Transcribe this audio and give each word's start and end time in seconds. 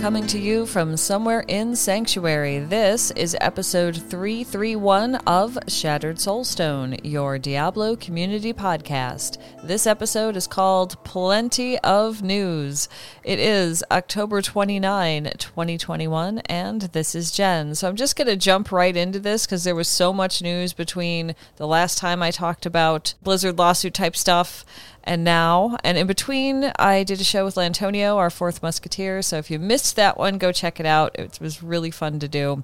Coming 0.00 0.28
to 0.28 0.38
you 0.38 0.64
from 0.64 0.96
somewhere 0.96 1.44
in 1.48 1.74
Sanctuary, 1.74 2.60
this 2.60 3.10
is 3.10 3.36
episode 3.40 3.96
331 3.96 5.16
of 5.26 5.58
Shattered 5.66 6.18
Soulstone, 6.18 7.00
your 7.02 7.36
Diablo 7.36 7.96
community 7.96 8.52
podcast. 8.52 9.38
This 9.64 9.88
episode 9.88 10.36
is 10.36 10.46
called 10.46 11.02
Plenty 11.02 11.80
of 11.80 12.22
News. 12.22 12.88
It 13.24 13.40
is 13.40 13.82
October 13.90 14.40
29, 14.40 15.32
2021, 15.36 16.38
and 16.46 16.82
this 16.82 17.16
is 17.16 17.32
Jen. 17.32 17.74
So 17.74 17.88
I'm 17.88 17.96
just 17.96 18.14
going 18.14 18.28
to 18.28 18.36
jump 18.36 18.70
right 18.70 18.96
into 18.96 19.18
this 19.18 19.46
because 19.46 19.64
there 19.64 19.74
was 19.74 19.88
so 19.88 20.12
much 20.12 20.40
news 20.40 20.72
between 20.72 21.34
the 21.56 21.66
last 21.66 21.98
time 21.98 22.22
I 22.22 22.30
talked 22.30 22.64
about 22.64 23.14
Blizzard 23.20 23.58
lawsuit 23.58 23.94
type 23.94 24.14
stuff 24.14 24.64
and 25.08 25.24
now. 25.24 25.78
And 25.82 25.96
in 25.96 26.06
between, 26.06 26.70
I 26.78 27.02
did 27.02 27.20
a 27.20 27.24
show 27.24 27.46
with 27.46 27.54
Lantonio, 27.54 28.16
our 28.16 28.28
fourth 28.28 28.62
musketeer. 28.62 29.22
So 29.22 29.38
if 29.38 29.50
you 29.50 29.58
missed 29.58 29.96
that 29.96 30.18
one, 30.18 30.36
go 30.36 30.52
check 30.52 30.78
it 30.78 30.86
out. 30.86 31.18
It 31.18 31.40
was 31.40 31.62
really 31.62 31.90
fun 31.90 32.18
to 32.20 32.28
do. 32.28 32.62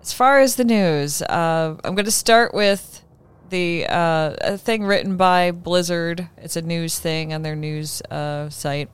As 0.00 0.12
far 0.12 0.40
as 0.40 0.56
the 0.56 0.64
news, 0.64 1.20
uh, 1.20 1.76
I'm 1.84 1.94
going 1.94 2.06
to 2.06 2.10
start 2.10 2.54
with 2.54 3.04
the 3.50 3.86
uh, 3.86 4.36
a 4.40 4.58
thing 4.58 4.84
written 4.84 5.18
by 5.18 5.50
Blizzard. 5.50 6.28
It's 6.38 6.56
a 6.56 6.62
news 6.62 6.98
thing 6.98 7.34
on 7.34 7.42
their 7.42 7.56
news 7.56 8.00
uh, 8.10 8.48
site 8.48 8.90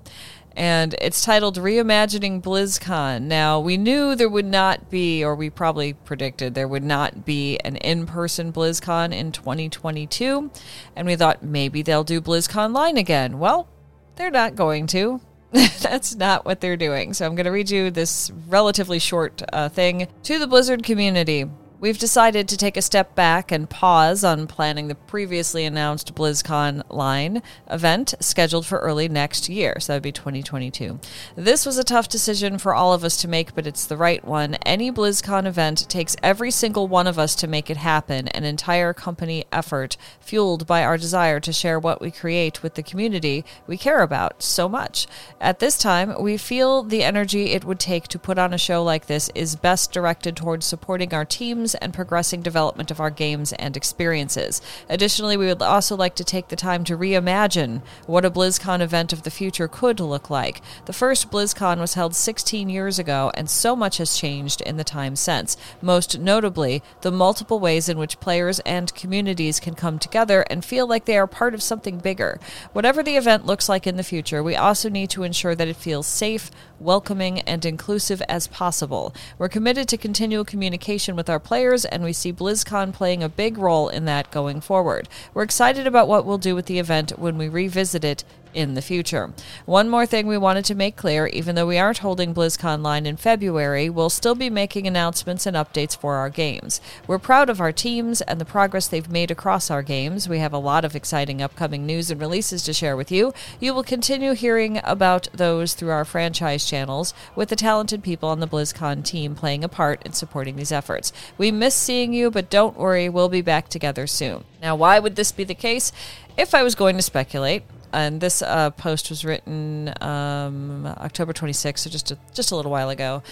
and 0.57 0.95
it's 1.01 1.25
titled 1.25 1.59
Reimagining 1.59 2.41
BlizzCon. 2.43 3.23
Now, 3.23 3.61
we 3.61 3.77
knew 3.77 4.15
there 4.15 4.29
would 4.29 4.47
not 4.47 4.91
be, 4.91 5.25
or 5.25 5.35
we 5.35 5.51
probably 5.51 5.93
predicted 5.93 6.55
there 6.55 6.69
would 6.69 6.85
not 6.85 7.25
be 7.25 7.59
an 7.59 7.77
in 7.77 8.07
person 8.07 8.53
BlizzCon 8.53 9.13
in 9.13 9.33
2022, 9.33 10.51
and 10.95 11.07
we 11.07 11.17
thought 11.17 11.43
maybe 11.43 11.83
they'll 11.83 12.05
do 12.05 12.21
BlizzConline 12.21 12.99
again. 12.99 13.39
Well, 13.39 13.69
they're 14.17 14.31
not 14.31 14.55
going 14.55 14.87
to. 14.89 15.21
That's 15.53 16.15
not 16.15 16.45
what 16.45 16.61
they're 16.61 16.77
doing. 16.77 17.15
So 17.15 17.27
I'm 17.27 17.35
going 17.35 17.45
to 17.45 17.53
read 17.53 17.71
you 17.71 17.91
this 17.91 18.31
relatively 18.49 18.99
short 18.99 19.43
uh, 19.53 19.69
thing 19.69 20.09
to 20.25 20.39
the 20.39 20.47
Blizzard 20.47 20.83
community. 20.83 21.47
We've 21.81 21.99
decided 21.99 22.49
to 22.49 22.57
take 22.57 22.77
a 22.77 22.83
step 22.83 23.15
back 23.15 23.51
and 23.51 23.69
pause 23.69 24.23
on 24.23 24.47
planning 24.47 24.89
the 24.89 24.95
previously 24.95 25.65
announced 25.65 26.15
BlizzConline 26.15 27.43
event 27.69 28.15
scheduled 28.21 28.65
for 28.65 28.79
early 28.79 29.09
next 29.09 29.49
year. 29.49 29.79
So 29.81 29.93
that 29.93 29.97
would 29.97 30.03
be 30.05 30.13
2022. 30.13 31.01
This 31.37 31.67
was 31.67 31.77
a 31.77 31.85
tough 31.85 32.09
decision 32.09 32.59
for 32.59 32.75
all 32.75 32.95
of 32.95 33.05
us 33.05 33.17
to 33.19 33.29
make, 33.29 33.55
but 33.55 33.67
it's 33.67 33.87
the 33.87 33.97
right 33.97 34.25
one. 34.25 34.55
Any 34.65 34.93
BlizzCon 34.93 35.47
event 35.47 35.89
takes 35.89 36.17
every 36.23 36.53
single 36.53 36.87
one 36.87 37.09
of 37.09 37.19
us 37.19 37.35
to 37.37 37.49
make 37.49 37.69
it 37.69 37.77
happen, 37.77 38.29
an 38.29 38.45
entire 38.45 38.95
company 38.95 39.45
effort 39.53 39.97
fueled 40.21 40.67
by 40.67 40.85
our 40.85 40.97
desire 40.97 41.41
to 41.41 41.53
share 41.53 41.79
what 41.79 42.01
we 42.01 42.11
create 42.11 42.63
with 42.63 42.77
the 42.77 42.83
community 42.83 43.45
we 43.67 43.77
care 43.77 44.01
about 44.01 44.43
so 44.43 44.69
much. 44.69 45.07
At 45.41 45.59
this 45.59 45.77
time, 45.77 46.23
we 46.23 46.37
feel 46.37 46.85
the 46.85 47.03
energy 47.03 47.51
it 47.51 47.65
would 47.65 47.81
take 47.81 48.09
to 48.09 48.19
put 48.19 48.39
on 48.39 48.55
a 48.55 48.59
show 48.59 48.83
like 48.83 49.07
this 49.07 49.29
is 49.35 49.57
best 49.57 49.93
directed 49.93 50.37
towards 50.37 50.65
supporting 50.65 51.13
our 51.13 51.25
teams 51.25 51.64
and 51.73 51.95
progressing 51.95 52.43
development 52.43 52.91
of 52.91 53.01
our 53.01 53.09
games 53.09 53.55
and 53.55 53.77
experiences. 53.77 54.61
Additionally, 54.91 55.39
we 55.39 55.47
would 55.47 55.63
also 55.63 55.97
like 55.97 56.17
to 56.17 56.25
take 56.25 56.49
the 56.49 56.57
time 56.57 56.85
to 56.85 56.99
reimagine 56.99 57.81
what 58.07 58.27
a 58.27 58.31
BlizzCon 58.31 58.81
event 58.81 59.13
of 59.13 59.23
the 59.23 59.31
future 59.31 59.69
could 59.69 60.01
look 60.01 60.29
like. 60.29 60.61
The 60.87 60.93
first 60.93 61.31
BlizzCon 61.31 61.79
was 61.79 61.95
held 61.95 62.15
16 62.15 62.69
years 62.69 62.99
ago, 62.99 63.31
and 63.35 63.49
so 63.49 63.75
much 63.75 63.99
has 63.99 64.19
changed 64.19 64.61
in 64.61 64.77
the 64.77 64.85
time 64.85 65.17
since. 65.17 65.57
Most 65.81 66.19
notably, 66.19 66.83
the 67.01 67.13
multiple 67.13 67.61
ways 67.61 67.89
in 67.89 67.97
which 67.97 68.21
players 68.21 68.59
and 68.61 68.95
communities 68.95 69.61
can 69.61 69.75
come 69.75 69.99
together 69.99 70.45
and 70.51 70.65
feel 70.65 70.87
like 70.87 71.05
they 71.05 71.17
are 71.17 71.27
part 71.27 71.55
of 71.55 71.63
something 71.63 71.99
bigger. 71.99 72.41
Whatever 72.73 73.03
the 73.03 73.17
event 73.17 73.47
looks 73.47 73.69
like 73.69 73.87
in 73.87 73.97
the 73.97 74.03
future, 74.03 74.43
we 74.43 74.57
also 74.57 74.89
need 74.89 75.11
to 75.11 75.23
ensure 75.23 75.55
that 75.55 75.69
it 75.69 75.77
feels 75.77 76.07
safe, 76.07 76.51
welcoming, 76.85 77.41
and 77.41 77.65
inclusive 77.65 78.23
as 78.29 78.47
possible. 78.47 79.15
We're 79.39 79.49
committed 79.49 79.89
to 79.89 79.97
continual 79.97 80.45
communication 80.45 81.17
with 81.17 81.29
our 81.29 81.41
players, 81.41 81.85
and 81.85 82.05
we 82.05 82.13
see 82.13 82.33
BlizzCon 82.33 82.93
playing 82.93 83.23
a 83.23 83.29
big 83.29 83.59
role 83.59 83.89
in 83.89 84.05
that 84.05 84.31
going 84.31 84.61
forward. 84.61 85.09
We're 85.33 85.43
excited 85.43 85.87
about 85.87 86.07
what 86.07 86.25
we'll 86.25 86.39
do 86.39 86.55
with 86.55 86.67
the 86.67 86.79
event 86.79 87.19
when 87.19 87.39
we 87.39 87.49
revisit 87.49 88.05
it 88.05 88.23
in 88.55 88.75
the 88.75 88.83
future. 88.83 89.33
One 89.67 89.89
more 89.89 90.07
thing 90.07 90.27
we 90.27 90.39
wanted 90.39 90.65
to 90.67 90.75
make 90.75 90.97
clear 90.97 91.27
even 91.27 91.55
though 91.55 91.67
we 91.67 91.79
aren't 91.79 91.99
holding 91.99 92.35
BlizzConline 92.35 93.07
in 93.07 93.17
February, 93.17 93.91
we'll 93.91 94.11
still 94.11 94.35
be 94.35 94.51
making 94.51 94.87
announcements 94.87 95.47
and 95.47 95.57
updates 95.57 95.97
for 95.97 96.15
our 96.17 96.31
games. 96.31 96.81
We're 97.07 97.19
proud 97.19 97.51
of 97.51 97.61
our 97.61 97.73
teams 97.73 98.21
and 98.23 98.41
the 98.41 98.45
progress 98.45 98.89
they've 98.89 99.11
made 99.11 99.31
across 99.31 99.71
our 99.71 99.83
games. 99.83 100.29
We 100.29 100.39
have 100.39 100.53
a 100.53 100.59
lot 100.59 100.85
of 100.85 100.95
exciting 100.95 101.43
upcoming 101.43 101.85
news 101.85 102.11
and 102.11 102.21
releases 102.21 102.63
to 102.65 102.73
share 102.73 102.97
with 102.97 103.11
you. 103.11 103.35
You 103.61 103.75
will 103.75 103.83
continue 103.83 104.33
hearing 104.33 104.81
about 104.85 105.29
those 105.33 105.75
through 105.75 105.91
our 105.91 106.05
franchise 106.05 106.65
channels, 106.65 107.15
with 107.35 107.49
the 107.49 107.57
talented 107.57 108.03
people 108.03 108.29
on 108.29 108.41
the 108.41 108.49
BlizzCon 108.49 109.05
team 109.05 109.35
playing 109.35 109.65
a 109.65 109.69
part 109.69 110.03
in 110.05 110.13
supporting 110.13 110.57
these 110.57 110.73
efforts. 110.73 111.13
We 111.37 111.51
miss 111.51 111.75
seeing 111.75 112.13
you, 112.13 112.31
but 112.31 112.51
don't 112.51 112.77
worry, 112.77 113.09
we'll 113.09 113.29
be 113.29 113.43
back 113.43 113.69
together 113.69 114.07
soon. 114.07 114.45
Now, 114.63 114.77
why 114.77 114.99
would 114.99 115.17
this 115.17 115.33
be 115.33 115.45
the 115.45 115.55
case? 115.55 115.93
If 116.37 116.55
I 116.55 116.63
was 116.63 116.75
going 116.75 116.97
to 116.97 117.03
speculate, 117.03 117.65
and 117.95 118.21
this 118.21 118.43
uh, 118.43 118.71
post 118.71 119.09
was 119.09 119.25
written 119.25 119.93
um, 120.01 120.87
October 120.87 121.33
26th, 121.33 121.79
so 121.79 121.91
just 121.91 122.11
a, 122.11 122.19
just 122.35 122.51
a 122.51 122.57
little 122.57 122.71
while 122.71 122.91
ago. 122.91 123.23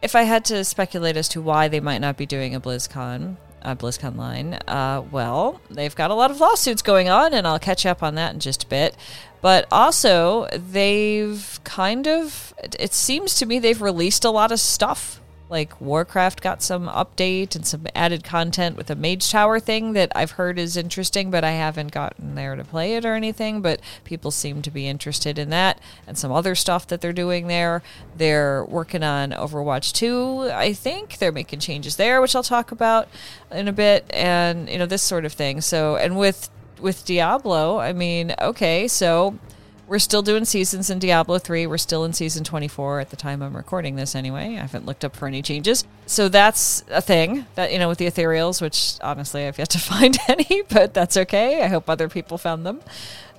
If 0.00 0.14
I 0.14 0.22
had 0.22 0.44
to 0.46 0.64
speculate 0.64 1.16
as 1.16 1.28
to 1.30 1.42
why 1.42 1.68
they 1.68 1.80
might 1.80 1.98
not 1.98 2.16
be 2.16 2.24
doing 2.24 2.54
a 2.54 2.60
BlizzCon, 2.60 3.36
a 3.62 3.74
BlizzConline, 3.74 4.60
uh, 4.68 5.02
well, 5.10 5.60
they've 5.68 5.94
got 5.94 6.12
a 6.12 6.14
lot 6.14 6.30
of 6.30 6.40
lawsuits 6.40 6.82
going 6.82 7.08
on, 7.08 7.34
and 7.34 7.46
I'll 7.46 7.58
catch 7.58 7.84
up 7.84 8.02
on 8.02 8.14
that 8.14 8.34
in 8.34 8.40
just 8.40 8.64
a 8.64 8.66
bit. 8.68 8.96
But 9.40 9.66
also, 9.72 10.46
they've 10.52 11.60
kind 11.64 12.06
of, 12.06 12.54
it 12.78 12.94
seems 12.94 13.34
to 13.36 13.46
me, 13.46 13.58
they've 13.58 13.82
released 13.82 14.24
a 14.24 14.30
lot 14.30 14.52
of 14.52 14.60
stuff 14.60 15.20
like 15.50 15.80
Warcraft 15.80 16.42
got 16.42 16.62
some 16.62 16.88
update 16.88 17.56
and 17.56 17.66
some 17.66 17.86
added 17.94 18.24
content 18.24 18.76
with 18.76 18.90
a 18.90 18.94
Mage 18.94 19.30
Tower 19.30 19.58
thing 19.60 19.92
that 19.94 20.12
I've 20.14 20.32
heard 20.32 20.58
is 20.58 20.76
interesting, 20.76 21.30
but 21.30 21.44
I 21.44 21.52
haven't 21.52 21.92
gotten 21.92 22.34
there 22.34 22.56
to 22.56 22.64
play 22.64 22.94
it 22.96 23.04
or 23.04 23.14
anything. 23.14 23.60
But 23.60 23.80
people 24.04 24.30
seem 24.30 24.62
to 24.62 24.70
be 24.70 24.86
interested 24.86 25.38
in 25.38 25.50
that 25.50 25.80
and 26.06 26.18
some 26.18 26.32
other 26.32 26.54
stuff 26.54 26.86
that 26.88 27.00
they're 27.00 27.12
doing 27.12 27.46
there. 27.46 27.82
They're 28.16 28.64
working 28.64 29.02
on 29.02 29.30
Overwatch 29.30 29.92
2, 29.92 30.50
I 30.52 30.72
think. 30.72 31.18
They're 31.18 31.32
making 31.32 31.60
changes 31.60 31.96
there, 31.96 32.20
which 32.20 32.36
I'll 32.36 32.42
talk 32.42 32.72
about 32.72 33.08
in 33.50 33.68
a 33.68 33.72
bit, 33.72 34.04
and 34.10 34.68
you 34.68 34.78
know, 34.78 34.86
this 34.86 35.02
sort 35.02 35.24
of 35.24 35.32
thing. 35.32 35.60
So, 35.60 35.96
and 35.96 36.18
with 36.18 36.50
with 36.80 37.04
Diablo, 37.04 37.78
I 37.78 37.92
mean, 37.92 38.34
okay, 38.40 38.86
so 38.86 39.38
we're 39.88 39.98
still 39.98 40.22
doing 40.22 40.44
seasons 40.44 40.90
in 40.90 40.98
Diablo 40.98 41.38
3. 41.38 41.66
We're 41.66 41.78
still 41.78 42.04
in 42.04 42.12
season 42.12 42.44
24 42.44 43.00
at 43.00 43.10
the 43.10 43.16
time 43.16 43.42
I'm 43.42 43.56
recording 43.56 43.96
this 43.96 44.14
anyway. 44.14 44.56
I 44.56 44.60
haven't 44.60 44.84
looked 44.84 45.04
up 45.04 45.16
for 45.16 45.26
any 45.26 45.40
changes. 45.40 45.84
So 46.06 46.28
that's 46.28 46.84
a 46.90 47.00
thing 47.00 47.46
that, 47.54 47.72
you 47.72 47.78
know, 47.78 47.88
with 47.88 47.98
the 47.98 48.06
ethereals, 48.06 48.60
which 48.60 48.98
honestly 49.00 49.46
I've 49.46 49.58
yet 49.58 49.70
to 49.70 49.78
find 49.78 50.18
any, 50.28 50.62
but 50.68 50.92
that's 50.92 51.16
okay. 51.16 51.62
I 51.62 51.68
hope 51.68 51.88
other 51.88 52.08
people 52.08 52.36
found 52.36 52.66
them. 52.66 52.80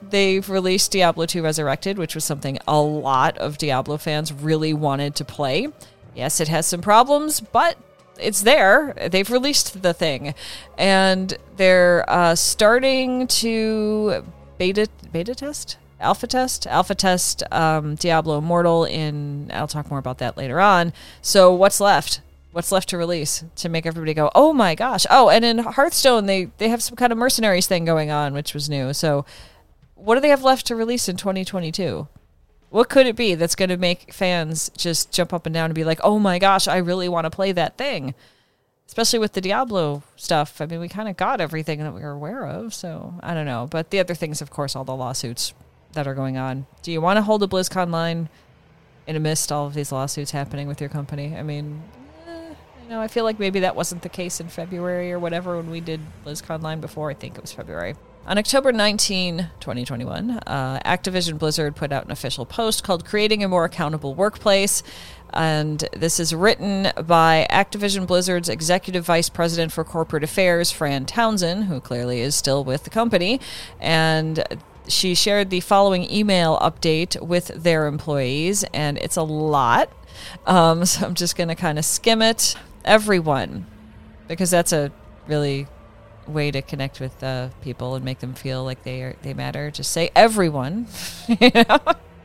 They've 0.01 0.47
released 0.49 0.91
Diablo 0.91 1.25
2 1.25 1.43
Resurrected, 1.43 1.97
which 1.97 2.15
was 2.15 2.25
something 2.25 2.57
a 2.67 2.81
lot 2.81 3.37
of 3.37 3.57
Diablo 3.57 3.97
fans 3.97 4.33
really 4.33 4.73
wanted 4.73 5.13
to 5.15 5.25
play. 5.25 5.67
Yes, 6.15 6.39
it 6.39 6.47
has 6.47 6.65
some 6.65 6.81
problems, 6.81 7.41
but 7.41 7.77
it's 8.19 8.41
there. 8.41 8.95
They've 9.11 9.29
released 9.29 9.81
the 9.83 9.93
thing, 9.93 10.33
and 10.77 11.37
they're 11.57 12.09
uh, 12.09 12.35
starting 12.35 13.27
to 13.27 14.25
beta 14.57 14.87
beta 15.11 15.35
test 15.35 15.77
alpha 15.99 16.27
test. 16.27 16.67
Alpha 16.67 16.95
test 16.95 17.43
um, 17.51 17.95
diablo 17.95 18.37
immortal 18.37 18.85
in 18.85 19.49
i'll 19.53 19.67
talk 19.67 19.89
more 19.89 19.99
about 19.99 20.17
that 20.19 20.37
later 20.37 20.59
on. 20.59 20.93
So 21.21 21.53
what's 21.53 21.79
left? 21.79 22.21
What's 22.51 22.71
left 22.71 22.89
to 22.89 22.97
release 22.97 23.43
to 23.57 23.69
make 23.69 23.85
everybody 23.85 24.13
go 24.13 24.31
oh 24.35 24.53
my 24.53 24.75
gosh. 24.75 25.05
Oh 25.09 25.29
and 25.29 25.45
in 25.45 25.59
hearthstone 25.59 26.25
they 26.25 26.45
they 26.57 26.69
have 26.69 26.83
some 26.83 26.95
kind 26.95 27.11
of 27.11 27.17
mercenaries 27.17 27.67
thing 27.67 27.85
going 27.85 28.11
on 28.11 28.33
which 28.33 28.53
was 28.53 28.69
new. 28.69 28.93
So 28.93 29.25
what 29.95 30.15
do 30.15 30.21
they 30.21 30.29
have 30.29 30.43
left 30.43 30.65
to 30.67 30.75
release 30.75 31.09
in 31.09 31.17
2022 31.17 32.07
what 32.69 32.87
could 32.87 33.07
it 33.07 33.15
be 33.15 33.35
that's 33.35 33.55
going 33.55 33.69
to 33.69 33.77
make 33.77 34.13
fans 34.13 34.69
just 34.77 35.11
jump 35.11 35.33
up 35.33 35.45
and 35.45 35.53
down 35.53 35.65
and 35.65 35.75
be 35.75 35.83
like 35.83 35.99
oh 36.03 36.19
my 36.19 36.39
gosh 36.39 36.67
i 36.67 36.77
really 36.77 37.09
want 37.09 37.25
to 37.25 37.29
play 37.29 37.51
that 37.51 37.77
thing. 37.77 38.13
Especially 38.89 39.19
with 39.19 39.33
the 39.33 39.41
Diablo 39.41 40.01
stuff. 40.15 40.59
I 40.59 40.65
mean, 40.65 40.79
we 40.79 40.89
kind 40.89 41.07
of 41.07 41.15
got 41.15 41.39
everything 41.39 41.77
that 41.77 41.93
we 41.93 42.01
were 42.01 42.09
aware 42.09 42.47
of, 42.47 42.73
so 42.73 43.13
I 43.21 43.35
don't 43.35 43.45
know. 43.45 43.67
But 43.69 43.91
the 43.91 43.99
other 43.99 44.15
things, 44.15 44.41
of 44.41 44.49
course, 44.49 44.75
all 44.75 44.83
the 44.83 44.95
lawsuits 44.95 45.53
that 45.93 46.07
are 46.07 46.13
going 46.13 46.37
on. 46.37 46.65
Do 46.81 46.91
you 46.91 47.01
want 47.01 47.17
to 47.17 47.21
hold 47.21 47.43
a 47.43 47.47
BlizzConline 47.47 48.27
in 49.09 49.15
amidst 49.15 49.51
all 49.51 49.65
of 49.65 49.73
these 49.73 49.91
lawsuits 49.91 50.29
happening 50.29 50.67
with 50.67 50.79
your 50.79 50.89
company. 50.89 51.35
I 51.35 51.41
mean, 51.41 51.81
eh, 52.27 52.53
you 52.83 52.89
know, 52.89 53.01
I 53.01 53.07
feel 53.07 53.23
like 53.23 53.39
maybe 53.39 53.61
that 53.61 53.75
wasn't 53.75 54.03
the 54.03 54.09
case 54.09 54.39
in 54.39 54.49
February 54.49 55.11
or 55.11 55.17
whatever 55.17 55.57
when 55.57 55.71
we 55.71 55.81
did 55.81 55.99
BlizzConline 56.23 56.79
before. 56.79 57.09
I 57.09 57.15
think 57.15 57.35
it 57.35 57.41
was 57.41 57.51
February. 57.51 57.95
On 58.27 58.37
October 58.37 58.71
19, 58.71 59.49
2021, 59.59 60.29
uh, 60.45 60.79
Activision 60.85 61.39
Blizzard 61.39 61.75
put 61.75 61.91
out 61.91 62.05
an 62.05 62.11
official 62.11 62.45
post 62.45 62.83
called 62.83 63.03
Creating 63.03 63.43
a 63.43 63.47
More 63.47 63.65
Accountable 63.65 64.13
Workplace. 64.13 64.83
And 65.33 65.83
this 65.93 66.19
is 66.19 66.35
written 66.35 66.91
by 67.03 67.47
Activision 67.49 68.05
Blizzard's 68.05 68.47
Executive 68.47 69.05
Vice 69.05 69.29
President 69.29 69.71
for 69.71 69.83
Corporate 69.83 70.23
Affairs, 70.23 70.71
Fran 70.71 71.07
Townsend, 71.07 71.63
who 71.63 71.79
clearly 71.79 72.19
is 72.19 72.35
still 72.35 72.63
with 72.63 72.83
the 72.83 72.91
company. 72.91 73.39
And 73.79 74.43
she 74.89 75.15
shared 75.15 75.49
the 75.49 75.59
following 75.59 76.09
email 76.11 76.57
update 76.59 77.19
with 77.21 77.47
their 77.47 77.87
employees, 77.87 78.63
and 78.73 78.97
it's 78.97 79.15
a 79.15 79.23
lot. 79.23 79.89
Um, 80.45 80.85
so 80.85 81.05
I'm 81.05 81.15
just 81.15 81.35
going 81.35 81.49
to 81.49 81.55
kind 81.55 81.79
of 81.79 81.85
skim 81.85 82.21
it. 82.21 82.55
Everyone, 82.85 83.65
because 84.27 84.49
that's 84.49 84.71
a 84.71 84.91
really 85.27 85.67
way 86.27 86.51
to 86.51 86.61
connect 86.61 86.99
with 86.99 87.23
uh, 87.23 87.49
people 87.61 87.95
and 87.95 88.05
make 88.05 88.19
them 88.19 88.33
feel 88.33 88.63
like 88.63 88.83
they 88.83 89.01
are, 89.01 89.15
they 89.21 89.33
matter. 89.33 89.71
Just 89.71 89.91
say 89.91 90.11
everyone. 90.15 90.87
you 91.27 91.51
know? 91.53 91.79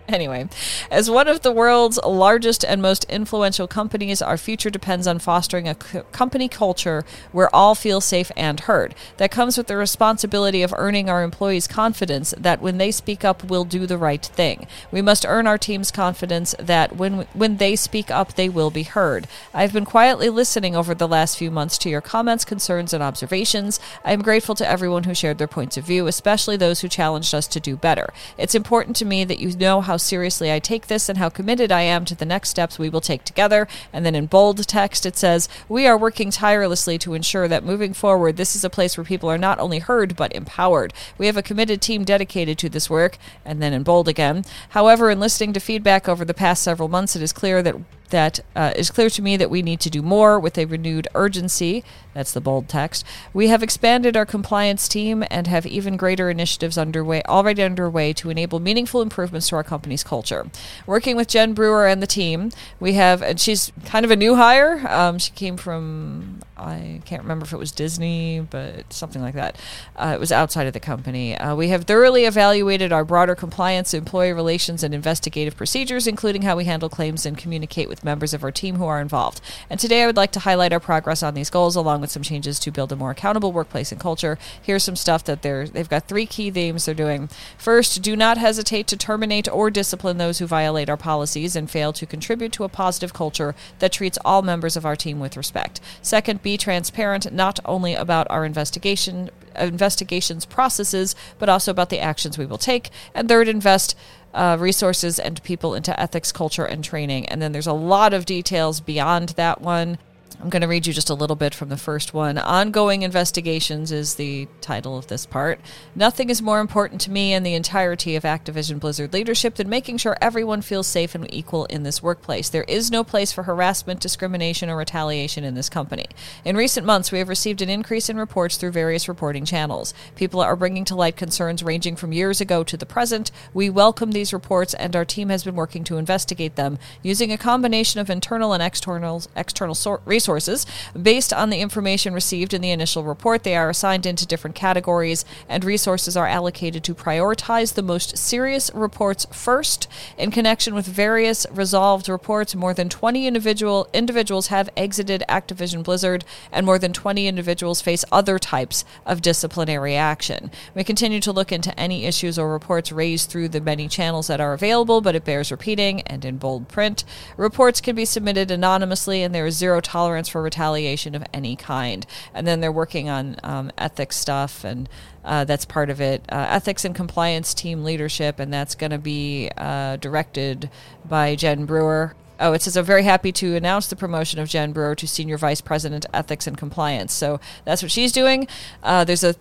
Anyway, 0.07 0.47
as 0.91 1.11
one 1.11 1.29
of 1.29 1.41
the 1.41 1.53
world's 1.53 1.99
largest 2.05 2.63
and 2.63 2.83
most 2.83 3.05
influential 3.05 3.67
companies, 3.67 4.21
our 4.21 4.37
future 4.37 4.69
depends 4.69 5.07
on 5.07 5.19
fostering 5.19 5.67
a 5.67 5.75
company 5.75 6.47
culture 6.47 7.07
where 7.33 7.55
all 7.57 7.75
feel 7.75 8.03
safe 8.03 8.31
and 8.37 8.61
heard. 8.61 8.95
That 9.17 9.31
comes 9.31 9.57
with 9.57 9.67
the 9.67 9.79
responsibility 9.79 10.63
of 10.63 10.75
earning 10.77 11.09
our 11.09 11.23
employees' 11.23 11.67
confidence 11.67 12.35
that 12.37 12.61
when 12.61 12.77
they 12.77 12.91
speak 12.91 13.25
up, 13.25 13.45
we'll 13.45 13.65
do 13.65 13.87
the 13.87 13.97
right 13.97 14.23
thing. 14.23 14.67
We 14.93 15.01
must 15.01 15.25
earn 15.27 15.47
our 15.47 15.57
team's 15.57 15.91
confidence 15.91 16.55
that 16.59 16.97
when 16.97 17.27
when 17.33 17.57
they 17.57 17.75
speak 17.75 18.11
up, 18.11 18.35
they 18.35 18.51
will 18.51 18.71
be 18.71 18.83
heard. 18.83 19.27
I've 19.55 19.73
been 19.73 19.87
quietly 19.87 20.29
listening 20.29 20.77
over 20.77 20.95
the 20.95 21.09
last 21.09 21.39
few 21.39 21.51
months 21.51 21.79
to 21.79 21.89
your 21.89 22.03
comments, 22.03 22.45
concerns, 22.45 22.93
and 22.93 23.03
observations. 23.03 23.81
I 24.05 24.13
am 24.13 24.21
grateful 24.21 24.55
to 24.57 24.69
everyone 24.69 25.05
who 25.05 25.15
shared 25.15 25.39
their 25.39 25.49
points 25.49 25.79
of 25.79 25.87
view, 25.87 26.07
especially 26.07 26.59
those 26.59 26.81
who 26.81 26.89
challenged 26.89 27.35
us 27.35 27.47
to 27.49 27.59
do 27.59 27.75
better. 27.75 28.13
It's 28.37 28.55
important 28.55 28.97
to 28.97 29.07
me 29.07 29.25
that 29.25 29.39
you 29.39 29.57
know 29.57 29.81
how 29.81 29.94
how 29.95 29.99
seriously 29.99 30.51
I 30.51 30.59
take 30.59 30.89
this 30.89 31.09
and 31.09 31.19
how 31.19 31.29
committed 31.29 31.71
I 31.71 31.83
am 31.83 32.05
to 32.07 32.17
the 32.17 32.25
next 32.25 32.49
steps 32.49 32.81
we 32.81 32.89
will 32.89 33.01
take 33.01 33.23
together. 33.23 33.69
And 33.93 34.05
then 34.05 34.17
in 34.17 34.27
bold 34.27 34.67
text, 34.67 35.07
it 35.07 35.17
says, 35.17 35.49
We 35.69 35.87
are 35.87 35.97
working 35.97 36.33
tirelessly 36.33 36.99
to 36.99 37.15
ensure 37.15 37.47
that 37.47 37.63
moving 37.63 37.95
forward, 37.95 38.37
this 38.37 38.57
is 38.57 38.65
a 38.65 38.71
place 38.71 38.97
where 38.97 39.05
people 39.05 39.31
are 39.31 39.39
not 39.39 39.61
only 39.61 39.79
heard, 39.79 40.17
but 40.17 40.35
empowered. 40.35 40.93
We 41.17 41.27
have 41.27 41.37
a 41.37 41.45
committed 41.45 41.81
team 41.81 42.03
dedicated 42.03 42.59
to 42.59 42.69
this 42.69 42.91
work. 42.91 43.19
And 43.45 43.63
then 43.63 43.73
in 43.73 43.85
bold 43.85 44.09
again. 44.09 44.45
However, 44.71 45.11
in 45.11 45.21
listening 45.21 45.53
to 45.53 45.61
feedback 45.61 46.09
over 46.09 46.25
the 46.25 46.35
past 46.35 46.65
several 46.65 46.89
months, 46.89 47.15
it 47.15 47.23
is 47.23 47.33
clear 47.33 47.63
that 47.63 47.77
that 48.15 48.39
uh, 48.55 48.73
is 48.77 48.93
clear 48.93 49.11
to 49.11 49.21
me 49.21 49.37
that 49.37 49.51
we 49.51 49.61
need 49.61 49.81
to 49.81 49.91
do 49.91 50.01
more 50.01 50.39
with 50.39 50.57
a 50.57 50.67
renewed 50.67 51.09
urgency. 51.17 51.83
That's 52.15 52.31
the 52.31 52.41
bold 52.41 52.69
text. 52.69 53.05
We 53.33 53.49
have 53.49 53.61
expanded 53.61 54.17
our 54.17 54.25
compliance 54.25 54.87
team 54.87 55.25
and 55.33 55.49
have 55.49 55.67
even 55.67 55.97
greater 55.97 56.31
initiatives 56.31 56.79
underway, 56.79 57.23
already 57.25 57.65
underway, 57.65 58.13
to 58.13 58.31
enable 58.31 58.61
meaningful 58.61 59.03
improvements 59.03 59.49
to 59.49 59.57
our 59.57 59.65
company's 59.65 60.05
culture. 60.05 60.47
Working 60.87 61.17
with 61.17 61.27
Jen 61.27 61.55
Brewer 61.55 61.89
and 61.89 62.01
the 62.01 62.07
team, 62.07 62.53
we 62.79 62.93
have, 62.93 63.21
and 63.21 63.41
she's 63.41 63.73
kind 63.85 64.05
of 64.05 64.13
a 64.13 64.17
new 64.17 64.37
hire. 64.37 64.87
Um, 64.89 65.19
she 65.19 65.33
came 65.33 65.57
from, 65.57 66.39
I 66.57 67.01
can't 67.05 67.23
remember 67.23 67.45
if 67.45 67.53
it 67.53 67.59
was 67.59 67.73
Disney, 67.73 68.47
but 68.49 68.93
something 68.93 69.21
like 69.21 69.35
that. 69.35 69.59
Uh, 69.97 70.13
it 70.15 70.21
was 70.21 70.31
outside 70.31 70.69
of 70.69 70.73
the 70.73 70.81
company. 70.81 71.37
Uh, 71.37 71.57
we 71.57 71.69
have 71.69 71.85
thoroughly 71.85 72.27
evaluated 72.27 72.93
our 72.93 73.05
broader 73.05 73.35
compliance, 73.35 73.93
employee 73.93 74.33
relations, 74.33 74.85
and 74.85 74.95
investigative 74.95 75.57
procedures, 75.57 76.07
including 76.07 76.43
how 76.43 76.57
we 76.57 76.65
handle 76.65 76.89
claims 76.89 77.27
and 77.27 77.37
communicate 77.37 77.89
with 77.89 78.05
members 78.05 78.33
of 78.33 78.45
our 78.45 78.53
team 78.53 78.77
who 78.77 78.85
are 78.85 79.01
involved. 79.01 79.41
And 79.69 79.81
today 79.81 80.05
I 80.05 80.07
would 80.07 80.17
like 80.17 80.31
to 80.33 80.41
highlight 80.41 80.73
our 80.73 80.79
progress 80.79 81.25
on 81.25 81.35
these 81.35 81.51
goals 81.51 81.75
along 81.75 82.01
with 82.01 82.11
some 82.11 82.23
changes 82.23 82.61
to 82.61 82.71
build 82.71 82.93
a 82.93 82.97
more 82.97 83.11
accountable 83.11 83.51
workplace 83.51 83.91
and 83.91 84.01
culture. 84.01 84.39
Here's 84.63 84.85
some 84.85 84.97
stuff 84.97 85.25
that 85.25 85.43
they're 85.43 85.67
they've 85.67 85.89
got 85.89 86.07
three 86.07 86.27
key 86.27 86.53
themes 86.53 86.85
they're 86.85 86.95
doing. 86.95 87.29
First, 87.59 88.01
do 88.03 88.15
not 88.15 88.39
hesitate 88.39 88.87
to 88.89 88.97
terminate 88.97 89.49
or 89.49 89.71
discipline 89.71 90.19
those 90.19 90.39
who 90.39 90.47
violate 90.47 90.89
our 90.89 90.97
policies 90.97 91.57
and 91.57 91.69
fail 91.69 91.93
to 91.95 92.07
contribute 92.07 92.53
to 92.53 92.65
a 92.65 92.69
positive 92.69 93.13
culture 93.13 93.57
that 93.81 93.93
treats 93.93 94.19
all 94.25 94.43
members 94.43 94.77
of 94.77 94.87
our 94.87 94.95
team 94.95 95.19
with 95.19 95.37
respect. 95.37 95.81
Second, 96.01 96.44
be 96.45 96.57
transparent 96.57 97.33
not 97.33 97.59
only 97.65 97.95
about 97.95 98.29
our 98.31 98.45
investigation 98.45 99.31
investigations 99.57 100.45
processes, 100.45 101.17
but 101.39 101.49
also 101.49 101.71
about 101.71 101.91
the 101.91 102.01
actions 102.01 102.39
we 102.39 102.47
will 102.47 102.59
take. 102.59 102.91
And 103.15 103.29
third, 103.29 103.49
invest 103.49 103.97
uh, 104.33 104.57
resources 104.61 105.19
and 105.19 105.43
people 105.43 105.75
into 105.75 105.99
ethics, 105.99 106.33
culture, 106.33 106.65
and 106.65 106.85
training. 106.85 107.27
And 107.27 107.41
then 107.41 107.53
there's 107.53 107.67
a 107.67 107.73
lot 107.73 108.13
of 108.13 108.27
details 108.27 108.81
beyond 108.81 109.31
that 109.31 109.61
one. 109.61 109.99
I'm 110.41 110.51
going 110.51 110.63
to 110.63 110.69
read 110.69 110.87
you 110.87 110.93
just 110.93 111.11
a 111.11 111.15
little 111.15 111.37
bit 111.37 111.55
from 111.55 111.69
the 111.69 111.77
first 111.77 112.13
one. 112.13 112.39
Ongoing 112.39 113.03
Investigations 113.03 113.93
is 113.93 114.17
the 114.17 114.49
title 114.61 114.99
of 114.99 115.07
this 115.07 115.27
part. 115.27 115.61
Nothing 115.95 116.29
is 116.29 116.43
more 116.43 116.61
important 116.61 117.01
to 117.03 117.11
me 117.11 117.33
and 117.33 117.47
the 117.47 117.55
entirety 117.55 118.17
of 118.17 118.25
Activision 118.25 118.81
Blizzard 118.81 119.13
leadership 119.13 119.55
than 119.55 119.69
making 119.69 119.99
sure 119.99 120.17
everyone 120.21 120.61
feels 120.61 120.87
safe 120.87 121.15
and 121.15 121.33
equal 121.33 121.67
in 121.67 121.85
this 121.85 122.03
workplace. 122.03 122.49
There 122.49 122.65
is 122.65 122.91
no 122.91 123.05
place 123.05 123.33
for 123.33 123.45
harassment, 123.45 124.01
discrimination, 124.01 124.69
or 124.69 124.77
retaliation 124.77 125.45
in 125.45 125.55
this 125.55 125.71
company. 125.71 126.07
In 126.45 126.57
recent 126.57 126.85
months, 126.85 127.13
we 127.13 127.21
have 127.21 127.29
received 127.29 127.63
an 127.63 127.71
increase 127.71 128.09
in 128.09 128.17
reports 128.17 128.57
through 128.57 128.73
various 128.73 129.09
reporting 129.09 129.45
channels. 129.45 129.95
People 130.17 130.41
are 130.41 130.57
bringing 130.57 130.85
to 130.87 130.97
light 130.97 131.17
concerns 131.17 131.63
ranging 131.63 131.97
from 131.97 132.13
years 132.13 132.41
ago 132.41 132.65
to 132.65 132.77
the 132.77 132.87
present. 132.87 133.31
We 133.55 133.71
welcome 133.71 134.13
these 134.13 134.33
reports, 134.33 134.75
and 134.75 134.97
our 134.97 135.05
team 135.05 135.29
has 135.29 135.45
been 135.45 135.55
working 135.55 135.85
to 135.85 135.97
investigate 135.97 136.57
them 136.57 136.79
using 137.03 137.31
a 137.31 137.39
combination 137.39 138.01
of 138.01 138.11
internal 138.11 138.53
and 138.53 138.63
external, 138.63 139.23
external 139.37 139.77
resources 140.05 140.24
resources. 140.25 140.65
Based 141.01 141.35
on 141.35 141.51
the 141.51 141.61
information 141.61 142.15
received 142.15 142.55
in 142.55 142.63
the 142.63 142.71
initial 142.71 143.05
report, 143.05 143.43
they 143.43 143.57
are 143.57 143.69
assigned 143.69 144.07
into 144.07 144.27
different 144.27 144.57
categories, 144.57 145.25
and 145.51 145.63
resources 145.63 146.17
are 146.17 146.27
allocated 146.27 146.83
to 146.85 146.95
prioritize 146.95 147.75
the 147.75 147.83
most 147.83 148.17
serious 148.17 148.71
reports 148.75 149.27
first. 149.31 149.87
In 150.17 150.31
connection 150.31 150.75
with 150.75 150.87
various 150.87 151.47
resolved 151.51 152.09
reports, 152.09 152.55
more 152.55 152.73
than 152.73 152.89
20 152.89 153.27
individual 153.27 153.87
individuals 153.93 154.47
have 154.47 154.71
exited 154.79 155.23
Activision 155.29 155.83
Blizzard, 155.83 156.25
and 156.51 156.65
more 156.65 156.79
than 156.79 156.95
20 156.95 157.27
individuals 157.27 157.83
face 157.83 158.05
other 158.11 158.39
types 158.39 158.85
of 159.05 159.21
disciplinary 159.21 159.95
action. 159.95 160.51
We 160.75 160.85
continue 160.85 161.21
to 161.21 161.33
look 161.33 161.53
into 161.53 161.79
any 161.79 162.07
issues 162.07 162.39
or 162.39 162.51
reports 162.51 162.91
raised 162.91 163.29
through 163.29 163.49
the 163.51 163.61
many 163.61 163.89
channels 163.89 164.29
that 164.29 164.41
are 164.41 164.55
available, 164.55 165.03
but 165.03 165.15
it 165.15 165.25
bears 165.27 165.51
repeating 165.51 166.01
and 166.03 166.25
in 166.25 166.39
bold 166.39 166.69
print. 166.69 167.05
Reports 167.37 167.83
can 167.83 167.95
be 167.95 168.07
submitted 168.07 168.51
anonymously, 168.51 169.23
and 169.23 169.35
there 169.35 169.47
is 169.47 169.57
zero 169.57 169.83
tolerance 169.83 170.04
tolerance 170.05 170.29
for 170.29 170.43
retaliation 170.43 171.15
of 171.15 171.25
any 171.33 171.57
kind. 171.57 172.07
And 172.35 172.47
then 172.47 172.61
they're 172.61 172.73
working 172.73 173.09
on 173.09 173.37
um, 173.43 173.71
ethics 173.79 174.17
stuff, 174.17 174.63
and 174.63 174.87
uh, 175.25 175.45
that's 175.45 175.65
part 175.65 175.89
of 175.89 176.01
it. 176.01 176.23
Uh, 176.29 176.47
ethics 176.51 176.85
and 176.85 176.95
compliance 176.95 177.55
team 177.55 177.85
leadership, 177.85 178.39
and 178.39 178.53
that's 178.53 178.75
going 178.75 178.91
to 178.91 178.99
be 178.99 179.51
uh, 179.57 179.97
directed 179.97 180.71
by 181.09 181.37
Jen 181.37 181.65
Brewer. 181.65 182.15
Oh, 182.39 182.53
it 182.53 182.61
says, 182.61 182.77
I'm 182.77 182.85
very 182.85 183.05
happy 183.05 183.33
to 183.33 183.57
announce 183.57 183.87
the 183.87 183.97
promotion 183.97 184.41
of 184.41 184.49
Jen 184.49 184.73
Brewer 184.73 184.95
to 184.97 185.07
Senior 185.07 185.39
Vice 185.39 185.63
President, 185.63 186.05
Ethics 186.13 186.47
and 186.47 186.59
Compliance. 186.59 187.15
So 187.15 187.41
that's 187.65 187.81
what 187.81 187.91
she's 187.91 188.13
doing. 188.13 188.47
Uh, 188.83 189.05
there's 189.05 189.25
a 189.25 189.35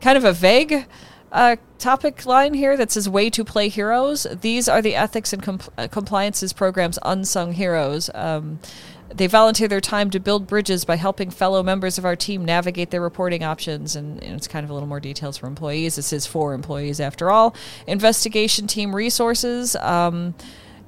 kind 0.00 0.16
of 0.16 0.24
a 0.24 0.32
vague 0.32 0.86
uh, 1.32 1.56
topic 1.78 2.24
line 2.24 2.54
here 2.54 2.76
that 2.76 2.90
says 2.90 3.08
way 3.08 3.28
to 3.30 3.44
play 3.44 3.68
heroes. 3.68 4.26
These 4.40 4.68
are 4.68 4.80
the 4.80 4.94
ethics 4.94 5.32
and 5.32 5.68
uh, 5.76 5.88
compliances 5.88 6.52
programs 6.52 6.98
unsung 7.02 7.52
heroes. 7.52 8.08
Um, 8.14 8.60
they 9.14 9.26
volunteer 9.26 9.68
their 9.68 9.80
time 9.80 10.10
to 10.10 10.20
build 10.20 10.46
bridges 10.46 10.84
by 10.84 10.96
helping 10.96 11.30
fellow 11.30 11.62
members 11.62 11.98
of 11.98 12.04
our 12.04 12.16
team 12.16 12.44
navigate 12.44 12.90
their 12.90 13.00
reporting 13.00 13.44
options. 13.44 13.96
And, 13.96 14.22
and, 14.22 14.36
it's 14.36 14.48
kind 14.48 14.64
of 14.64 14.70
a 14.70 14.74
little 14.74 14.88
more 14.88 15.00
details 15.00 15.36
for 15.36 15.46
employees. 15.46 15.96
This 15.96 16.12
is 16.12 16.26
for 16.26 16.54
employees 16.54 17.00
after 17.00 17.30
all. 17.30 17.54
Investigation 17.86 18.66
team 18.66 18.94
resources. 18.94 19.76
Um, 19.76 20.34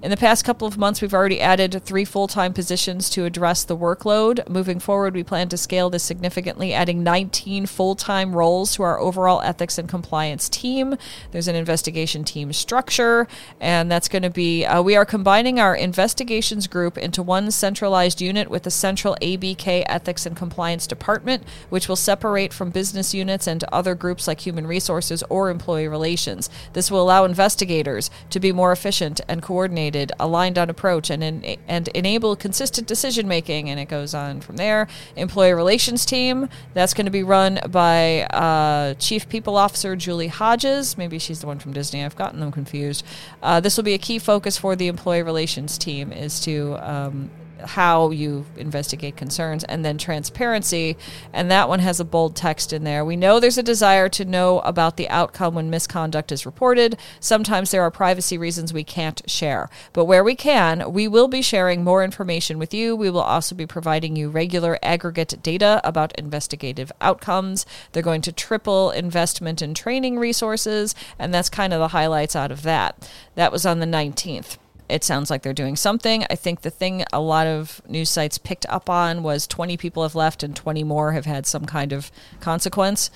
in 0.01 0.11
the 0.13 0.17
past 0.17 0.45
couple 0.45 0.69
of 0.69 0.79
months, 0.79 1.03
we've 1.03 1.13
already 1.15 1.41
added 1.41 1.83
three 1.85 2.05
full 2.05 2.29
time 2.29 2.53
positions 2.53 3.11
to 3.11 3.25
address 3.25 3.65
the 3.65 3.77
workload. 3.77 4.49
Moving 4.49 4.79
forward, 4.79 5.13
we 5.13 5.25
plan 5.25 5.49
to 5.49 5.57
scale 5.57 5.91
this 5.91 6.05
significantly, 6.05 6.73
adding 6.73 7.03
19 7.03 7.67
full 7.67 7.97
time 7.97 8.37
roles 8.37 8.77
to 8.77 8.85
our 8.85 9.01
overall 9.01 9.41
ethics 9.43 9.77
and 9.77 9.89
compliance 9.89 10.49
team. 10.49 10.97
There's 11.33 11.49
an 11.49 11.57
investigation 11.57 12.23
team 12.23 12.53
structure, 12.53 13.27
and 13.61 13.91
that's 13.91 14.09
going 14.09 14.23
to 14.23 14.31
be 14.31 14.65
uh, 14.65 14.83
we 14.83 14.95
are 14.95 15.05
combining 15.05 15.59
our 15.59 15.75
investigations 15.75 16.69
group 16.69 16.97
into 16.97 17.21
one 17.21 17.51
centralized 17.51 18.21
unit 18.21 18.49
with 18.49 18.69
a 18.69 18.71
central 18.71 19.17
ABK 19.21 19.83
ethics 19.87 20.27
and 20.27 20.37
compliance 20.37 20.87
department, 20.87 21.43
which 21.71 21.89
will 21.89 21.97
separate 21.97 22.53
from 22.53 22.71
business 22.71 23.15
units 23.15 23.49
and 23.49 23.65
other 23.65 23.97
groups 23.97 24.29
like 24.29 24.47
human 24.47 24.67
resources 24.67 25.25
or 25.29 25.51
employee 25.51 25.89
relations. 25.89 26.49
This 26.73 26.89
will 26.89 27.03
allow 27.03 27.25
investigators 27.25 28.13
to 28.31 28.39
be 28.39 28.53
more 28.53 28.71
efficient 28.71 29.21
and 29.27 29.43
coordinated 29.43 29.88
coordinated, 29.89 30.13
aligned 30.21 30.59
on 30.59 30.71
approach, 30.71 31.11
and 31.11 31.23
and 31.69 31.89
enable 31.89 32.37
consistent 32.37 32.87
decision 32.87 33.29
making. 33.29 33.71
And 33.71 33.81
it 33.81 33.89
goes 33.89 34.15
on 34.15 34.41
from 34.41 34.57
there. 34.57 34.89
Employee 35.17 35.55
relations 35.55 36.05
team 36.05 36.49
that's 36.75 36.95
going 36.95 37.07
to 37.07 37.11
be 37.11 37.23
run 37.23 37.59
by 37.71 38.23
uh, 38.25 38.95
Chief 38.95 39.29
People 39.29 39.57
Officer 39.57 39.97
Julie 39.97 40.29
Hodges. 40.29 40.97
Maybe 40.99 41.19
she's 41.19 41.41
the 41.41 41.47
one 41.47 41.59
from 41.59 41.73
Disney. 41.73 42.05
I've 42.05 42.17
gotten 42.17 42.41
them 42.41 42.53
confused. 42.53 43.05
Uh, 43.43 43.61
this 43.61 43.77
will 43.77 43.85
be 43.85 43.95
a 43.95 43.99
key 43.99 44.19
focus 44.19 44.59
for 44.59 44.77
the 44.77 44.89
employee 44.89 45.23
relations 45.23 45.79
team 45.79 46.13
is 46.13 46.41
to 46.41 46.77
um, 46.81 47.31
how 47.61 48.11
you 48.11 48.47
investigate 48.57 49.17
concerns 49.17 49.65
and 49.65 49.85
then 49.85 49.99
transparency. 49.99 50.97
And 51.33 51.51
that 51.51 51.69
one 51.69 51.81
has 51.81 52.01
a 52.01 52.05
bold 52.05 52.37
text 52.37 52.73
in 52.73 52.85
there. 52.85 53.05
We 53.05 53.17
know 53.17 53.41
there's 53.41 53.59
a 53.59 53.63
desire 53.63 54.09
to 54.11 54.25
know 54.25 54.61
about 54.61 54.97
the 54.97 55.09
outcome 55.09 55.55
when 55.55 55.71
misconduct 55.71 56.33
is 56.33 56.47
reported. 56.47 56.99
Sometimes 57.21 57.71
there 57.71 57.83
are 57.83 57.91
privacy 57.91 58.39
reasons 58.39 58.73
we 58.73 58.85
can't 58.85 59.23
share. 59.29 59.69
But 59.93 60.05
where 60.05 60.25
we 60.25 60.35
can 60.35 60.93
we 60.93 61.09
will 61.09 61.29
be 61.29 61.43
sharing 61.43 61.85
more 61.85 62.05
information 62.05 62.59
with 62.59 62.75
you. 62.75 62.95
We 62.95 63.11
will 63.11 63.21
also 63.21 63.55
be 63.55 63.67
providing 63.67 64.17
you 64.17 64.29
regular 64.29 64.79
aggregate 64.83 65.43
data 65.43 65.81
about 65.85 66.19
investigative 66.19 66.93
outcomes. 67.01 67.67
They're 67.93 68.03
going 68.03 68.23
to 68.23 68.33
triple 68.33 68.91
investment 68.91 69.63
in 69.63 69.75
training 69.75 70.19
resources 70.19 70.95
and 71.19 71.33
that's 71.33 71.49
kind 71.49 71.73
of 71.73 71.81
the 71.81 71.89
highlights 71.89 72.37
out 72.37 72.51
of 72.51 72.63
that. 72.63 73.11
That 73.35 73.53
was 73.53 73.67
on 73.67 73.81
the 73.81 73.87
19th 73.87 74.59
it 74.89 75.05
sounds 75.05 75.31
like 75.31 75.43
they're 75.43 75.53
doing 75.53 75.77
something. 75.77 76.25
I 76.31 76.35
think 76.35 76.63
the 76.63 76.71
thing 76.71 77.05
a 77.13 77.21
lot 77.21 77.47
of 77.47 77.83
news 77.89 78.11
sites 78.11 78.39
picked 78.39 78.67
up 78.67 78.89
on 78.89 79.23
was 79.23 79.47
20 79.47 79.77
people 79.77 80.03
have 80.03 80.15
left 80.15 80.43
and 80.43 80.57
20 80.57 80.85
more 80.85 81.13
have 81.13 81.27
had 81.27 81.47
some 81.47 81.67
kind 81.67 81.93
of 81.93 82.11
consequence, 82.41 83.11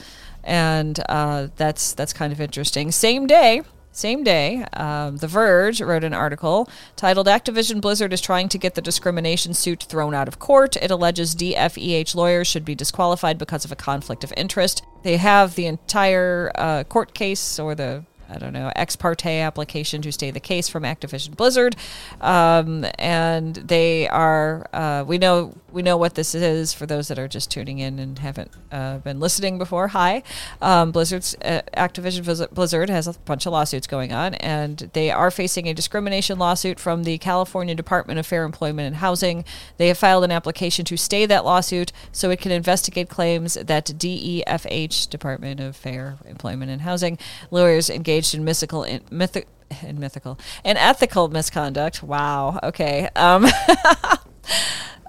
and 0.44 1.00
uh, 1.08 1.48
that's 1.56 1.92
that's 1.94 2.12
kind 2.12 2.32
of 2.32 2.40
interesting. 2.40 2.90
Same 2.92 3.26
day. 3.26 3.62
Same 3.94 4.24
day, 4.24 4.64
um, 4.72 5.18
The 5.18 5.26
Verge 5.26 5.82
wrote 5.82 6.02
an 6.02 6.14
article 6.14 6.66
titled 6.96 7.26
Activision 7.26 7.82
Blizzard 7.82 8.14
is 8.14 8.22
trying 8.22 8.48
to 8.48 8.56
get 8.56 8.74
the 8.74 8.80
discrimination 8.80 9.52
suit 9.52 9.82
thrown 9.82 10.14
out 10.14 10.28
of 10.28 10.38
court. 10.38 10.76
It 10.76 10.90
alleges 10.90 11.34
DFEH 11.34 12.14
lawyers 12.14 12.46
should 12.46 12.64
be 12.64 12.74
disqualified 12.74 13.36
because 13.36 13.66
of 13.66 13.72
a 13.72 13.76
conflict 13.76 14.24
of 14.24 14.32
interest. 14.34 14.82
They 15.02 15.18
have 15.18 15.56
the 15.56 15.66
entire 15.66 16.50
uh, 16.54 16.84
court 16.84 17.12
case 17.12 17.58
or 17.58 17.74
the 17.74 18.06
I 18.32 18.38
don't 18.38 18.52
know, 18.54 18.72
ex 18.74 18.96
parte 18.96 19.40
application 19.40 20.00
to 20.02 20.12
stay 20.12 20.30
the 20.30 20.40
case 20.40 20.68
from 20.68 20.84
Activision 20.84 21.36
Blizzard, 21.36 21.76
um, 22.20 22.86
and 22.98 23.56
they 23.56 24.08
are. 24.08 24.66
Uh, 24.72 25.04
we 25.06 25.18
know 25.18 25.54
we 25.70 25.82
know 25.82 25.96
what 25.96 26.14
this 26.14 26.34
is 26.34 26.72
for 26.72 26.86
those 26.86 27.08
that 27.08 27.18
are 27.18 27.28
just 27.28 27.50
tuning 27.50 27.78
in 27.78 27.98
and 27.98 28.18
haven't 28.18 28.50
uh, 28.70 28.98
been 28.98 29.20
listening 29.20 29.58
before. 29.58 29.88
Hi, 29.88 30.22
um, 30.62 30.92
Blizzard's 30.92 31.34
uh, 31.44 31.60
Activision 31.76 32.54
Blizzard 32.54 32.88
has 32.88 33.06
a 33.06 33.12
bunch 33.12 33.44
of 33.44 33.52
lawsuits 33.52 33.86
going 33.86 34.12
on, 34.12 34.34
and 34.36 34.90
they 34.94 35.10
are 35.10 35.30
facing 35.30 35.68
a 35.68 35.74
discrimination 35.74 36.38
lawsuit 36.38 36.80
from 36.80 37.04
the 37.04 37.18
California 37.18 37.74
Department 37.74 38.18
of 38.18 38.26
Fair 38.26 38.44
Employment 38.44 38.86
and 38.86 38.96
Housing. 38.96 39.44
They 39.76 39.88
have 39.88 39.98
filed 39.98 40.24
an 40.24 40.30
application 40.30 40.84
to 40.86 40.96
stay 40.96 41.26
that 41.26 41.44
lawsuit 41.44 41.92
so 42.12 42.30
it 42.30 42.40
can 42.40 42.52
investigate 42.52 43.10
claims 43.10 43.54
that 43.54 43.86
DEFH 43.86 45.10
Department 45.10 45.60
of 45.60 45.76
Fair 45.76 46.16
Employment 46.24 46.70
and 46.70 46.82
Housing 46.82 47.18
lawyers 47.50 47.90
engaged 47.90 48.21
engaged 48.22 48.34
in 48.34 48.44
mythical 48.44 48.84
in, 48.84 49.02
in 49.82 49.98
mythical 49.98 50.38
and 50.64 50.78
ethical 50.78 51.28
misconduct. 51.28 52.02
Wow. 52.02 52.58
Okay. 52.62 53.08
Um, 53.16 53.46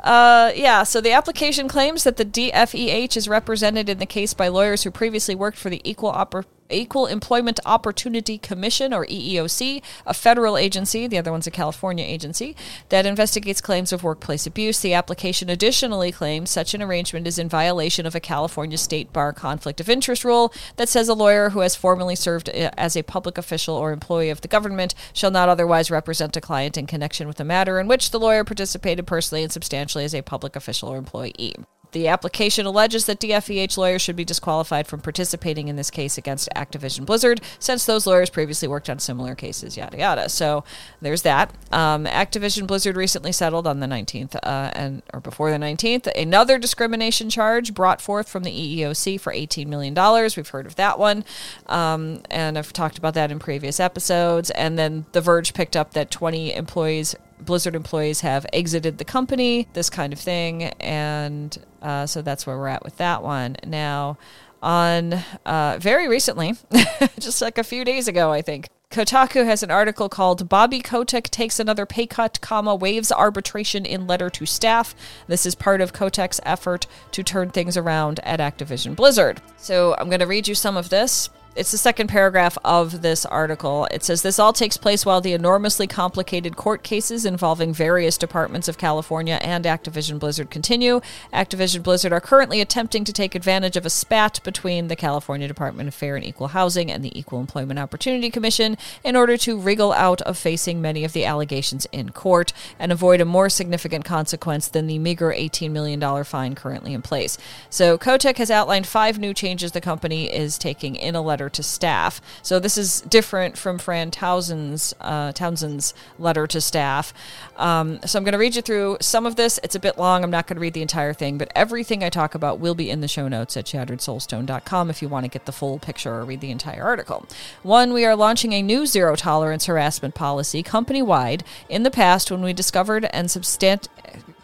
Uh, 0.04 0.52
yeah, 0.54 0.84
so 0.84 1.00
the 1.00 1.14
application 1.14 1.70
claims 1.70 2.04
that 2.04 2.18
the 2.18 2.26
DFEH 2.26 3.16
is 3.16 3.30
represented 3.30 3.88
in 3.88 4.00
the 4.00 4.06
case 4.06 4.34
by 4.34 4.50
lawyers 4.50 4.84
who 4.84 4.92
previously 4.92 5.34
worked 5.34 5.58
for 5.58 5.70
the 5.70 5.80
Equal 5.90 6.12
Oppor- 6.12 6.44
Equal 6.70 7.08
Employment 7.08 7.60
Opportunity 7.66 8.38
Commission, 8.38 8.94
or 8.94 9.06
EEOC, 9.06 9.82
a 10.06 10.14
federal 10.14 10.58
agency, 10.58 11.08
the 11.08 11.18
other 11.18 11.32
one's 11.32 11.48
a 11.48 11.52
California 11.52 12.06
agency, 12.06 12.56
that 12.90 13.06
investigates 13.06 13.62
claims 13.62 13.92
of 13.92 14.04
workplace 14.04 14.46
abuse. 14.46 14.80
The 14.80 14.94
application 14.94 15.50
additionally 15.50 16.12
claims 16.12 16.50
such 16.50 16.74
an 16.74 16.82
arrangement 16.82 17.28
is 17.28 17.40
in 17.40 17.50
violation 17.50 18.06
of 18.06 18.16
a 18.16 18.20
California 18.20 18.78
state 18.78 19.14
bar 19.14 19.34
conflict 19.34 19.80
of 19.80 19.90
interest 19.90 20.24
rule 20.24 20.54
that 20.78 20.90
says 20.90 21.08
a 21.08 21.14
lawyer 21.14 21.50
who 21.50 21.60
has 21.60 21.76
formerly 21.76 22.16
served 22.16 22.50
uh, 22.50 22.72
as 22.78 22.96
a 22.96 23.04
public 23.04 23.38
official 23.38 23.76
or 23.76 23.92
employee 23.92 24.30
of 24.30 24.42
the 24.42 24.48
government 24.48 24.96
shall 25.14 25.32
not 25.32 25.50
otherwise 25.50 25.92
represent 25.92 26.36
a 26.38 26.42
client 26.42 26.78
in 26.78 26.88
connection 26.88 27.28
with 27.28 27.40
a 27.40 27.44
matter 27.44 27.80
in 27.80 27.88
which 27.88 28.12
the 28.12 28.20
lawyer 28.20 28.44
participated 28.44 29.06
personally 29.06 29.44
and 29.44 29.52
substantially 29.52 30.04
as 30.04 30.16
a 30.16 30.22
public 30.22 30.56
official 30.56 30.90
or 30.90 30.98
employee. 30.98 31.56
The 31.94 32.08
application 32.08 32.66
alleges 32.66 33.06
that 33.06 33.20
DFEH 33.20 33.78
lawyers 33.78 34.02
should 34.02 34.16
be 34.16 34.26
disqualified 34.26 34.88
from 34.88 35.00
participating 35.00 35.68
in 35.68 35.76
this 35.76 35.90
case 35.92 36.18
against 36.18 36.50
Activision 36.56 37.06
Blizzard, 37.06 37.40
since 37.60 37.86
those 37.86 38.06
lawyers 38.06 38.30
previously 38.30 38.68
worked 38.68 38.90
on 38.90 39.00
similar 39.00 39.36
cases, 39.36 39.78
yada 39.78 39.98
yada. 39.98 40.30
So 40.30 40.64
there's 41.02 41.22
that. 41.22 41.54
Um, 41.72 42.06
Activision 42.06 42.68
Blizzard 42.68 42.98
recently 42.98 43.32
settled 43.32 43.68
on 43.68 43.80
the 43.80 43.88
19th, 43.88 44.36
uh, 44.36 44.72
and 44.74 45.04
or 45.14 45.20
before 45.20 45.52
the 45.52 45.58
19th, 45.58 46.08
another 46.20 46.58
discrimination 46.58 47.30
charge 47.30 47.74
brought 47.74 48.02
forth 48.02 48.28
from 48.28 48.44
the 48.44 48.52
EEOC 48.52 49.20
for 49.20 49.32
18 49.32 49.70
million 49.70 49.94
dollars. 49.94 50.36
We've 50.36 50.48
heard 50.48 50.66
of 50.66 50.76
that 50.76 50.98
one, 50.98 51.24
um, 51.68 52.22
and 52.32 52.58
I've 52.58 52.74
talked 52.74 52.98
about 52.98 53.14
that 53.14 53.32
in 53.32 53.38
previous 53.38 53.80
episodes. 53.80 54.50
And 54.52 54.80
then 54.80 55.06
The 55.12 55.22
Verge 55.22 55.54
picked 55.54 55.76
up 55.76 55.94
that 55.94 56.10
20 56.10 56.56
employees 56.56 57.16
Blizzard 57.46 57.76
employees 57.76 58.22
have 58.22 58.46
exited 58.54 58.98
the 58.98 59.06
company, 59.06 59.68
this 59.74 59.90
kind 59.90 60.14
of 60.14 60.20
thing. 60.20 60.64
And 60.80 61.58
uh, 61.82 62.06
so 62.06 62.22
that's 62.22 62.48
where 62.48 62.58
we're 62.58 62.68
at 62.68 62.84
with 62.84 62.98
that 62.98 63.24
one. 63.24 63.58
Now, 63.66 64.18
on 64.62 65.14
uh, 65.46 65.78
very 65.80 66.08
recently, 66.08 66.54
just 67.20 67.42
like 67.42 67.58
a 67.58 67.64
few 67.64 67.84
days 67.84 68.08
ago, 68.08 68.32
I 68.32 68.42
think. 68.42 68.70
Kotaku 68.94 69.44
has 69.44 69.64
an 69.64 69.72
article 69.72 70.08
called 70.08 70.48
Bobby 70.48 70.80
Kotick 70.80 71.32
takes 71.32 71.60
another 71.60 71.84
pay 71.84 72.06
cut, 72.06 72.40
comma, 72.42 72.76
waives 72.76 73.12
arbitration 73.12 73.88
in 73.88 74.06
letter 74.06 74.30
to 74.30 74.46
staff. 74.46 74.94
This 75.26 75.48
is 75.48 75.56
part 75.56 75.82
of 75.82 75.94
Kotick's 75.94 76.40
effort 76.44 76.86
to 77.12 77.24
turn 77.24 77.50
things 77.50 77.76
around 77.76 78.20
at 78.20 78.40
Activision 78.40 78.96
Blizzard. 78.96 79.42
So 79.58 79.96
I'm 79.98 80.10
going 80.10 80.20
to 80.20 80.28
read 80.28 80.48
you 80.48 80.54
some 80.54 80.78
of 80.78 80.90
this 80.90 81.32
it's 81.56 81.72
the 81.72 81.78
second 81.78 82.08
paragraph 82.08 82.58
of 82.64 83.04
this 83.04 83.26
article. 83.28 83.88
It 83.92 84.04
says 84.04 84.24
this 84.24 84.40
all 84.40 84.54
takes 84.54 84.76
place 84.76 85.06
while 85.06 85.22
the 85.22 85.34
enormously 85.34 85.86
complicated 85.86 86.56
court 86.56 86.82
cases 86.82 87.26
involving 87.26 87.74
various 87.74 88.18
departments 88.18 88.68
of 88.68 88.80
California 88.80 89.40
and 89.44 89.66
Activision 89.66 90.18
Blizzard 90.18 90.50
continue. 90.50 91.00
Activision 91.32 91.84
Blizzard 91.84 92.12
are 92.12 92.20
currently 92.20 92.60
attempting 92.60 93.04
to 93.04 93.14
take 93.14 93.36
advantage 93.36 93.78
of 93.78 93.86
a 93.86 93.92
spat 93.92 94.40
between 94.44 94.88
the 94.88 94.96
California 94.96 95.48
Department 95.48 95.88
of 95.88 95.94
Fair 95.94 96.16
and 96.16 96.26
Equal 96.26 96.48
Housing 96.50 96.92
and 96.92 97.06
the 97.06 97.18
Equal 97.18 97.40
Employment 97.40 97.80
Opportunity 97.80 98.32
Commission 98.32 98.76
in 99.04 99.16
order 99.16 99.38
to 99.38 99.60
wriggle 99.60 99.94
out 99.94 100.24
of 100.24 100.38
facing 100.38 100.82
many 100.82 101.04
of 101.04 101.14
the 101.14 101.24
allegations 101.24 101.86
in 101.92 102.10
court 102.10 102.52
and 102.80 102.92
avoid 102.92 103.22
a 103.22 103.26
more 103.26 103.50
significant 103.50 104.06
consequence 104.06 104.68
than 104.68 104.88
the 104.88 104.98
meager 104.98 105.30
$18 105.32 105.70
million 105.70 106.24
fine 106.24 106.56
currently 106.56 106.94
in 106.94 107.04
place. 107.04 107.38
So 107.70 107.98
Kotick 107.98 108.38
has 108.38 108.50
outlined 108.50 108.88
five 108.88 109.20
new 109.20 109.36
changes 109.36 109.72
the 109.72 109.82
company 109.82 110.34
is 110.34 110.58
taking 110.58 110.96
in 110.96 111.14
a 111.14 111.22
letter 111.22 111.43
letter 111.44 111.50
to 111.50 111.64
staff. 111.64 112.22
So 112.42 112.60
this 112.60 112.78
is 112.78 113.02
different 113.02 113.58
from 113.58 113.78
Fran 113.78 114.12
Townsend's, 114.12 114.94
uh, 115.02 115.34
Townsend's 115.34 115.94
letter 116.18 116.48
to 116.48 116.62
staff. 116.62 117.14
Um, 117.58 118.00
so 118.06 118.18
I'm 118.18 118.24
going 118.24 118.34
to 118.34 118.38
read 118.38 118.56
you 118.56 118.62
through 118.62 118.98
some 119.02 119.26
of 119.26 119.36
this. 119.36 119.60
It's 119.64 119.76
a 119.76 119.80
bit 119.80 119.98
long. 119.98 120.24
I'm 120.24 120.32
not 120.32 120.48
going 120.48 120.56
to 120.56 120.62
read 120.62 120.74
the 120.74 120.82
entire 120.82 121.14
thing, 121.14 121.38
but 121.38 121.52
everything 121.56 122.04
I 122.04 122.10
talk 122.10 122.34
about 122.36 122.60
will 122.60 122.76
be 122.76 122.90
in 122.90 123.02
the 123.02 123.08
show 123.08 123.28
notes 123.28 123.58
at 123.58 123.66
shatteredsoulstone.com 123.66 124.90
if 124.90 125.02
you 125.02 125.10
want 125.10 125.26
to 125.26 125.30
get 125.30 125.46
the 125.46 125.52
full 125.52 125.80
picture 125.80 126.14
or 126.14 126.24
read 126.24 126.42
the 126.42 126.52
entire 126.52 126.84
article. 126.84 127.26
One, 127.62 127.94
we 127.94 128.06
are 128.06 128.16
launching 128.16 128.54
a 128.54 128.62
new 128.62 128.86
zero 128.86 129.16
tolerance 129.16 129.66
harassment 129.66 130.16
policy 130.16 130.64
company 130.64 131.02
wide. 131.02 131.44
In 131.68 131.84
the 131.84 131.92
past, 131.92 132.32
when 132.32 132.42
we 132.42 132.54
discovered 132.54 133.06
and 133.12 133.30
substant 133.30 133.90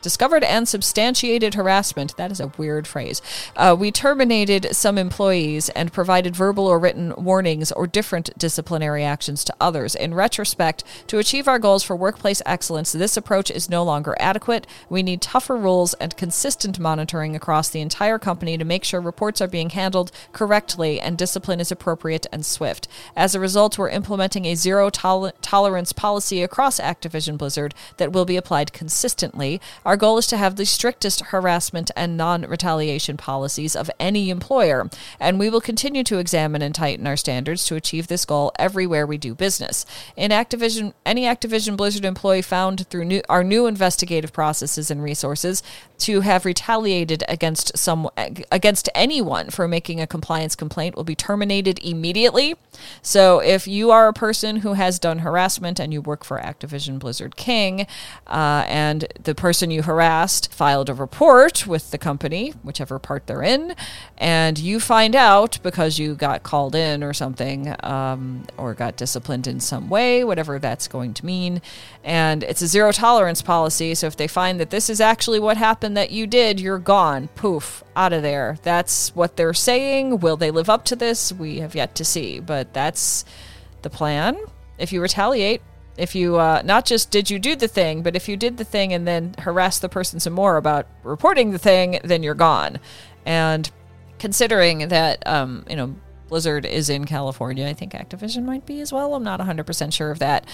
discovered 0.02 0.44
and 0.44 0.68
substantiated 0.68 1.54
harassment. 1.54 2.16
That 2.18 2.32
is 2.32 2.40
a 2.40 2.52
weird 2.58 2.88
phrase. 2.88 3.22
Uh, 3.56 3.76
we 3.78 3.92
terminated 3.92 4.76
some 4.76 4.98
employees 4.98 5.70
and 5.70 5.94
provided 5.94 6.36
verbal 6.36 6.68
or 6.68 6.80
written 6.80 7.14
warnings 7.18 7.72
or 7.72 7.88
different 7.88 8.38
disciplinary 8.38 9.04
actions 9.04 9.44
to 9.46 9.56
others. 9.60 9.96
In 9.96 10.14
retrospect, 10.14 10.84
to 11.08 11.20
achieve 11.20 11.48
our 11.48 11.60
goals 11.60 11.84
for 11.84 11.96
workplace 11.96 12.42
excellence, 12.46 12.92
this 12.92 13.18
approach 13.18 13.52
is 13.52 13.70
no 13.70 13.84
longer 13.84 14.16
adequate. 14.20 14.66
We 14.90 15.04
need 15.04 15.22
tougher 15.22 15.58
rules 15.58 15.94
and 15.96 16.16
consistent 16.16 16.80
monitoring 16.80 17.36
across 17.36 17.70
the 17.70 17.82
entire 17.82 18.20
company 18.20 18.58
to 18.58 18.66
make 18.66 18.84
sure 18.84 19.02
reports 19.02 19.42
are 19.42 19.48
being 19.48 19.72
handled 19.72 20.12
correctly 20.32 21.00
and 21.00 21.18
discipline 21.18 21.60
is 21.60 21.72
appropriate 21.72 22.26
and 22.32 22.46
swift. 22.46 22.88
As 23.16 23.36
a 23.36 23.40
result, 23.40 23.78
we're 23.78 23.90
implementing 23.90 24.46
a 24.46 24.56
zero 24.56 24.90
tol- 24.90 25.32
tolerance 25.42 25.94
policy 25.94 26.44
across 26.44 26.80
Activision 26.80 27.38
Blizzard 27.38 27.74
that 27.98 28.12
will 28.12 28.26
be 28.26 28.38
applied 28.38 28.74
consistently. 28.74 29.60
Our 29.90 29.98
goal 29.98 30.20
is 30.20 30.28
to 30.28 30.38
have 30.38 30.56
the 30.56 30.68
strictest 30.68 31.20
harassment 31.20 31.90
and 31.96 32.16
non 32.16 32.44
retaliation 32.44 33.18
policies 33.18 33.76
of 33.76 33.90
any 34.00 34.30
employer, 34.30 34.88
and 35.20 35.40
we 35.40 35.50
will 35.50 35.62
continue 35.62 36.04
to 36.04 36.20
examine 36.20 36.62
and 36.62 36.76
tighten 36.76 37.08
our 37.08 37.18
standards 37.18 37.66
to 37.66 37.76
achieve 37.76 38.06
this 38.06 38.24
goal 38.24 38.52
everywhere 38.60 39.08
we 39.08 39.18
do 39.18 39.34
business. 39.34 39.88
In 40.16 40.30
Activision, 40.30 40.94
any 41.08 41.24
Activision 41.24 41.76
Blizzard 41.76 42.06
employee 42.06 42.44
found 42.44 42.88
through 42.90 43.06
new, 43.06 43.24
our 43.30 43.44
new 43.44 43.66
investigative 43.66 44.32
processes 44.32 44.92
and 44.92 45.02
resources 45.02 45.64
to 46.00 46.22
have 46.22 46.46
retaliated 46.46 47.24
against 47.28 47.78
some 47.78 48.10
against 48.52 48.90
anyone 48.96 49.50
for 49.50 49.68
making 49.68 50.00
a 50.00 50.08
compliance 50.08 50.56
complaint 50.56 50.96
will 50.96 51.04
be 51.04 51.16
terminated 51.16 51.80
immediately. 51.84 52.56
So 53.02 53.40
if 53.40 53.68
you 53.68 53.92
are 53.92 54.08
a 54.08 54.14
person 54.14 54.58
who 54.58 54.74
has 54.74 55.00
done 55.00 55.20
harassment 55.20 55.80
and 55.80 55.92
you 55.92 56.02
work 56.02 56.24
for 56.24 56.40
Activision 56.40 57.00
Blizzard 57.00 57.36
King, 57.36 57.86
uh, 58.28 58.64
and 58.68 59.08
the 59.22 59.36
person 59.36 59.72
you 59.72 59.84
harassed 59.84 60.54
filed 60.54 60.90
a 60.90 60.94
report 60.94 61.68
with 61.68 61.92
the 61.92 61.98
company, 61.98 62.54
whichever 62.64 62.98
part 63.00 63.28
they're 63.28 63.44
in, 63.44 63.76
and 64.18 64.58
you 64.58 64.80
find 64.80 65.16
out 65.16 65.60
because 65.62 66.00
you 66.00 66.16
got 66.16 66.44
called 66.44 66.76
in 66.76 67.04
or 67.04 67.14
something, 67.14 67.76
um, 67.84 68.44
or 68.58 68.74
got 68.74 68.96
disciplined 68.96 69.48
in 69.48 69.60
some 69.60 69.90
way, 69.90 70.24
whatever 70.24 70.58
that's 70.60 70.88
going 70.88 71.14
to 71.14 71.26
mean, 71.26 71.62
and 72.04 72.44
it's 72.44 72.62
a 72.62 72.68
zero 72.68 72.94
tolerance 72.94 73.42
policy. 73.42 73.94
So 73.96 74.08
if 74.08 74.16
they 74.16 74.28
find 74.28 74.60
that 74.62 74.70
this 74.70 74.90
is 74.90 75.02
actually 75.02 75.40
what 75.40 75.58
happened 75.58 75.89
that 75.96 76.12
you 76.12 76.28
did, 76.28 76.60
you're 76.60 76.80
gone. 76.80 77.28
Poof, 77.30 77.84
out 77.96 78.14
of 78.14 78.22
there. 78.22 78.58
That's 78.64 79.16
what 79.16 79.36
they're 79.36 79.54
saying. 79.54 80.20
Will 80.20 80.38
they 80.38 80.52
live 80.52 80.70
up 80.70 80.86
to 80.86 80.96
this? 80.96 81.32
We 81.32 81.60
have 81.60 81.76
yet 81.76 81.96
to 81.96 82.06
see. 82.06 82.40
But 82.40 82.74
that's 82.74 83.26
the 83.82 83.90
plan. 83.90 84.38
If 84.78 84.94
you 84.94 85.02
retaliate, 85.02 85.62
if 85.98 86.16
you 86.16 86.38
uh, 86.38 86.62
not 86.64 86.86
just 86.86 87.12
did 87.12 87.30
you 87.30 87.40
do 87.40 87.56
the 87.56 87.68
thing, 87.68 88.02
but 88.04 88.16
if 88.16 88.30
you 88.30 88.38
did 88.38 88.58
the 88.58 88.64
thing 88.64 88.94
and 88.94 89.08
then 89.08 89.36
harass 89.40 89.80
the 89.80 89.90
person 89.90 90.20
some 90.20 90.34
more 90.34 90.58
about 90.58 90.88
reporting 91.04 91.52
the 91.52 91.60
thing, 91.60 92.00
then 92.04 92.24
you're 92.24 92.36
gone. 92.36 92.80
And 93.26 93.70
considering 94.18 94.88
that, 94.88 95.26
um, 95.28 95.66
you 95.70 95.76
know, 95.76 95.96
Blizzard 96.30 96.66
is 96.66 96.90
in 96.90 97.06
California, 97.06 97.68
I 97.68 97.74
think 97.74 97.94
Activision 97.94 98.44
might 98.44 98.66
be 98.66 98.82
as 98.82 98.94
well. 98.94 99.16
I'm 99.16 99.24
not 99.24 99.40
100% 99.40 99.92
sure 99.92 100.12
of 100.12 100.20
that 100.20 100.46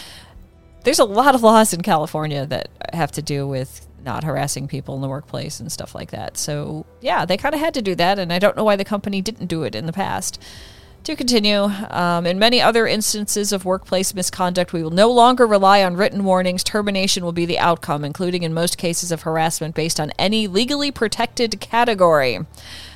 there's 0.86 1.00
a 1.00 1.04
lot 1.04 1.36
of 1.36 1.44
laws 1.44 1.74
in 1.74 1.82
California 1.82 2.46
that 2.46 2.70
have 2.94 3.12
to 3.12 3.22
do 3.22 3.48
with 3.48 3.86
not 4.06 4.24
harassing 4.24 4.68
people 4.68 4.96
in 4.96 5.02
the 5.02 5.10
workplace 5.10 5.60
and 5.60 5.72
stuff 5.72 5.94
like 5.94 6.12
that. 6.12 6.38
So, 6.38 6.86
yeah, 7.02 7.26
they 7.26 7.36
kind 7.36 7.54
of 7.54 7.60
had 7.60 7.74
to 7.74 7.82
do 7.82 7.96
that, 7.96 8.20
and 8.20 8.32
I 8.32 8.40
don't 8.40 8.56
know 8.56 8.64
why 8.64 8.76
the 8.76 8.86
company 8.86 9.22
didn't 9.22 9.48
do 9.48 9.64
it 9.64 9.76
in 9.76 9.86
the 9.86 9.94
past. 9.94 10.40
To 11.06 11.16
continue, 11.16 11.70
um, 11.92 12.26
in 12.26 12.40
many 12.40 12.60
other 12.60 12.88
instances 12.88 13.52
of 13.52 13.64
workplace 13.64 14.16
misconduct, 14.16 14.74
we 14.74 14.82
will 14.82 14.90
no 14.90 15.12
longer 15.12 15.46
rely 15.46 15.84
on 15.84 15.96
written 15.96 16.24
warnings. 16.24 16.64
Termination 16.64 17.24
will 17.24 17.32
be 17.32 17.46
the 17.46 17.60
outcome, 17.60 18.04
including 18.04 18.42
in 18.42 18.56
most 18.56 18.80
cases 18.80 19.12
of 19.12 19.22
harassment 19.22 19.76
based 19.76 20.00
on 20.00 20.12
any 20.18 20.48
legally 20.48 20.92
protected 20.92 21.60
category. 21.60 22.40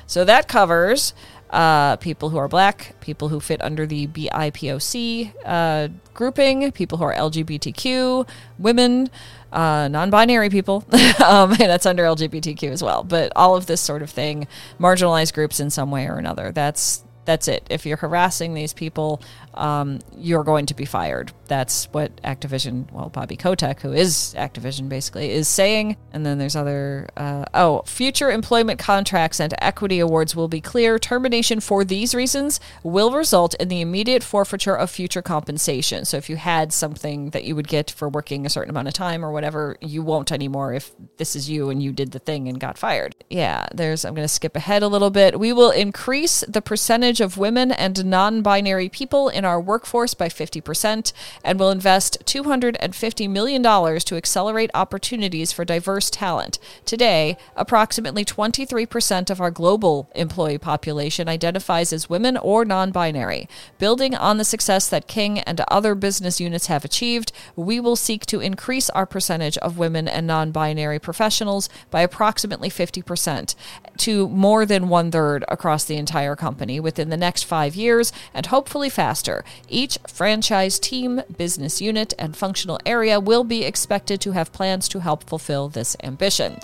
So 0.08 0.24
that 0.24 0.48
covers 0.48 1.14
uh, 1.50 1.96
people 1.96 2.30
who 2.30 2.38
are 2.38 2.48
black, 2.48 2.94
people 3.00 3.28
who 3.28 3.40
fit 3.40 3.62
under 3.62 3.86
the 3.86 4.06
BIPOC 4.06 5.32
uh, 5.44 5.88
grouping, 6.14 6.70
people 6.72 6.98
who 6.98 7.04
are 7.04 7.14
LGBTQ, 7.14 8.28
women, 8.58 9.10
uh, 9.52 9.88
non 9.88 10.10
binary 10.10 10.48
people, 10.48 10.84
um, 11.24 11.50
and 11.50 11.58
that's 11.58 11.86
under 11.86 12.04
LGBTQ 12.04 12.70
as 12.70 12.82
well. 12.82 13.02
But 13.02 13.32
all 13.34 13.56
of 13.56 13.66
this 13.66 13.80
sort 13.80 14.02
of 14.02 14.10
thing, 14.10 14.46
marginalized 14.78 15.34
groups 15.34 15.60
in 15.60 15.70
some 15.70 15.90
way 15.90 16.06
or 16.06 16.16
another. 16.16 16.52
That's 16.52 17.02
that's 17.24 17.48
it. 17.48 17.66
If 17.70 17.86
you're 17.86 17.96
harassing 17.96 18.54
these 18.54 18.72
people, 18.72 19.22
um, 19.54 19.98
you're 20.16 20.44
going 20.44 20.66
to 20.66 20.74
be 20.74 20.84
fired. 20.84 21.32
That's 21.46 21.86
what 21.92 22.16
Activision, 22.22 22.90
well, 22.92 23.08
Bobby 23.08 23.36
Kotick, 23.36 23.80
who 23.80 23.92
is 23.92 24.34
Activision 24.38 24.88
basically, 24.88 25.30
is 25.30 25.48
saying. 25.48 25.96
And 26.12 26.24
then 26.24 26.38
there's 26.38 26.56
other, 26.56 27.08
uh, 27.16 27.44
oh, 27.54 27.82
future 27.86 28.30
employment 28.30 28.78
contracts 28.78 29.40
and 29.40 29.52
equity 29.58 29.98
awards 29.98 30.34
will 30.36 30.48
be 30.48 30.60
clear. 30.60 30.98
Termination 30.98 31.60
for 31.60 31.84
these 31.84 32.14
reasons 32.14 32.60
will 32.82 33.10
result 33.12 33.54
in 33.54 33.68
the 33.68 33.80
immediate 33.80 34.22
forfeiture 34.22 34.76
of 34.76 34.90
future 34.90 35.22
compensation. 35.22 36.04
So 36.04 36.16
if 36.16 36.30
you 36.30 36.36
had 36.36 36.72
something 36.72 37.30
that 37.30 37.44
you 37.44 37.54
would 37.56 37.68
get 37.68 37.90
for 37.90 38.08
working 38.08 38.46
a 38.46 38.50
certain 38.50 38.70
amount 38.70 38.88
of 38.88 38.94
time 38.94 39.24
or 39.24 39.32
whatever, 39.32 39.76
you 39.80 40.02
won't 40.02 40.32
anymore 40.32 40.72
if 40.72 40.92
this 41.16 41.34
is 41.34 41.50
you 41.50 41.70
and 41.70 41.82
you 41.82 41.92
did 41.92 42.12
the 42.12 42.18
thing 42.18 42.48
and 42.48 42.60
got 42.60 42.78
fired. 42.78 43.14
Yeah, 43.28 43.66
there's, 43.74 44.04
I'm 44.04 44.14
going 44.14 44.24
to 44.24 44.28
skip 44.28 44.56
ahead 44.56 44.82
a 44.82 44.88
little 44.88 45.10
bit. 45.10 45.38
We 45.38 45.52
will 45.52 45.70
increase 45.70 46.44
the 46.46 46.62
percentage 46.62 47.09
of 47.18 47.36
women 47.36 47.72
and 47.72 48.04
non 48.04 48.42
binary 48.42 48.88
people 48.88 49.28
in 49.28 49.44
our 49.44 49.60
workforce 49.60 50.14
by 50.14 50.28
50% 50.28 51.12
and 51.42 51.58
will 51.58 51.70
invest 51.70 52.18
$250 52.26 53.28
million 53.28 53.62
to 53.62 54.16
accelerate 54.16 54.70
opportunities 54.74 55.50
for 55.50 55.64
diverse 55.64 56.10
talent. 56.10 56.58
Today, 56.84 57.36
approximately 57.56 58.24
23% 58.24 59.30
of 59.30 59.40
our 59.40 59.50
global 59.50 60.10
employee 60.14 60.58
population 60.58 61.28
identifies 61.28 61.92
as 61.92 62.10
women 62.10 62.36
or 62.36 62.64
non 62.64 62.92
binary. 62.92 63.48
Building 63.78 64.14
on 64.14 64.36
the 64.36 64.44
success 64.44 64.88
that 64.88 65.08
King 65.08 65.40
and 65.40 65.60
other 65.68 65.94
business 65.94 66.40
units 66.40 66.66
have 66.66 66.84
achieved, 66.84 67.32
we 67.56 67.80
will 67.80 67.96
seek 67.96 68.26
to 68.26 68.40
increase 68.40 68.90
our 68.90 69.06
percentage 69.06 69.56
of 69.58 69.78
women 69.78 70.06
and 70.06 70.26
non 70.26 70.50
binary 70.50 70.98
professionals 70.98 71.68
by 71.90 72.02
approximately 72.02 72.68
50% 72.68 73.54
to 73.98 74.28
more 74.28 74.64
than 74.64 74.88
one 74.88 75.10
third 75.10 75.44
across 75.48 75.84
the 75.84 75.96
entire 75.96 76.36
company 76.36 76.80
within 76.80 77.10
the 77.10 77.16
next 77.16 77.44
five 77.44 77.74
years 77.74 78.12
and 78.32 78.46
hopefully 78.46 78.88
faster 78.88 79.44
each 79.68 79.98
franchise 80.08 80.78
team, 80.78 81.22
business 81.36 81.80
unit, 81.80 82.14
and 82.18 82.36
functional 82.36 82.78
area 82.86 83.20
will 83.20 83.44
be 83.44 83.64
expected 83.64 84.20
to 84.20 84.32
have 84.32 84.52
plans 84.52 84.88
to 84.88 85.00
help 85.00 85.24
fulfill 85.24 85.68
this 85.68 85.96
ambition. 86.02 86.58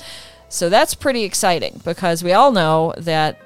So 0.48 0.68
that's 0.68 0.94
pretty 0.94 1.24
exciting 1.24 1.80
because 1.84 2.22
we 2.22 2.32
all 2.32 2.52
know 2.52 2.94
that 2.98 3.40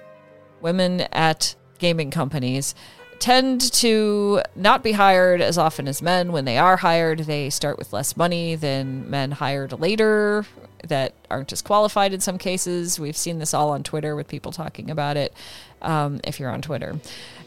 women 0.60 1.02
at 1.12 1.54
gaming 1.78 2.10
companies 2.10 2.74
tend 3.20 3.72
to 3.74 4.42
not 4.56 4.83
be 4.83 4.92
hired 4.92 5.40
as 5.40 5.59
often 5.59 5.87
as 5.87 6.02
men. 6.02 6.33
When 6.33 6.46
they 6.46 6.59
are 6.59 6.78
hired, 6.78 7.20
they 7.20 7.50
start 7.50 7.78
with 7.78 7.92
less 7.92 8.16
money 8.16 8.54
than 8.56 9.09
men 9.09 9.33
hired 9.33 9.78
later 9.78 10.46
that 10.88 11.12
aren't 11.30 11.52
as 11.52 11.62
qualified 11.62 12.12
in 12.12 12.20
some 12.20 12.38
cases. 12.38 12.98
We've 12.98 13.16
seen 13.16 13.38
this 13.38 13.54
all 13.54 13.70
on 13.70 13.83
Twitter 13.83 14.16
with 14.16 14.26
people 14.26 14.50
talking 14.50 14.90
about 14.90 15.16
it, 15.16 15.35
um, 15.83 16.20
if 16.24 16.40
you're 16.40 16.50
on 16.50 16.62
Twitter. 16.62 16.98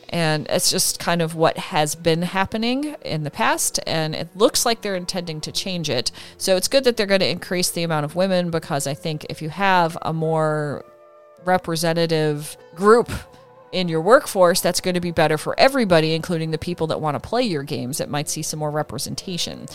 And 0.10 0.46
it's 0.48 0.70
just 0.70 1.00
kind 1.00 1.24
of 1.24 1.34
what 1.34 1.58
has 1.58 1.96
been 1.96 2.22
happening 2.22 2.96
in 3.04 3.24
the 3.24 3.32
past, 3.32 3.80
and 3.88 4.14
it 4.14 4.30
looks 4.36 4.64
like 4.64 4.82
they're 4.82 4.96
intending 4.96 5.42
to 5.42 5.52
change 5.52 5.90
it. 5.90 6.12
So 6.38 6.56
it's 6.56 6.68
good 6.68 6.84
that 6.84 6.98
they're 6.98 7.08
going 7.08 7.22
to 7.22 7.30
increase 7.30 7.72
the 7.72 7.82
amount 7.82 8.06
of 8.06 8.16
women 8.16 8.52
because 8.52 8.86
I 8.86 8.94
think 8.94 9.26
if 9.30 9.42
you 9.42 9.50
have 9.50 9.98
a 10.04 10.14
more 10.14 10.86
representative 11.46 12.56
group 12.76 13.12
in 13.74 13.90
your 13.90 14.02
workforce, 14.02 14.62
that's 14.62 14.80
going 14.80 14.94
to 14.94 15.02
be 15.02 15.12
better 15.12 15.38
for 15.38 15.60
everybody, 15.60 16.14
including 16.14 16.52
the 16.52 16.58
people 16.58 16.88
that 16.88 17.02
want 17.02 17.16
to 17.16 17.20
play 17.20 17.42
your 17.42 17.64
games 17.64 17.98
that 17.98 18.10
might 18.10 18.30
see 18.30 18.44
some 18.44 18.60
more 18.60 18.72
representation. 18.72 19.66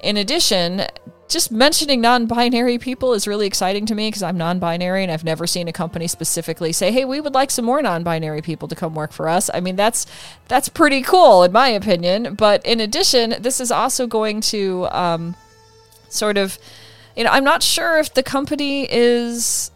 In 0.00 0.16
addition, 0.18 0.82
just 1.28 1.50
mentioning 1.50 2.00
non 2.00 2.26
binary 2.26 2.78
people 2.78 3.14
is 3.14 3.26
really 3.26 3.46
exciting 3.46 3.86
to 3.86 3.94
me 3.94 4.08
because 4.08 4.22
I'm 4.22 4.36
non 4.36 4.58
binary 4.58 5.02
and 5.02 5.10
I've 5.10 5.24
never 5.24 5.46
seen 5.46 5.68
a 5.68 5.72
company 5.72 6.06
specifically 6.06 6.72
say, 6.72 6.92
hey, 6.92 7.04
we 7.04 7.20
would 7.20 7.34
like 7.34 7.50
some 7.50 7.64
more 7.64 7.80
non 7.82 8.04
binary 8.04 8.42
people 8.42 8.68
to 8.68 8.74
come 8.74 8.94
work 8.94 9.12
for 9.12 9.28
us. 9.28 9.50
I 9.52 9.60
mean, 9.60 9.74
that's, 9.74 10.06
that's 10.48 10.68
pretty 10.68 11.02
cool, 11.02 11.42
in 11.42 11.52
my 11.52 11.68
opinion. 11.68 12.34
But 12.34 12.64
in 12.64 12.80
addition, 12.80 13.36
this 13.40 13.58
is 13.58 13.72
also 13.72 14.06
going 14.06 14.42
to 14.42 14.86
um, 14.90 15.34
sort 16.10 16.36
of, 16.36 16.58
you 17.16 17.24
know, 17.24 17.30
I'm 17.30 17.44
not 17.44 17.62
sure 17.62 17.98
if 17.98 18.12
the 18.12 18.22
company 18.22 18.86
is 18.90 19.70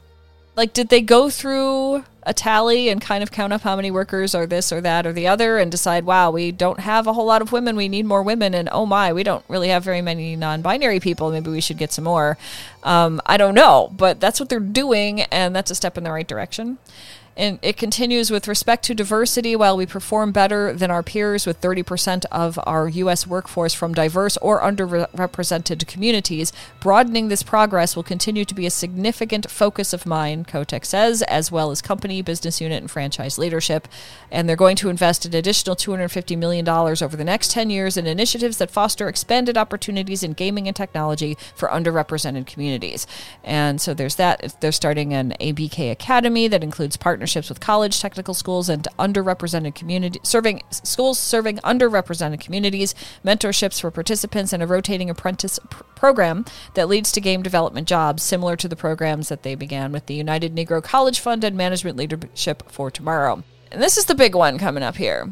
like, 0.60 0.74
did 0.74 0.90
they 0.90 1.00
go 1.00 1.30
through 1.30 2.04
a 2.24 2.34
tally 2.34 2.90
and 2.90 3.00
kind 3.00 3.22
of 3.22 3.30
count 3.30 3.50
up 3.50 3.62
how 3.62 3.76
many 3.76 3.90
workers 3.90 4.34
are 4.34 4.46
this 4.46 4.70
or 4.70 4.82
that 4.82 5.06
or 5.06 5.12
the 5.14 5.26
other 5.26 5.56
and 5.56 5.70
decide, 5.70 6.04
wow, 6.04 6.30
we 6.30 6.52
don't 6.52 6.80
have 6.80 7.06
a 7.06 7.14
whole 7.14 7.24
lot 7.24 7.40
of 7.40 7.50
women. 7.50 7.76
We 7.76 7.88
need 7.88 8.04
more 8.04 8.22
women. 8.22 8.54
And 8.54 8.68
oh 8.70 8.84
my, 8.84 9.10
we 9.14 9.22
don't 9.22 9.42
really 9.48 9.68
have 9.68 9.82
very 9.82 10.02
many 10.02 10.36
non 10.36 10.60
binary 10.60 11.00
people. 11.00 11.30
Maybe 11.30 11.50
we 11.50 11.62
should 11.62 11.78
get 11.78 11.94
some 11.94 12.04
more. 12.04 12.36
Um, 12.82 13.22
I 13.24 13.38
don't 13.38 13.54
know, 13.54 13.90
but 13.96 14.20
that's 14.20 14.38
what 14.38 14.50
they're 14.50 14.60
doing. 14.60 15.22
And 15.22 15.56
that's 15.56 15.70
a 15.70 15.74
step 15.74 15.96
in 15.96 16.04
the 16.04 16.12
right 16.12 16.28
direction. 16.28 16.76
And 17.40 17.58
it 17.62 17.78
continues 17.78 18.30
with 18.30 18.46
respect 18.46 18.84
to 18.84 18.94
diversity, 18.94 19.56
while 19.56 19.74
we 19.74 19.86
perform 19.86 20.30
better 20.30 20.74
than 20.74 20.90
our 20.90 21.02
peers 21.02 21.46
with 21.46 21.58
30% 21.58 22.26
of 22.30 22.58
our 22.64 22.86
U.S. 22.86 23.26
workforce 23.26 23.72
from 23.72 23.94
diverse 23.94 24.36
or 24.36 24.60
underrepresented 24.60 25.86
communities, 25.86 26.52
broadening 26.80 27.28
this 27.28 27.42
progress 27.42 27.96
will 27.96 28.02
continue 28.02 28.44
to 28.44 28.54
be 28.54 28.66
a 28.66 28.70
significant 28.70 29.50
focus 29.50 29.94
of 29.94 30.04
mine, 30.04 30.44
Kotick 30.44 30.84
says, 30.84 31.22
as 31.22 31.50
well 31.50 31.70
as 31.70 31.80
company, 31.80 32.20
business 32.20 32.60
unit, 32.60 32.82
and 32.82 32.90
franchise 32.90 33.38
leadership. 33.38 33.88
And 34.30 34.46
they're 34.46 34.54
going 34.54 34.76
to 34.76 34.90
invest 34.90 35.24
an 35.24 35.34
additional 35.34 35.76
$250 35.76 36.36
million 36.36 36.68
over 36.68 37.16
the 37.16 37.24
next 37.24 37.52
10 37.52 37.70
years 37.70 37.96
in 37.96 38.06
initiatives 38.06 38.58
that 38.58 38.70
foster 38.70 39.08
expanded 39.08 39.56
opportunities 39.56 40.22
in 40.22 40.34
gaming 40.34 40.66
and 40.66 40.76
technology 40.76 41.38
for 41.54 41.70
underrepresented 41.70 42.46
communities. 42.46 43.06
And 43.42 43.80
so 43.80 43.94
there's 43.94 44.16
that. 44.16 44.56
They're 44.60 44.72
starting 44.72 45.14
an 45.14 45.32
ABK 45.40 45.90
Academy 45.90 46.46
that 46.46 46.62
includes 46.62 46.98
partners 46.98 47.29
partnerships 47.30 47.48
with 47.48 47.60
college, 47.60 48.00
technical 48.00 48.34
schools, 48.34 48.68
and 48.68 48.88
underrepresented 48.98 49.72
community 49.74 50.18
serving 50.24 50.62
schools 50.70 51.16
serving 51.16 51.58
underrepresented 51.58 52.40
communities, 52.40 52.92
mentorships 53.24 53.80
for 53.80 53.90
participants, 53.92 54.52
and 54.52 54.62
a 54.62 54.66
rotating 54.66 55.08
apprentice 55.08 55.60
pr- 55.70 55.84
program 55.94 56.44
that 56.74 56.88
leads 56.88 57.12
to 57.12 57.20
game 57.20 57.42
development 57.42 57.86
jobs, 57.86 58.24
similar 58.24 58.56
to 58.56 58.66
the 58.66 58.74
programs 58.74 59.28
that 59.28 59.44
they 59.44 59.54
began 59.54 59.92
with 59.92 60.06
the 60.06 60.14
United 60.14 60.56
Negro 60.56 60.82
College 60.82 61.20
Fund 61.20 61.44
and 61.44 61.56
Management 61.56 61.96
Leadership 61.96 62.64
for 62.68 62.90
Tomorrow. 62.90 63.44
And 63.70 63.80
this 63.80 63.96
is 63.96 64.06
the 64.06 64.16
big 64.16 64.34
one 64.34 64.58
coming 64.58 64.82
up 64.82 64.96
here. 64.96 65.30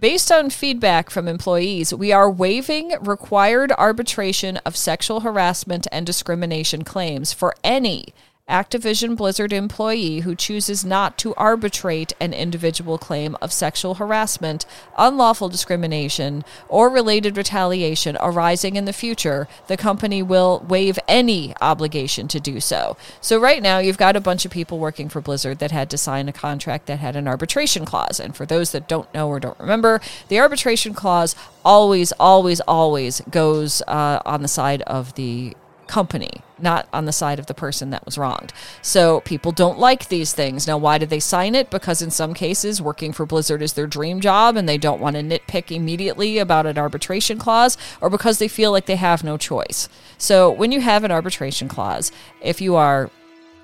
Based 0.00 0.32
on 0.32 0.48
feedback 0.48 1.10
from 1.10 1.28
employees, 1.28 1.92
we 1.92 2.10
are 2.10 2.30
waiving 2.30 2.96
required 3.02 3.70
arbitration 3.76 4.56
of 4.64 4.76
sexual 4.76 5.20
harassment 5.20 5.86
and 5.92 6.06
discrimination 6.06 6.84
claims 6.84 7.34
for 7.34 7.54
any 7.62 8.14
Activision 8.48 9.16
Blizzard 9.16 9.54
employee 9.54 10.20
who 10.20 10.34
chooses 10.34 10.84
not 10.84 11.16
to 11.16 11.34
arbitrate 11.34 12.12
an 12.20 12.34
individual 12.34 12.98
claim 12.98 13.38
of 13.40 13.54
sexual 13.54 13.94
harassment, 13.94 14.66
unlawful 14.98 15.48
discrimination, 15.48 16.44
or 16.68 16.90
related 16.90 17.38
retaliation 17.38 18.18
arising 18.20 18.76
in 18.76 18.84
the 18.84 18.92
future, 18.92 19.48
the 19.66 19.78
company 19.78 20.22
will 20.22 20.62
waive 20.68 20.98
any 21.08 21.54
obligation 21.62 22.28
to 22.28 22.38
do 22.38 22.60
so. 22.60 22.98
So, 23.18 23.40
right 23.40 23.62
now, 23.62 23.78
you've 23.78 23.96
got 23.96 24.14
a 24.14 24.20
bunch 24.20 24.44
of 24.44 24.50
people 24.50 24.78
working 24.78 25.08
for 25.08 25.22
Blizzard 25.22 25.58
that 25.60 25.70
had 25.70 25.88
to 25.88 25.96
sign 25.96 26.28
a 26.28 26.32
contract 26.32 26.84
that 26.86 26.98
had 26.98 27.16
an 27.16 27.26
arbitration 27.26 27.86
clause. 27.86 28.20
And 28.20 28.36
for 28.36 28.44
those 28.44 28.72
that 28.72 28.88
don't 28.88 29.12
know 29.14 29.26
or 29.26 29.40
don't 29.40 29.58
remember, 29.58 30.02
the 30.28 30.38
arbitration 30.38 30.92
clause 30.92 31.34
always, 31.64 32.12
always, 32.20 32.60
always 32.60 33.22
goes 33.30 33.80
uh, 33.88 34.20
on 34.26 34.42
the 34.42 34.48
side 34.48 34.82
of 34.82 35.14
the 35.14 35.56
company, 35.86 36.30
not 36.58 36.88
on 36.92 37.04
the 37.04 37.12
side 37.12 37.38
of 37.38 37.46
the 37.46 37.54
person 37.54 37.90
that 37.90 38.04
was 38.04 38.18
wronged. 38.18 38.52
So 38.82 39.20
people 39.20 39.52
don't 39.52 39.78
like 39.78 40.08
these 40.08 40.32
things. 40.32 40.66
Now, 40.66 40.78
why 40.78 40.98
did 40.98 41.10
they 41.10 41.20
sign 41.20 41.54
it? 41.54 41.70
Because 41.70 42.02
in 42.02 42.10
some 42.10 42.34
cases, 42.34 42.80
working 42.80 43.12
for 43.12 43.26
Blizzard 43.26 43.62
is 43.62 43.74
their 43.74 43.86
dream 43.86 44.20
job 44.20 44.56
and 44.56 44.68
they 44.68 44.78
don't 44.78 45.00
want 45.00 45.16
to 45.16 45.22
nitpick 45.22 45.70
immediately 45.70 46.38
about 46.38 46.66
an 46.66 46.78
arbitration 46.78 47.38
clause, 47.38 47.76
or 48.00 48.10
because 48.10 48.38
they 48.38 48.48
feel 48.48 48.72
like 48.72 48.86
they 48.86 48.96
have 48.96 49.24
no 49.24 49.36
choice. 49.36 49.88
So 50.18 50.50
when 50.50 50.72
you 50.72 50.80
have 50.80 51.04
an 51.04 51.10
arbitration 51.10 51.68
clause, 51.68 52.10
if 52.40 52.60
you 52.60 52.76
are 52.76 53.10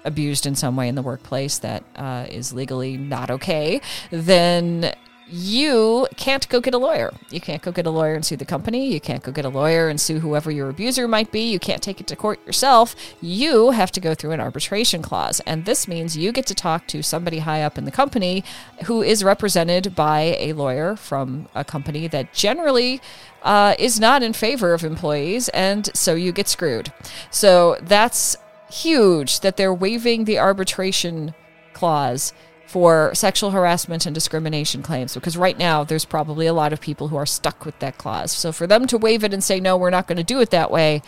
abused 0.04 0.46
in 0.46 0.54
some 0.54 0.76
way 0.76 0.88
in 0.88 0.94
the 0.94 1.02
workplace 1.02 1.58
that 1.58 1.84
uh, 1.96 2.26
is 2.28 2.52
legally 2.52 2.96
not 2.96 3.30
okay, 3.30 3.80
then 4.10 4.94
you 5.30 6.08
can't 6.16 6.48
go 6.48 6.60
get 6.60 6.74
a 6.74 6.78
lawyer. 6.78 7.12
You 7.30 7.40
can't 7.40 7.62
go 7.62 7.70
get 7.70 7.86
a 7.86 7.90
lawyer 7.90 8.14
and 8.14 8.24
sue 8.24 8.36
the 8.36 8.44
company. 8.44 8.92
You 8.92 9.00
can't 9.00 9.22
go 9.22 9.30
get 9.32 9.44
a 9.44 9.48
lawyer 9.48 9.88
and 9.88 10.00
sue 10.00 10.20
whoever 10.20 10.50
your 10.50 10.68
abuser 10.68 11.06
might 11.06 11.30
be. 11.30 11.50
You 11.50 11.58
can't 11.58 11.82
take 11.82 12.00
it 12.00 12.06
to 12.08 12.16
court 12.16 12.44
yourself. 12.46 12.96
You 13.20 13.70
have 13.70 13.92
to 13.92 14.00
go 14.00 14.14
through 14.14 14.32
an 14.32 14.40
arbitration 14.40 15.02
clause. 15.02 15.40
And 15.40 15.64
this 15.64 15.86
means 15.86 16.16
you 16.16 16.32
get 16.32 16.46
to 16.46 16.54
talk 16.54 16.86
to 16.88 17.02
somebody 17.02 17.38
high 17.38 17.62
up 17.62 17.78
in 17.78 17.84
the 17.84 17.90
company 17.90 18.44
who 18.86 19.02
is 19.02 19.22
represented 19.22 19.94
by 19.94 20.36
a 20.38 20.52
lawyer 20.52 20.96
from 20.96 21.48
a 21.54 21.64
company 21.64 22.08
that 22.08 22.32
generally 22.32 23.00
uh, 23.42 23.74
is 23.78 24.00
not 24.00 24.22
in 24.22 24.32
favor 24.32 24.74
of 24.74 24.84
employees. 24.84 25.48
And 25.50 25.88
so 25.94 26.14
you 26.14 26.32
get 26.32 26.48
screwed. 26.48 26.92
So 27.30 27.76
that's 27.82 28.36
huge 28.70 29.40
that 29.40 29.56
they're 29.56 29.74
waiving 29.74 30.24
the 30.24 30.38
arbitration 30.38 31.34
clause 31.72 32.32
for 32.70 33.12
sexual 33.16 33.50
harassment 33.50 34.06
and 34.06 34.14
discrimination 34.14 34.80
claims 34.80 35.12
because 35.14 35.36
right 35.36 35.58
now 35.58 35.82
there's 35.82 36.04
probably 36.04 36.46
a 36.46 36.52
lot 36.52 36.72
of 36.72 36.80
people 36.80 37.08
who 37.08 37.16
are 37.16 37.26
stuck 37.26 37.64
with 37.64 37.76
that 37.80 37.98
clause. 37.98 38.30
So 38.30 38.52
for 38.52 38.68
them 38.68 38.86
to 38.86 38.96
waive 38.96 39.24
it 39.24 39.34
and 39.34 39.42
say 39.42 39.58
no, 39.58 39.76
we're 39.76 39.90
not 39.90 40.06
going 40.06 40.18
to 40.18 40.22
do 40.22 40.40
it 40.40 40.50
that 40.50 40.70
way, 40.70 41.02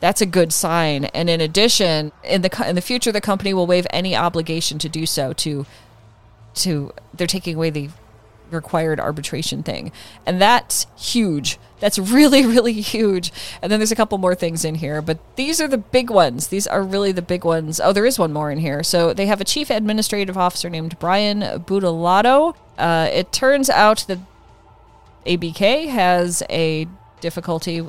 that's 0.00 0.20
a 0.20 0.26
good 0.26 0.52
sign. 0.52 1.04
And 1.04 1.30
in 1.30 1.40
addition, 1.40 2.10
in 2.24 2.42
the 2.42 2.64
in 2.68 2.74
the 2.74 2.80
future 2.80 3.12
the 3.12 3.20
company 3.20 3.54
will 3.54 3.68
waive 3.68 3.86
any 3.90 4.16
obligation 4.16 4.80
to 4.80 4.88
do 4.88 5.06
so 5.06 5.32
to 5.34 5.64
to 6.54 6.92
they're 7.16 7.28
taking 7.28 7.54
away 7.54 7.70
the 7.70 7.90
required 8.54 9.00
arbitration 9.00 9.62
thing. 9.62 9.92
And 10.24 10.40
that's 10.40 10.86
huge. 10.96 11.58
That's 11.80 11.98
really, 11.98 12.46
really 12.54 12.72
huge. 12.72 13.32
And 13.60 13.70
then 13.70 13.78
there's 13.78 13.92
a 13.92 13.96
couple 13.96 14.18
more 14.18 14.34
things 14.34 14.64
in 14.64 14.76
here, 14.76 15.02
but 15.02 15.18
these 15.36 15.60
are 15.60 15.68
the 15.68 15.78
big 15.78 16.10
ones. 16.10 16.48
These 16.48 16.66
are 16.66 16.82
really 16.82 17.12
the 17.12 17.22
big 17.22 17.44
ones. 17.44 17.80
Oh, 17.80 17.92
there 17.92 18.06
is 18.06 18.18
one 18.18 18.32
more 18.32 18.50
in 18.50 18.58
here. 18.58 18.82
So 18.82 19.12
they 19.12 19.26
have 19.26 19.40
a 19.40 19.44
chief 19.44 19.70
administrative 19.70 20.38
officer 20.38 20.70
named 20.70 20.98
Brian 20.98 21.40
Bulatao. 21.40 22.54
Uh, 22.78 23.08
it 23.12 23.32
turns 23.32 23.68
out 23.68 24.04
that 24.08 24.18
ABK 25.26 25.88
has 25.88 26.42
a 26.50 26.86
difficulty 27.20 27.86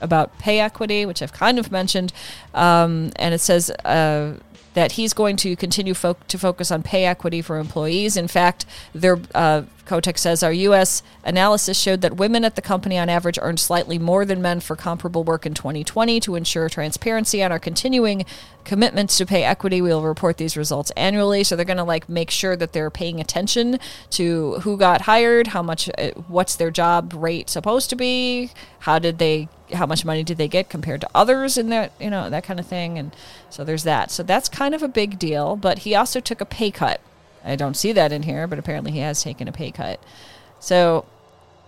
about 0.00 0.38
pay 0.38 0.60
equity, 0.60 1.06
which 1.06 1.22
I've 1.22 1.32
kind 1.32 1.58
of 1.58 1.70
mentioned. 1.70 2.12
Um, 2.54 3.12
and 3.16 3.34
it 3.34 3.40
says 3.40 3.70
uh, 3.84 4.34
that 4.74 4.92
he's 4.92 5.12
going 5.12 5.36
to 5.36 5.56
continue 5.56 5.94
fo- 5.94 6.16
to 6.28 6.38
focus 6.38 6.70
on 6.70 6.82
pay 6.82 7.04
equity 7.04 7.42
for 7.42 7.58
employees. 7.58 8.16
In 8.16 8.28
fact, 8.28 8.64
their 8.94 9.18
uh, 9.34 9.62
says 10.14 10.42
our 10.42 10.52
U.S. 10.52 11.02
analysis 11.24 11.78
showed 11.78 12.02
that 12.02 12.16
women 12.16 12.44
at 12.44 12.56
the 12.56 12.62
company 12.62 12.98
on 12.98 13.08
average 13.08 13.38
earned 13.40 13.58
slightly 13.58 13.98
more 13.98 14.24
than 14.24 14.42
men 14.42 14.60
for 14.60 14.76
comparable 14.76 15.24
work 15.24 15.46
in 15.46 15.54
2020. 15.54 16.20
To 16.20 16.34
ensure 16.34 16.68
transparency 16.68 17.42
on 17.42 17.50
our 17.50 17.58
continuing 17.58 18.24
commitments 18.68 19.18
to 19.18 19.26
pay 19.26 19.42
equity, 19.42 19.82
we 19.82 19.88
will 19.88 20.02
report 20.02 20.36
these 20.36 20.56
results 20.56 20.92
annually. 20.92 21.42
So 21.42 21.56
they're 21.56 21.64
going 21.64 21.78
to 21.78 21.84
like 21.84 22.08
make 22.08 22.30
sure 22.30 22.54
that 22.54 22.72
they're 22.72 22.90
paying 22.90 23.20
attention 23.20 23.80
to 24.10 24.60
who 24.60 24.76
got 24.76 25.02
hired, 25.02 25.48
how 25.48 25.62
much, 25.62 25.90
uh, 25.98 26.10
what's 26.28 26.54
their 26.54 26.70
job 26.70 27.12
rate 27.14 27.50
supposed 27.50 27.90
to 27.90 27.96
be, 27.96 28.50
how 28.80 29.00
did 29.00 29.18
they, 29.18 29.48
how 29.72 29.86
much 29.86 30.04
money 30.04 30.22
did 30.22 30.38
they 30.38 30.48
get 30.48 30.68
compared 30.68 31.00
to 31.00 31.08
others 31.14 31.58
in 31.58 31.68
that, 31.70 31.92
you 31.98 32.10
know, 32.10 32.30
that 32.30 32.44
kind 32.44 32.60
of 32.60 32.66
thing. 32.66 32.98
And 32.98 33.14
so 33.50 33.64
there's 33.64 33.82
that. 33.82 34.10
So 34.10 34.22
that's 34.22 34.48
kind 34.48 34.74
of 34.74 34.82
a 34.82 34.88
big 34.88 35.18
deal. 35.18 35.56
But 35.56 35.80
he 35.80 35.94
also 35.94 36.20
took 36.20 36.40
a 36.40 36.46
pay 36.46 36.70
cut 36.70 37.00
I 37.44 37.56
don't 37.56 37.76
see 37.76 37.92
that 37.92 38.12
in 38.12 38.22
here, 38.22 38.46
but 38.46 38.58
apparently 38.58 38.92
he 38.92 38.98
has 38.98 39.22
taken 39.22 39.48
a 39.48 39.52
pay 39.52 39.70
cut. 39.70 40.00
So 40.60 41.06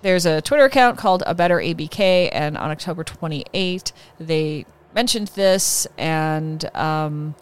there's 0.02 0.26
a 0.26 0.40
Twitter 0.42 0.64
account 0.64 0.98
called 0.98 1.22
A 1.26 1.34
Better 1.34 1.58
ABK, 1.58 2.28
and 2.32 2.56
on 2.56 2.70
October 2.70 3.04
28, 3.04 3.92
they 4.18 4.66
mentioned 4.94 5.28
this 5.28 5.86
and 5.98 6.64
um, 6.74 7.34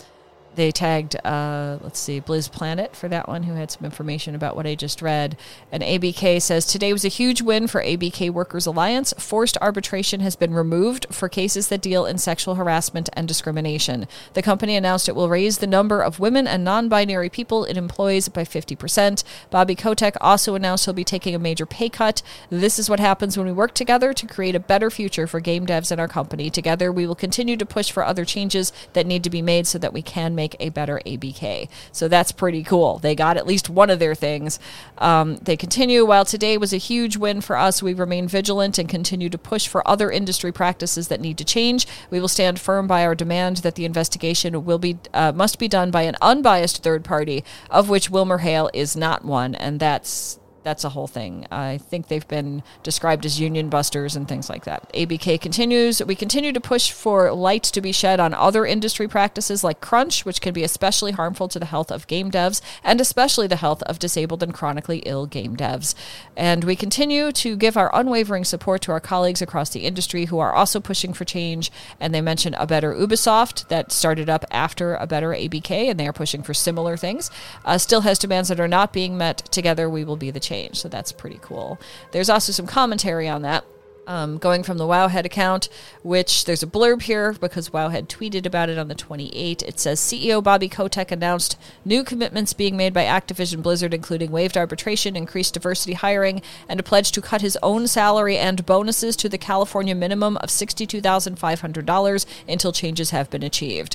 they 0.58 0.72
tagged, 0.72 1.14
uh, 1.24 1.78
let's 1.80 2.00
see, 2.00 2.20
Blizz 2.20 2.50
Planet 2.50 2.96
for 2.96 3.08
that 3.08 3.28
one, 3.28 3.44
who 3.44 3.54
had 3.54 3.70
some 3.70 3.84
information 3.84 4.34
about 4.34 4.56
what 4.56 4.66
I 4.66 4.74
just 4.74 5.00
read. 5.00 5.38
And 5.70 5.82
ABK 5.82 6.42
says 6.42 6.66
today 6.66 6.92
was 6.92 7.04
a 7.04 7.08
huge 7.08 7.40
win 7.40 7.68
for 7.68 7.80
ABK 7.80 8.30
Workers 8.30 8.66
Alliance. 8.66 9.14
Forced 9.16 9.56
arbitration 9.62 10.20
has 10.20 10.34
been 10.34 10.52
removed 10.52 11.06
for 11.10 11.28
cases 11.28 11.68
that 11.68 11.80
deal 11.80 12.04
in 12.04 12.18
sexual 12.18 12.56
harassment 12.56 13.08
and 13.12 13.28
discrimination. 13.28 14.08
The 14.34 14.42
company 14.42 14.74
announced 14.74 15.08
it 15.08 15.14
will 15.14 15.28
raise 15.28 15.58
the 15.58 15.66
number 15.66 16.02
of 16.02 16.18
women 16.18 16.48
and 16.48 16.64
non 16.64 16.88
binary 16.88 17.30
people 17.30 17.64
it 17.64 17.76
employs 17.76 18.28
by 18.28 18.42
50%. 18.42 19.22
Bobby 19.50 19.76
Kotick 19.76 20.16
also 20.20 20.56
announced 20.56 20.86
he'll 20.86 20.94
be 20.94 21.04
taking 21.04 21.36
a 21.36 21.38
major 21.38 21.66
pay 21.66 21.88
cut. 21.88 22.20
This 22.50 22.80
is 22.80 22.90
what 22.90 22.98
happens 22.98 23.38
when 23.38 23.46
we 23.46 23.52
work 23.52 23.74
together 23.74 24.12
to 24.12 24.26
create 24.26 24.56
a 24.56 24.60
better 24.60 24.90
future 24.90 25.28
for 25.28 25.38
game 25.38 25.66
devs 25.66 25.92
in 25.92 26.00
our 26.00 26.08
company. 26.08 26.50
Together, 26.50 26.90
we 26.90 27.06
will 27.06 27.14
continue 27.14 27.56
to 27.56 27.64
push 27.64 27.92
for 27.92 28.04
other 28.04 28.24
changes 28.24 28.72
that 28.94 29.06
need 29.06 29.22
to 29.22 29.30
be 29.30 29.40
made 29.40 29.68
so 29.68 29.78
that 29.78 29.92
we 29.92 30.02
can 30.02 30.34
make 30.34 30.47
make 30.48 30.66
a 30.66 30.70
better 30.70 31.00
ABK. 31.04 31.68
So 31.92 32.08
that's 32.08 32.32
pretty 32.32 32.62
cool. 32.62 32.98
They 32.98 33.14
got 33.14 33.36
at 33.36 33.46
least 33.46 33.68
one 33.68 33.90
of 33.90 33.98
their 33.98 34.14
things. 34.14 34.58
Um, 34.98 35.36
they 35.36 35.56
continue. 35.56 36.04
While 36.06 36.24
today 36.24 36.56
was 36.56 36.72
a 36.72 36.78
huge 36.78 37.16
win 37.16 37.40
for 37.40 37.56
us, 37.56 37.82
we 37.82 37.94
remain 37.94 38.28
vigilant 38.28 38.78
and 38.78 38.88
continue 38.88 39.28
to 39.28 39.38
push 39.38 39.68
for 39.68 39.86
other 39.86 40.10
industry 40.10 40.52
practices 40.52 41.08
that 41.08 41.20
need 41.20 41.38
to 41.38 41.44
change. 41.44 41.86
We 42.10 42.20
will 42.20 42.28
stand 42.28 42.60
firm 42.60 42.86
by 42.86 43.04
our 43.04 43.14
demand 43.14 43.58
that 43.58 43.74
the 43.74 43.84
investigation 43.84 44.64
will 44.64 44.78
be 44.78 44.98
uh, 45.12 45.32
must 45.32 45.58
be 45.58 45.68
done 45.68 45.90
by 45.90 46.02
an 46.02 46.16
unbiased 46.22 46.82
third 46.82 47.04
party, 47.04 47.44
of 47.70 47.88
which 47.88 48.10
WilmerHale 48.10 48.70
is 48.72 48.96
not 48.96 49.24
one, 49.24 49.54
and 49.54 49.80
that's 49.80 50.38
that's 50.68 50.84
a 50.84 50.90
whole 50.90 51.06
thing. 51.06 51.46
I 51.50 51.78
think 51.78 52.08
they've 52.08 52.28
been 52.28 52.62
described 52.82 53.24
as 53.24 53.40
union 53.40 53.70
busters 53.70 54.14
and 54.14 54.28
things 54.28 54.50
like 54.50 54.64
that. 54.64 54.92
ABK 54.92 55.40
continues. 55.40 56.04
We 56.04 56.14
continue 56.14 56.52
to 56.52 56.60
push 56.60 56.92
for 56.92 57.32
light 57.32 57.62
to 57.62 57.80
be 57.80 57.90
shed 57.90 58.20
on 58.20 58.34
other 58.34 58.66
industry 58.66 59.08
practices 59.08 59.64
like 59.64 59.80
crunch, 59.80 60.26
which 60.26 60.42
can 60.42 60.52
be 60.52 60.62
especially 60.62 61.12
harmful 61.12 61.48
to 61.48 61.58
the 61.58 61.64
health 61.64 61.90
of 61.90 62.06
game 62.06 62.30
devs 62.30 62.60
and 62.84 63.00
especially 63.00 63.46
the 63.46 63.56
health 63.56 63.82
of 63.84 63.98
disabled 63.98 64.42
and 64.42 64.52
chronically 64.52 64.98
ill 65.06 65.24
game 65.24 65.56
devs. 65.56 65.94
And 66.36 66.64
we 66.64 66.76
continue 66.76 67.32
to 67.32 67.56
give 67.56 67.78
our 67.78 67.90
unwavering 67.94 68.44
support 68.44 68.82
to 68.82 68.92
our 68.92 69.00
colleagues 69.00 69.40
across 69.40 69.70
the 69.70 69.86
industry 69.86 70.26
who 70.26 70.38
are 70.38 70.52
also 70.52 70.80
pushing 70.80 71.14
for 71.14 71.24
change. 71.24 71.72
And 71.98 72.14
they 72.14 72.20
mention 72.20 72.52
a 72.52 72.66
better 72.66 72.92
Ubisoft 72.92 73.68
that 73.68 73.90
started 73.90 74.28
up 74.28 74.44
after 74.50 74.96
a 74.96 75.06
better 75.06 75.30
ABK, 75.30 75.88
and 75.88 75.98
they 75.98 76.06
are 76.06 76.12
pushing 76.12 76.42
for 76.42 76.52
similar 76.52 76.98
things. 76.98 77.30
Uh, 77.64 77.78
still 77.78 78.02
has 78.02 78.18
demands 78.18 78.50
that 78.50 78.60
are 78.60 78.68
not 78.68 78.92
being 78.92 79.16
met. 79.16 79.38
Together, 79.50 79.88
we 79.88 80.04
will 80.04 80.16
be 80.16 80.30
the 80.30 80.38
change 80.38 80.57
So 80.72 80.88
that's 80.88 81.12
pretty 81.12 81.38
cool. 81.42 81.78
There's 82.12 82.30
also 82.30 82.52
some 82.52 82.66
commentary 82.66 83.28
on 83.28 83.42
that. 83.42 83.64
Um, 84.06 84.38
going 84.38 84.62
from 84.62 84.78
the 84.78 84.86
Wowhead 84.86 85.26
account, 85.26 85.68
which 86.02 86.46
there's 86.46 86.62
a 86.62 86.66
blurb 86.66 87.02
here 87.02 87.34
because 87.34 87.68
Wowhead 87.68 88.06
tweeted 88.06 88.46
about 88.46 88.70
it 88.70 88.78
on 88.78 88.88
the 88.88 88.94
28th. 88.94 89.62
It 89.62 89.78
says 89.78 90.00
CEO 90.00 90.42
Bobby 90.42 90.66
Kotick 90.66 91.12
announced 91.12 91.58
new 91.84 92.02
commitments 92.02 92.54
being 92.54 92.74
made 92.74 92.94
by 92.94 93.04
Activision 93.04 93.62
Blizzard, 93.62 93.92
including 93.92 94.30
waived 94.30 94.56
arbitration, 94.56 95.14
increased 95.14 95.52
diversity 95.52 95.92
hiring, 95.92 96.40
and 96.70 96.80
a 96.80 96.82
pledge 96.82 97.12
to 97.12 97.20
cut 97.20 97.42
his 97.42 97.58
own 97.62 97.86
salary 97.86 98.38
and 98.38 98.64
bonuses 98.64 99.14
to 99.16 99.28
the 99.28 99.36
California 99.36 99.94
minimum 99.94 100.38
of 100.38 100.48
$62,500 100.48 102.26
until 102.48 102.72
changes 102.72 103.10
have 103.10 103.28
been 103.28 103.42
achieved. 103.42 103.94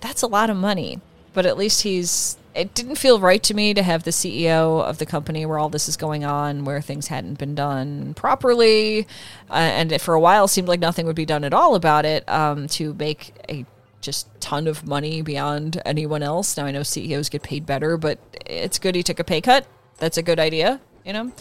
That's 0.00 0.22
a 0.22 0.26
lot 0.26 0.50
of 0.50 0.56
money, 0.56 1.00
but 1.34 1.46
at 1.46 1.56
least 1.56 1.82
he's 1.82 2.36
it 2.54 2.74
didn't 2.74 2.96
feel 2.96 3.20
right 3.20 3.42
to 3.42 3.54
me 3.54 3.74
to 3.74 3.82
have 3.82 4.04
the 4.04 4.10
CEO 4.10 4.82
of 4.82 4.98
the 4.98 5.06
company 5.06 5.46
where 5.46 5.58
all 5.58 5.68
this 5.68 5.88
is 5.88 5.96
going 5.96 6.24
on, 6.24 6.64
where 6.64 6.80
things 6.80 7.08
hadn't 7.08 7.38
been 7.38 7.54
done 7.54 8.14
properly, 8.14 9.06
uh, 9.50 9.54
and 9.54 9.92
it 9.92 10.00
for 10.00 10.14
a 10.14 10.20
while 10.20 10.48
seemed 10.48 10.68
like 10.68 10.80
nothing 10.80 11.06
would 11.06 11.16
be 11.16 11.26
done 11.26 11.44
at 11.44 11.54
all 11.54 11.74
about 11.74 12.04
it, 12.04 12.28
um, 12.28 12.66
to 12.68 12.94
make 12.94 13.34
a 13.48 13.64
just 14.00 14.28
ton 14.40 14.66
of 14.66 14.86
money 14.86 15.22
beyond 15.22 15.80
anyone 15.86 16.22
else. 16.22 16.56
Now 16.56 16.66
I 16.66 16.72
know 16.72 16.82
CEOs 16.82 17.28
get 17.28 17.42
paid 17.42 17.64
better, 17.64 17.96
but 17.96 18.18
it's 18.44 18.78
good 18.78 18.94
he 18.94 19.02
took 19.02 19.20
a 19.20 19.24
pay 19.24 19.40
cut. 19.40 19.66
That's 19.98 20.18
a 20.18 20.22
good 20.22 20.38
idea, 20.38 20.80
you 21.04 21.12
know. 21.12 21.32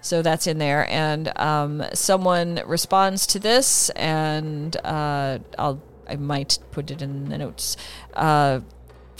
So 0.00 0.22
that's 0.22 0.46
in 0.46 0.58
there, 0.58 0.88
and 0.90 1.36
um, 1.38 1.82
someone 1.94 2.60
responds 2.66 3.26
to 3.28 3.38
this, 3.38 3.88
and 3.90 4.76
uh, 4.84 5.38
I'll 5.58 5.82
I 6.08 6.16
might 6.16 6.58
put 6.70 6.90
it 6.90 7.00
in 7.02 7.30
the 7.30 7.38
notes. 7.38 7.76
Uh, 8.12 8.60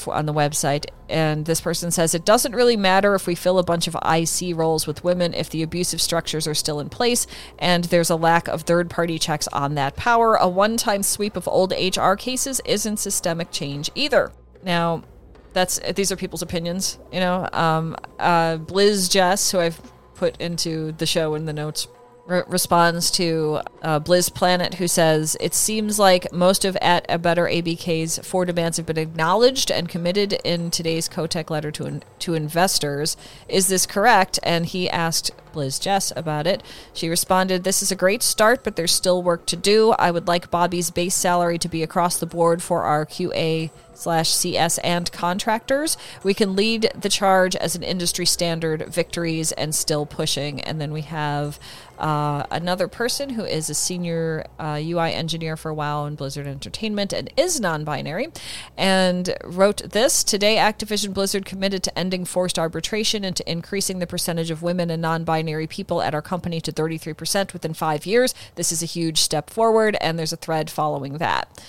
on 0.07 0.27
the 0.27 0.33
website. 0.33 0.87
And 1.09 1.45
this 1.45 1.61
person 1.61 1.91
says 1.91 2.15
it 2.15 2.25
doesn't 2.25 2.55
really 2.55 2.77
matter 2.77 3.15
if 3.15 3.27
we 3.27 3.35
fill 3.35 3.59
a 3.59 3.63
bunch 3.63 3.87
of 3.87 3.97
IC 4.05 4.57
roles 4.57 4.87
with 4.87 5.05
women 5.05 5.35
if 5.35 5.51
the 5.51 5.63
abusive 5.63 6.01
structures 6.01 6.47
are 6.47 6.55
still 6.55 6.81
in 6.81 6.89
place 6.89 7.27
and 7.59 7.85
there's 7.85 8.11
a 8.11 8.17
lack 8.17 8.49
of 8.49 8.63
third 8.63 8.91
party 8.91 9.19
checks 9.19 9.49
on 9.49 9.75
that 9.75 9.97
power. 9.97 10.37
A 10.37 10.49
one 10.49 10.77
time 10.77 11.03
sweep 11.03 11.37
of 11.37 11.47
old 11.49 11.73
HR 11.73 12.15
cases 12.15 12.61
isn't 12.65 12.99
systemic 12.99 13.51
change 13.51 13.91
either. 13.95 14.33
Now, 14.63 15.05
that's 15.53 15.79
these 15.95 16.11
are 16.11 16.17
people's 16.17 16.43
opinions, 16.43 16.99
you 17.13 17.21
know. 17.21 17.49
Um, 17.53 17.97
uh, 18.19 18.57
Blizz 18.57 19.11
Jess, 19.11 19.53
who 19.53 19.61
I've 19.61 19.81
put 20.15 20.41
into 20.41 20.93
the 20.93 21.07
show 21.07 21.35
in 21.35 21.45
the 21.45 21.53
notes, 21.53 21.87
re- 22.27 22.43
responds 22.47 23.11
to 23.13 23.61
uh, 23.83 24.01
Blizz 24.01 24.33
Planet, 24.33 24.75
who 24.75 24.89
says, 24.89 25.37
It 25.41 25.55
seems 25.55 25.99
like 25.99 26.33
most 26.33 26.65
of 26.65 26.77
At 26.81 27.05
a 27.09 27.19
Better 27.19 27.45
ABK's 27.45 28.19
four 28.19 28.45
demands 28.45 28.77
have 28.77 28.87
been 28.87 28.99
acknowledged 28.99 29.71
and 29.71 29.89
committed 29.89 30.35
in 30.45 30.71
today's 30.71 31.09
Kotick 31.09 31.51
letter 31.51 31.71
to, 31.73 31.87
in- 31.87 32.03
to 32.21 32.35
investors. 32.35 33.17
Is 33.49 33.69
this 33.69 33.87
correct? 33.87 34.39
And 34.43 34.67
he 34.67 34.89
asked 34.89 35.31
Blizz 35.53 35.81
Jess 35.81 36.13
about 36.17 36.47
it. 36.47 36.63
She 36.93 37.09
responded, 37.09 37.65
This 37.65 37.83
is 37.83 37.93
a 37.93 37.97
great 37.97 38.23
start, 38.23 38.65
but 38.65 38.77
there's 38.77 38.93
still 38.93 39.23
work 39.23 39.47
to 39.47 39.57
do. 39.57 39.93
I 39.93 40.11
would 40.11 40.27
like 40.27 40.51
Bobby's 40.51 40.91
base 40.91 41.15
salary 41.15 41.59
to 41.59 41.69
be 41.69 41.83
across 41.83 42.19
the 42.19 42.27
board 42.27 42.63
for 42.63 42.83
our 42.83 43.07
QA 43.07 43.71
slash 43.95 44.31
CS 44.31 44.79
and 44.79 45.11
contractors. 45.13 45.97
We 46.23 46.35
can 46.35 46.57
lead 46.57 46.91
the 47.01 47.09
charge 47.09 47.55
as 47.57 47.77
an 47.77 47.85
industry 47.85 48.27
standard, 48.27 48.89
victories, 48.89 49.53
and 49.53 49.75
still 49.75 50.05
pushing. 50.05 50.61
And 50.61 50.81
then 50.81 50.93
we 50.93 51.03
have 51.03 51.59
uh, 51.99 52.45
another 52.51 52.89
person 52.89 53.31
who 53.31 53.45
is 53.45 53.71
a 53.71 53.75
senior 53.75 54.47
uh, 54.59 54.81
UI 54.83 55.13
engineer 55.13 55.57
for 55.57 55.73
WoW 55.73 56.07
and 56.07 56.17
Blizzard 56.17 56.47
Entertainment 56.47 57.13
and 57.13 57.33
is 57.37 57.61
non 57.61 57.85
binary, 57.85 58.29
and 58.77 59.35
wrote 59.45 59.91
this 59.91 60.25
Today, 60.25 60.57
Activision 60.57 61.15
Blizzard 61.15 61.45
committed 61.45 61.83
to 61.85 61.99
ending 61.99 62.25
forced 62.25 62.59
arbitration 62.59 63.25
and 63.25 63.37
to 63.37 63.51
increasing 63.51 63.99
the 63.99 64.07
percentage 64.07 64.51
of 64.51 64.63
women 64.63 64.91
and 64.91 65.01
non 65.01 65.25
binary 65.25 65.67
people 65.67 66.03
at 66.03 66.15
our 66.15 66.23
company 66.23 66.61
to 66.61 66.73
33% 66.73 67.53
within 67.53 67.75
five 67.75 68.07
years. 68.07 68.35
This 68.57 68.73
is 68.73 68.83
a 68.83 68.87
huge 68.87 69.21
step 69.21 69.51
forward, 69.51 69.97
and 70.01 70.19
there's 70.19 70.33
a 70.33 70.37
thread 70.37 70.71
following 70.71 71.19
that. 71.19 71.65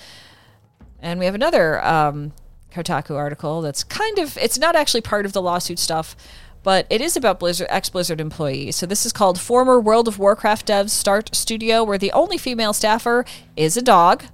And 1.00 1.20
we 1.20 1.26
have 1.26 1.34
another 1.34 1.84
um, 1.84 2.32
Kotaku 2.72 3.14
article 3.14 3.62
that's 3.62 3.84
kind 3.84 4.18
of, 4.18 4.36
it's 4.38 4.58
not 4.58 4.76
actually 4.76 5.02
part 5.02 5.24
of 5.24 5.32
the 5.32 5.42
lawsuit 5.42 5.78
stuff, 5.78 6.16
but 6.66 6.84
it 6.90 7.00
is 7.00 7.16
about 7.16 7.38
Blizzard 7.38 7.68
ex 7.70 7.88
Blizzard 7.90 8.20
employees. 8.20 8.74
So 8.74 8.86
this 8.86 9.06
is 9.06 9.12
called 9.12 9.38
Former 9.38 9.78
World 9.78 10.08
of 10.08 10.18
Warcraft 10.18 10.66
Devs 10.66 10.90
Start 10.90 11.32
Studio, 11.32 11.84
where 11.84 11.96
the 11.96 12.10
only 12.10 12.36
female 12.38 12.72
staffer 12.72 13.24
is 13.54 13.76
a 13.76 13.82
dog, 13.82 14.24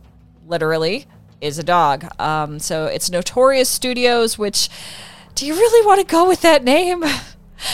literally 0.46 1.04
is 1.42 1.58
a 1.58 1.62
dog. 1.62 2.06
Um, 2.18 2.58
so 2.58 2.86
it's 2.86 3.10
Notorious 3.10 3.68
Studios, 3.68 4.38
which 4.38 4.70
do 5.34 5.44
you 5.44 5.52
really 5.52 5.86
want 5.86 6.00
to 6.00 6.06
go 6.06 6.26
with 6.26 6.40
that 6.40 6.64
name? 6.64 7.04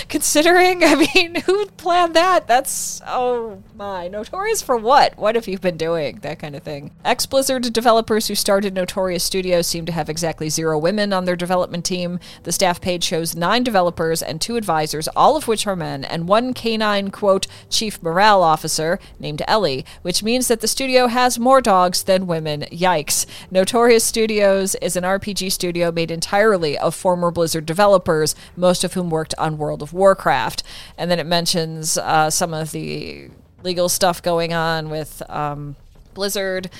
Considering, 0.08 0.84
I 0.84 1.08
mean, 1.14 1.36
who 1.42 1.66
planned 1.66 2.14
that? 2.14 2.46
That's, 2.46 3.00
oh 3.06 3.62
my. 3.74 4.08
Notorious 4.08 4.62
for 4.62 4.76
what? 4.76 5.16
What 5.18 5.34
have 5.34 5.48
you 5.48 5.58
been 5.58 5.76
doing? 5.76 6.18
That 6.22 6.38
kind 6.38 6.54
of 6.54 6.62
thing. 6.62 6.92
Ex 7.04 7.26
Blizzard 7.26 7.72
developers 7.72 8.28
who 8.28 8.34
started 8.34 8.74
Notorious 8.74 9.24
Studios 9.24 9.66
seem 9.66 9.86
to 9.86 9.92
have 9.92 10.08
exactly 10.08 10.48
zero 10.48 10.78
women 10.78 11.12
on 11.12 11.24
their 11.24 11.36
development 11.36 11.84
team. 11.84 12.20
The 12.42 12.52
staff 12.52 12.80
page 12.80 13.04
shows 13.04 13.34
nine 13.34 13.64
developers 13.64 14.22
and 14.22 14.40
two 14.40 14.56
advisors, 14.56 15.08
all 15.08 15.36
of 15.36 15.48
which 15.48 15.66
are 15.66 15.76
men, 15.76 16.04
and 16.04 16.28
one 16.28 16.54
canine, 16.54 17.10
quote, 17.10 17.46
chief 17.70 18.02
morale 18.02 18.42
officer 18.42 18.98
named 19.18 19.42
Ellie, 19.46 19.84
which 20.02 20.22
means 20.22 20.48
that 20.48 20.60
the 20.60 20.68
studio 20.68 21.06
has 21.06 21.38
more 21.38 21.60
dogs 21.60 22.02
than 22.02 22.26
women. 22.26 22.62
Yikes. 22.72 23.26
Notorious 23.50 24.04
Studios 24.04 24.74
is 24.76 24.96
an 24.96 25.04
RPG 25.04 25.52
studio 25.52 25.92
made 25.92 26.10
entirely 26.10 26.78
of 26.78 26.94
former 26.94 27.30
Blizzard 27.30 27.66
developers, 27.66 28.34
most 28.56 28.84
of 28.84 28.94
whom 28.94 29.10
worked 29.10 29.34
on 29.38 29.58
World 29.58 29.77
of 29.82 29.92
Warcraft. 29.92 30.62
And 30.96 31.10
then 31.10 31.18
it 31.18 31.26
mentions 31.26 31.96
uh, 31.98 32.30
some 32.30 32.54
of 32.54 32.72
the 32.72 33.30
legal 33.62 33.88
stuff 33.88 34.22
going 34.22 34.52
on 34.52 34.90
with 34.90 35.22
um, 35.28 35.76
Blizzard, 36.14 36.70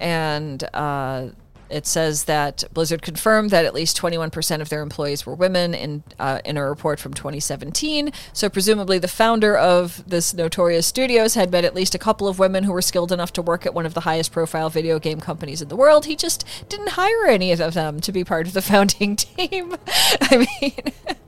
and 0.00 0.62
uh, 0.74 1.28
it 1.70 1.86
says 1.86 2.24
that 2.24 2.64
Blizzard 2.72 3.02
confirmed 3.02 3.50
that 3.50 3.64
at 3.64 3.74
least 3.74 4.00
21% 4.00 4.60
of 4.60 4.68
their 4.68 4.82
employees 4.82 5.26
were 5.26 5.34
women 5.34 5.74
in 5.74 6.02
uh, 6.18 6.40
in 6.44 6.56
a 6.56 6.66
report 6.66 6.98
from 6.98 7.12
2017. 7.12 8.10
So 8.32 8.48
presumably, 8.48 8.98
the 8.98 9.08
founder 9.08 9.56
of 9.56 10.02
this 10.08 10.32
notorious 10.32 10.86
studios 10.86 11.34
had 11.34 11.50
met 11.50 11.64
at 11.64 11.74
least 11.74 11.94
a 11.94 11.98
couple 11.98 12.26
of 12.26 12.38
women 12.38 12.64
who 12.64 12.72
were 12.72 12.82
skilled 12.82 13.12
enough 13.12 13.32
to 13.34 13.42
work 13.42 13.66
at 13.66 13.74
one 13.74 13.86
of 13.86 13.94
the 13.94 14.00
highest 14.00 14.32
profile 14.32 14.70
video 14.70 14.98
game 14.98 15.20
companies 15.20 15.60
in 15.60 15.68
the 15.68 15.76
world. 15.76 16.06
He 16.06 16.16
just 16.16 16.44
didn't 16.68 16.90
hire 16.90 17.26
any 17.26 17.52
of 17.52 17.74
them 17.74 18.00
to 18.00 18.12
be 18.12 18.24
part 18.24 18.46
of 18.46 18.52
the 18.52 18.62
founding 18.62 19.16
team. 19.16 19.76
I 20.20 20.48
mean. 20.60 21.18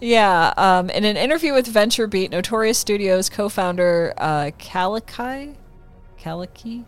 Yeah, 0.00 0.52
um, 0.56 0.90
in 0.90 1.04
an 1.04 1.16
interview 1.16 1.52
with 1.52 1.72
VentureBeat, 1.72 2.30
Notorious 2.30 2.78
Studios 2.78 3.28
co-founder 3.28 4.14
uh, 4.16 4.50
Kalaki, 4.58 5.56
Kalaki 6.20 6.84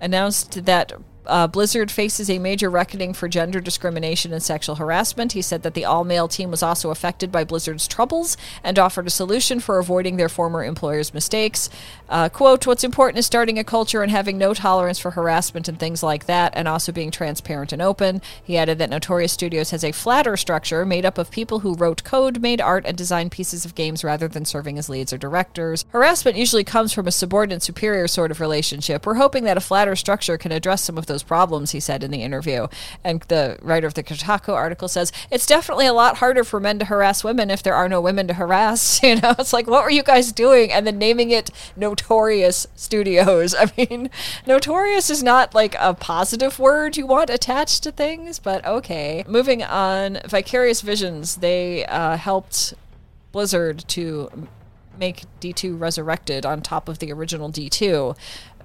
announced 0.00 0.64
that 0.64 0.92
uh, 1.26 1.46
Blizzard 1.46 1.90
faces 1.90 2.30
a 2.30 2.38
major 2.38 2.70
reckoning 2.70 3.12
for 3.12 3.28
gender 3.28 3.60
discrimination 3.60 4.32
and 4.32 4.42
sexual 4.42 4.76
harassment. 4.76 5.32
He 5.32 5.42
said 5.42 5.62
that 5.62 5.74
the 5.74 5.84
all 5.84 6.04
male 6.04 6.28
team 6.28 6.50
was 6.50 6.62
also 6.62 6.90
affected 6.90 7.32
by 7.32 7.44
Blizzard's 7.44 7.88
troubles 7.88 8.36
and 8.62 8.78
offered 8.78 9.06
a 9.06 9.10
solution 9.10 9.60
for 9.60 9.78
avoiding 9.78 10.16
their 10.16 10.28
former 10.28 10.64
employer's 10.64 11.14
mistakes. 11.14 11.68
Uh, 12.08 12.28
quote, 12.28 12.66
What's 12.66 12.84
important 12.84 13.18
is 13.18 13.26
starting 13.26 13.58
a 13.58 13.64
culture 13.64 14.02
and 14.02 14.10
having 14.10 14.38
no 14.38 14.54
tolerance 14.54 14.98
for 14.98 15.12
harassment 15.12 15.68
and 15.68 15.78
things 15.78 16.02
like 16.02 16.26
that, 16.26 16.52
and 16.56 16.68
also 16.68 16.92
being 16.92 17.10
transparent 17.10 17.72
and 17.72 17.82
open. 17.82 18.22
He 18.42 18.56
added 18.56 18.78
that 18.78 18.90
Notorious 18.90 19.32
Studios 19.32 19.70
has 19.70 19.84
a 19.84 19.92
flatter 19.92 20.36
structure 20.36 20.84
made 20.84 21.04
up 21.04 21.18
of 21.18 21.30
people 21.30 21.60
who 21.60 21.74
wrote 21.74 22.04
code, 22.04 22.40
made 22.40 22.60
art, 22.60 22.84
and 22.86 22.96
designed 22.96 23.32
pieces 23.32 23.64
of 23.64 23.74
games 23.74 24.04
rather 24.04 24.28
than 24.28 24.44
serving 24.44 24.78
as 24.78 24.88
leads 24.88 25.12
or 25.12 25.18
directors. 25.18 25.84
Harassment 25.88 26.36
usually 26.36 26.64
comes 26.64 26.92
from 26.92 27.06
a 27.06 27.12
subordinate 27.12 27.62
superior 27.62 28.08
sort 28.08 28.30
of 28.30 28.40
relationship. 28.40 29.04
We're 29.06 29.14
hoping 29.14 29.44
that 29.44 29.56
a 29.56 29.60
flatter 29.60 29.96
structure 29.96 30.38
can 30.38 30.52
address 30.52 30.82
some 30.82 30.98
of 30.98 31.06
those 31.06 31.15
problems, 31.22 31.70
he 31.72 31.80
said 31.80 32.02
in 32.02 32.10
the 32.10 32.22
interview. 32.22 32.66
And 33.04 33.22
the 33.28 33.58
writer 33.62 33.86
of 33.86 33.94
the 33.94 34.02
Kotaku 34.02 34.52
article 34.52 34.88
says, 34.88 35.12
It's 35.30 35.46
definitely 35.46 35.86
a 35.86 35.92
lot 35.92 36.18
harder 36.18 36.44
for 36.44 36.60
men 36.60 36.78
to 36.78 36.86
harass 36.86 37.24
women 37.24 37.50
if 37.50 37.62
there 37.62 37.74
are 37.74 37.88
no 37.88 38.00
women 38.00 38.26
to 38.28 38.34
harass. 38.34 39.00
You 39.06 39.20
know, 39.20 39.34
it's 39.38 39.52
like, 39.52 39.68
what 39.68 39.84
were 39.84 39.90
you 39.90 40.02
guys 40.02 40.32
doing? 40.32 40.72
And 40.72 40.84
then 40.84 40.98
naming 40.98 41.30
it 41.30 41.50
Notorious 41.76 42.66
Studios. 42.74 43.54
I 43.58 43.70
mean, 43.76 44.10
notorious 44.46 45.10
is 45.10 45.22
not 45.22 45.54
like 45.54 45.76
a 45.78 45.94
positive 45.94 46.58
word 46.58 46.96
you 46.96 47.06
want 47.06 47.30
attached 47.30 47.84
to 47.84 47.92
things, 47.92 48.40
but 48.40 48.66
okay. 48.66 49.24
Moving 49.28 49.62
on, 49.62 50.18
Vicarious 50.26 50.80
Visions, 50.80 51.36
they 51.36 51.86
uh, 51.86 52.16
helped 52.16 52.74
Blizzard 53.30 53.84
to 53.88 54.48
make 54.98 55.24
D2 55.40 55.78
resurrected 55.78 56.46
on 56.46 56.62
top 56.62 56.88
of 56.88 56.98
the 56.98 57.12
original 57.12 57.50
D2 57.50 58.16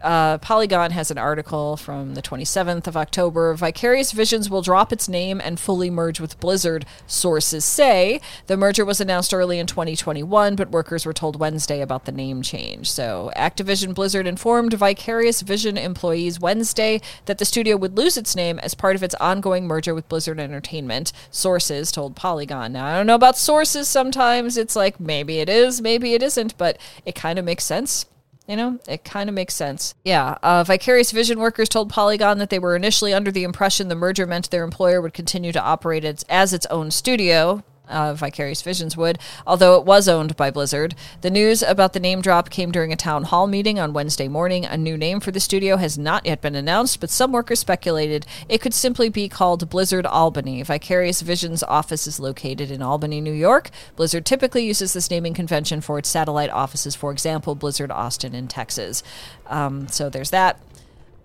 uh, 0.04 0.38
Polygon 0.40 0.92
has 0.92 1.12
an 1.12 1.18
article 1.18 1.78
from 1.78 2.16
the 2.16 2.22
27th 2.22 2.88
of 2.88 2.98
October. 2.98 3.54
Vicarious 3.54 4.12
Visions 4.12 4.50
will 4.50 4.62
drop 4.62 4.92
its 4.92 5.08
name 5.10 5.42
and 5.42 5.60
fully 5.60 5.90
merge 5.90 6.20
with 6.20 6.40
Blizzard, 6.40 6.86
sources 7.08 7.66
say. 7.66 8.22
The 8.48 8.58
merger 8.58 8.86
was 8.86 9.02
announced 9.02 9.34
early 9.34 9.60
in 9.60 9.68
2021, 9.68 10.56
but 10.56 10.72
workers 10.72 11.06
were 11.06 11.14
told 11.14 11.40
Wednesday 11.40 11.82
about 11.82 12.06
the 12.06 12.12
name 12.12 12.42
change. 12.42 12.92
So, 12.92 13.32
Activision 13.36 13.94
Blizzard 13.94 14.28
informed 14.28 14.74
Vicarious 14.74 15.42
Vision 15.42 15.78
employees 15.78 16.40
Wednesday 16.40 17.02
that 17.26 17.38
the 17.38 17.46
studio 17.46 17.78
would 17.78 17.98
lose 17.98 18.18
its 18.18 18.36
name 18.36 18.60
as 18.60 18.74
part 18.74 18.96
of 18.96 19.04
its 19.04 19.16
ongoing 19.16 19.68
merger 19.68 19.96
with 19.96 20.10
Blizzard 20.10 20.40
Entertainment, 20.40 21.12
sources 21.30 21.92
told 21.92 22.16
Polygon. 22.16 22.74
Now, 22.74 22.86
I 22.86 22.98
don't 22.98 23.08
know 23.08 23.16
about 23.16 23.38
sources 23.38 23.88
sometimes. 23.88 24.58
It's 24.58 24.76
like 24.76 25.00
maybe 25.00 25.40
it 25.40 25.50
is, 25.50 25.82
maybe 25.82 26.14
it 26.14 26.24
isn't, 26.24 26.58
but 26.58 26.78
it 27.06 27.16
kind 27.16 27.40
of 27.40 27.46
makes 27.46 27.64
sense 27.64 28.06
you 28.52 28.58
know, 28.58 28.80
it 28.86 29.06
kind 29.06 29.30
of 29.30 29.34
makes 29.34 29.54
sense. 29.54 29.96
Yeah. 30.04 30.38
Uh, 30.44 30.66
Vicarious 30.66 31.12
Vision 31.14 31.40
workers 31.40 31.70
told 31.70 31.90
Polygon 31.90 32.38
that 32.40 32.50
they 32.50 32.60
were 32.60 32.76
initially 32.76 33.14
under 33.14 33.32
the 33.32 33.46
impression 33.46 33.88
the 33.88 33.96
merger 33.96 34.28
meant 34.28 34.52
their 34.52 34.66
employer 34.66 35.00
would 35.00 35.14
continue 35.14 35.54
to 35.54 35.62
operate 35.62 36.04
as, 36.04 36.26
as 36.28 36.52
its 36.52 36.66
own 36.66 36.92
studio, 36.92 37.64
uh, 37.88 38.13
Vicarious 38.13 38.62
Visions 38.62 38.96
would, 38.96 39.20
although 39.46 39.76
it 39.76 39.86
was 39.86 40.08
owned 40.08 40.36
by 40.36 40.50
Blizzard. 40.50 40.96
The 41.22 41.30
news 41.30 41.62
about 41.62 41.94
the 41.94 42.00
name 42.00 42.22
drop 42.22 42.50
came 42.50 42.72
during 42.72 42.94
a 42.94 42.96
town 42.98 43.24
hall 43.24 43.48
meeting 43.48 43.80
on 43.80 43.94
Wednesday 43.94 44.28
morning. 44.28 44.65
A 44.65 44.78
new 44.78 44.98
name 44.98 45.20
for 45.20 45.32
the 45.32 45.39
studio 45.39 45.78
has 45.78 45.98
not 45.98 46.26
yet 46.26 46.41
been 46.41 46.56
announced, 46.56 47.00
but 47.00 47.10
some 47.10 47.32
workers 47.32 47.60
speculated 47.60 48.26
it 48.48 48.62
could 48.62 48.74
simply 48.74 49.10
be 49.10 49.28
called 49.28 49.70
Blizzard 49.70 50.06
Albany. 50.06 50.63
Vicarious 50.63 51.22
Visions' 51.22 51.63
office 51.63 52.08
is 52.08 52.20
located 52.20 52.72
in 52.72 52.82
Albany, 52.82 53.22
New 53.22 53.34
York. 53.34 53.70
Blizzard 53.96 54.26
typically 54.26 54.65
uses 54.65 54.94
this 54.94 55.12
naming 55.12 55.34
convention 55.34 55.82
for 55.82 56.00
its 56.00 56.10
satellite 56.10 56.50
offices, 56.50 56.96
for 56.96 57.12
example, 57.12 57.56
Blizzard 57.56 57.91
Austin 57.91 58.34
in 58.34 58.48
Texas. 58.48 59.04
Um, 59.48 59.88
so 59.88 60.10
there's 60.10 60.30
that. 60.32 60.60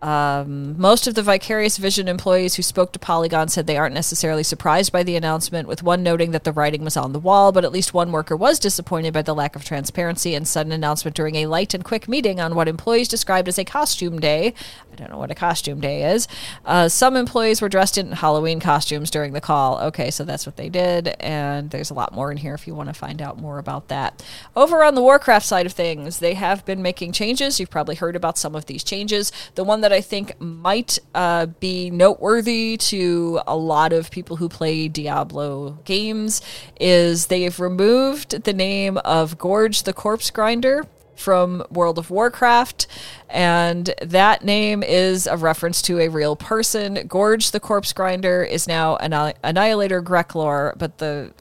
Um, 0.03 0.79
most 0.79 1.07
of 1.07 1.15
the 1.15 1.23
Vicarious 1.23 1.79
Vision 1.79 2.09
employees 2.09 2.55
who 2.55 2.63
spoke 2.63 2.93
to 2.93 2.99
Polygon 2.99 3.49
said 3.49 3.67
they 3.67 3.77
aren't 3.77 3.95
necessarily 3.95 4.43
surprised 4.43 4.93
by 4.93 5.03
the 5.03 5.17
announcement, 5.17 5.69
with 5.69 5.83
one 5.83 6.03
noting 6.03 6.33
that 6.33 6.45
the 6.45 6.53
writing 6.53 6.85
was 6.85 6.97
on 6.97 7.13
the 7.13 7.19
wall, 7.19 7.51
but 7.53 7.65
at 7.65 7.73
least 7.73 7.95
one 7.95 8.13
worker 8.13 8.37
was 8.37 8.59
disappointed 8.59 9.15
by 9.15 9.23
the 9.23 9.35
lack 9.35 9.57
of 9.57 9.65
transparency 9.65 10.35
and 10.35 10.47
sudden 10.47 10.73
announcement 10.73 11.17
during 11.17 11.35
a 11.37 11.47
light 11.47 11.75
and 11.75 11.85
quick 11.85 12.09
meeting 12.09 12.41
on 12.41 12.55
what 12.55 12.69
employees 12.69 13.09
described 13.09 13.49
as 13.49 13.59
a 13.59 13.65
costume 13.65 14.19
day. 14.19 14.55
I 14.93 14.97
don't 14.97 15.11
know 15.11 15.19
what 15.19 15.31
a 15.31 15.35
costume 15.35 15.81
day 15.81 16.11
is. 16.11 16.27
Uh, 16.65 16.89
some 16.89 17.17
employees 17.17 17.61
were 17.61 17.69
dressed 17.69 17.99
in 17.99 18.13
Halloween 18.13 18.61
costumes 18.61 19.11
during 19.11 19.33
the 19.33 19.41
call. 19.43 19.79
Okay, 19.79 20.11
so 20.11 20.25
that's 20.25 20.47
what 20.47 20.57
they 20.57 20.69
did, 20.69 21.09
and 21.21 21.71
there's 21.71 21.91
a 21.91 21.95
lot 21.95 22.15
more 22.15 22.31
in 22.31 22.39
here 22.39 22.55
if 22.55 22.67
you 22.67 22.75
want 22.75 22.89
to 22.89 22.95
find 22.95 23.21
out 23.21 23.39
more 23.39 23.59
about 23.59 23.89
that. 23.89 24.25
Over 24.55 24.85
on 24.85 24.95
the 24.95 25.03
Warcraft 25.03 25.45
side 25.45 25.67
of 25.67 25.73
things, 25.73 26.19
they 26.19 26.35
have 26.35 26.65
been 26.65 26.81
making 26.83 27.13
changes. 27.13 27.61
You've 27.61 27.71
probably 27.71 27.95
heard 27.95 28.17
about 28.17 28.39
some 28.39 28.55
of 28.55 28.67
these 28.67 28.83
changes. 28.85 29.33
The 29.55 29.65
one 29.65 29.81
that 29.83 29.86
I 29.93 30.01
think 30.01 30.41
might 30.41 30.99
uh, 31.15 31.47
be 31.47 31.91
noteworthy 31.91 32.77
to 32.79 33.41
a 33.47 33.57
lot 33.57 33.93
of 33.93 34.11
people 34.11 34.37
who 34.37 34.49
play 34.49 34.89
Diablo 34.89 35.79
games 35.85 36.41
is 36.81 37.27
they've 37.27 37.59
removed 37.59 38.45
the 38.45 38.53
name 38.53 38.99
of 38.99 39.39
Gorge 39.39 39.83
the 39.83 39.93
Corpse 39.93 40.31
Grinder 40.31 40.85
from 41.17 41.65
World 41.71 41.99
of 41.99 42.11
Warcraft, 42.11 42.87
and 43.29 43.93
that 44.03 44.45
name 44.45 44.83
is 44.83 45.27
a 45.27 45.37
reference 45.37 45.81
to 45.83 45.99
a 45.99 46.09
real 46.09 46.37
person. 46.37 47.07
Gorge 47.09 47.51
the 47.51 47.61
Corpse 47.61 47.93
Grinder 47.93 48.43
is 48.43 48.69
now 48.69 48.97
Anni- 48.97 49.35
Annihilator 49.43 50.03
Greklor, 50.03 50.77
but 50.79 50.99
the 50.99 51.33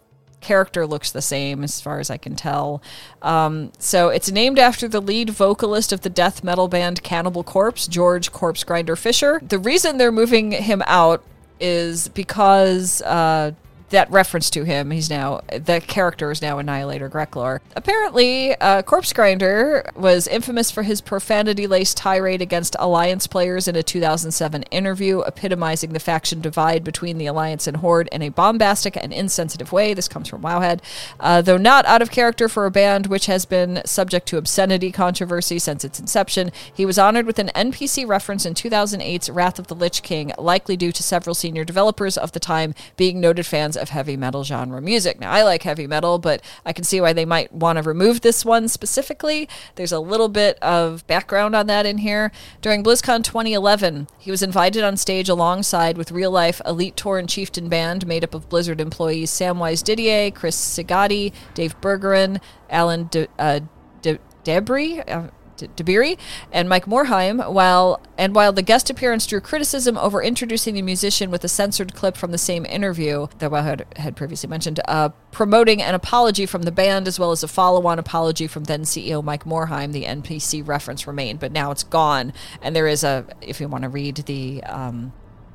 character 0.46 0.86
looks 0.86 1.12
the 1.12 1.22
same 1.22 1.64
as 1.64 1.82
far 1.82 2.00
as 2.00 2.10
I 2.10 2.18
can 2.18 2.36
tell. 2.36 2.82
Um, 3.22 3.72
so 3.80 4.10
it's 4.10 4.32
named 4.32 4.60
after 4.60 4.88
the 4.88 5.02
lead 5.02 5.32
vocalist 5.32 5.92
of 5.92 6.02
the 6.02 6.10
death 6.10 6.44
metal 6.44 6.68
band 6.68 7.02
Cannibal 7.04 7.44
Corpse, 7.44 7.88
George 7.88 8.32
Corpse 8.32 8.64
Grinder 8.64 8.96
Fisher. 8.96 9.42
The 9.44 9.60
reason 9.60 9.98
they're 9.98 10.12
moving 10.12 10.52
him 10.52 10.84
out 10.86 11.24
is 11.60 12.10
because 12.10 13.02
uh, 13.02 13.52
that 13.96 14.12
reference 14.12 14.50
to 14.52 14.64
him. 14.64 14.92
He's 14.92 15.10
now 15.10 15.42
the 15.48 15.82
character 15.82 16.30
is 16.30 16.42
now 16.42 16.60
Annihilator 16.60 17.10
Greklor. 17.10 17.60
Apparently, 17.76 18.54
uh, 18.56 18.82
Corpse 18.82 19.14
Grinder 19.14 19.90
was 19.96 20.28
infamous 20.28 20.70
for 20.70 20.84
his 20.84 21.02
profanity-laced 21.02 21.96
tirade 21.98 22.42
against 22.42 22.76
Alliance 22.78 23.26
players 23.26 23.68
in 23.68 23.76
a 23.76 23.84
2007 23.84 24.64
interview, 24.64 25.22
epitomizing 25.22 25.94
the 25.94 26.00
faction 26.00 26.42
divide 26.42 26.84
between 26.84 27.18
the 27.18 27.26
Alliance 27.26 27.68
and 27.68 27.78
Horde 27.78 28.10
in 28.12 28.22
a 28.22 28.30
bombastic 28.30 28.98
and 28.98 29.14
insensitive 29.14 29.72
way. 29.72 29.94
This 29.94 30.08
comes 30.08 30.28
from 30.28 30.42
Wowhead, 30.42 30.82
uh, 31.20 31.42
though 31.42 31.58
not 31.58 31.86
out 31.86 32.02
of 32.02 32.12
character 32.12 32.50
for 32.50 32.66
a 32.66 32.72
band 32.72 33.08
which 33.08 33.28
has 33.28 33.46
been 33.46 33.82
subject 33.86 34.28
to 34.28 34.38
obscenity 34.38 34.92
controversy 34.92 35.58
since 35.58 35.86
its 35.86 36.00
inception. 36.00 36.52
He 36.74 36.86
was 36.86 37.00
honored 37.00 37.26
with 37.26 37.40
an 37.40 37.50
NPC 37.56 38.06
reference 38.06 38.46
in 38.46 38.54
2008's 38.54 39.30
Wrath 39.30 39.58
of 39.58 39.68
the 39.68 39.76
Lich 39.76 40.04
King, 40.04 40.34
likely 40.38 40.76
due 40.76 40.92
to 40.92 41.02
several 41.02 41.34
senior 41.34 41.64
developers 41.64 42.18
of 42.18 42.34
the 42.34 42.40
time 42.40 42.76
being 42.98 43.22
noted 43.22 43.46
fans 43.46 43.78
of 43.78 43.85
heavy 43.90 44.18
metal 44.18 44.44
genre 44.44 44.82
music. 44.82 45.20
Now, 45.20 45.32
I 45.32 45.44
like 45.44 45.64
heavy 45.64 45.88
metal, 45.88 46.18
but 46.20 46.42
I 46.66 46.74
can 46.74 46.84
see 46.84 47.00
why 47.02 47.14
they 47.14 47.26
might 47.26 47.52
want 47.52 47.78
to 47.78 47.84
remove 47.84 48.22
this 48.22 48.44
one 48.46 48.68
specifically. 48.68 49.48
There's 49.76 49.92
a 49.92 50.00
little 50.00 50.30
bit 50.30 50.58
of 50.62 51.06
background 51.08 51.56
on 51.56 51.68
that 51.68 51.86
in 51.86 52.00
here. 52.00 52.32
During 52.62 52.84
BlizzCon 52.84 53.24
2011, 53.24 54.08
he 54.18 54.32
was 54.32 54.42
invited 54.44 54.84
on 54.84 54.98
stage 54.98 55.30
alongside 55.30 55.98
with 55.98 56.12
real 56.12 56.32
life 56.32 56.62
Elite 56.66 56.96
Tauren 56.96 57.28
Chieftain 57.28 57.70
band 57.70 58.06
made 58.08 58.24
up 58.24 58.34
of 58.34 58.50
Blizzard 58.50 58.82
employees 58.82 59.32
Samwise 59.32 59.84
Didier, 59.84 60.32
Chris 60.32 60.56
Sigaty, 60.58 61.34
Dave 61.54 61.80
Bergeron, 61.82 62.42
Alan 62.70 63.08
De- 63.12 63.28
uh, 63.40 63.60
De- 64.02 64.20
Debris. 64.44 65.02
Uh, 65.02 65.28
Dabiri 65.58 66.18
and 66.52 66.68
Mike 66.70 66.86
Morhaime, 66.86 67.52
while 67.52 68.02
and 68.18 68.34
while 68.34 68.54
the 68.54 68.62
guest 68.62 68.90
appearance 68.90 69.26
drew 69.26 69.42
criticism 69.42 69.98
over 69.98 70.22
introducing 70.22 70.76
the 70.76 70.82
musician 70.82 71.32
with 71.32 71.44
a 71.44 71.48
censored 71.48 71.94
clip 71.94 72.16
from 72.18 72.32
the 72.32 72.38
same 72.38 72.66
interview 72.66 73.28
that 73.40 73.54
I 73.54 73.62
had, 73.62 73.86
had 73.98 74.16
previously 74.16 74.50
mentioned, 74.50 74.80
uh, 74.88 75.10
promoting 75.32 75.82
an 75.82 75.96
apology 75.96 76.46
from 76.46 76.64
the 76.64 76.72
band 76.72 77.08
as 77.08 77.20
well 77.20 77.32
as 77.32 77.44
a 77.44 77.48
follow-on 77.48 78.00
apology 78.00 78.48
from 78.48 78.66
then 78.66 78.82
CEO 78.84 79.24
Mike 79.24 79.44
Morhaime, 79.44 79.92
the 79.92 80.06
NPC 80.06 80.66
reference 80.66 81.08
remained, 81.08 81.40
but 81.40 81.52
now 81.52 81.72
it's 81.72 81.84
gone, 81.84 82.34
and 82.62 82.76
there 82.76 82.88
is 82.88 83.04
a 83.04 83.26
if 83.42 83.60
you 83.60 83.68
want 83.68 83.84
to 83.84 83.90
read 83.90 84.16
the 84.18 84.64
um, 84.64 85.14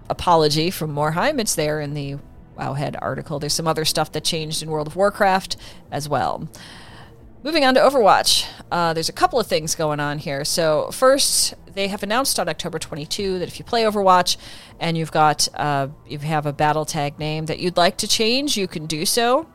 apology 0.08 0.70
from 0.70 0.94
Morhaime, 0.94 1.40
it's 1.40 1.54
there 1.54 1.80
in 1.80 1.94
the 1.94 2.16
Wowhead 2.58 2.96
article. 3.00 3.38
There's 3.38 3.54
some 3.54 3.66
other 3.66 3.84
stuff 3.84 4.12
that 4.12 4.24
changed 4.24 4.62
in 4.62 4.70
World 4.70 4.86
of 4.86 4.96
Warcraft 4.96 5.56
as 5.90 6.08
well. 6.08 6.48
Moving 7.42 7.64
on 7.64 7.72
to 7.72 7.80
Overwatch, 7.80 8.46
uh, 8.70 8.92
there's 8.92 9.08
a 9.08 9.14
couple 9.14 9.40
of 9.40 9.46
things 9.46 9.74
going 9.74 9.98
on 9.98 10.18
here. 10.18 10.44
So, 10.44 10.90
first, 10.90 11.54
they 11.72 11.88
have 11.88 12.02
announced 12.02 12.38
on 12.38 12.50
October 12.50 12.78
22 12.78 13.38
that 13.38 13.48
if 13.48 13.58
you 13.58 13.64
play 13.64 13.84
Overwatch 13.84 14.36
and 14.78 14.94
you've 14.98 15.10
got 15.10 15.48
uh, 15.54 15.88
you 16.06 16.18
have 16.18 16.44
a 16.44 16.52
battle 16.52 16.84
tag 16.84 17.18
name 17.18 17.46
that 17.46 17.58
you'd 17.58 17.78
like 17.78 17.96
to 17.98 18.06
change, 18.06 18.58
you 18.58 18.68
can 18.68 18.84
do 18.84 19.06
so 19.06 19.46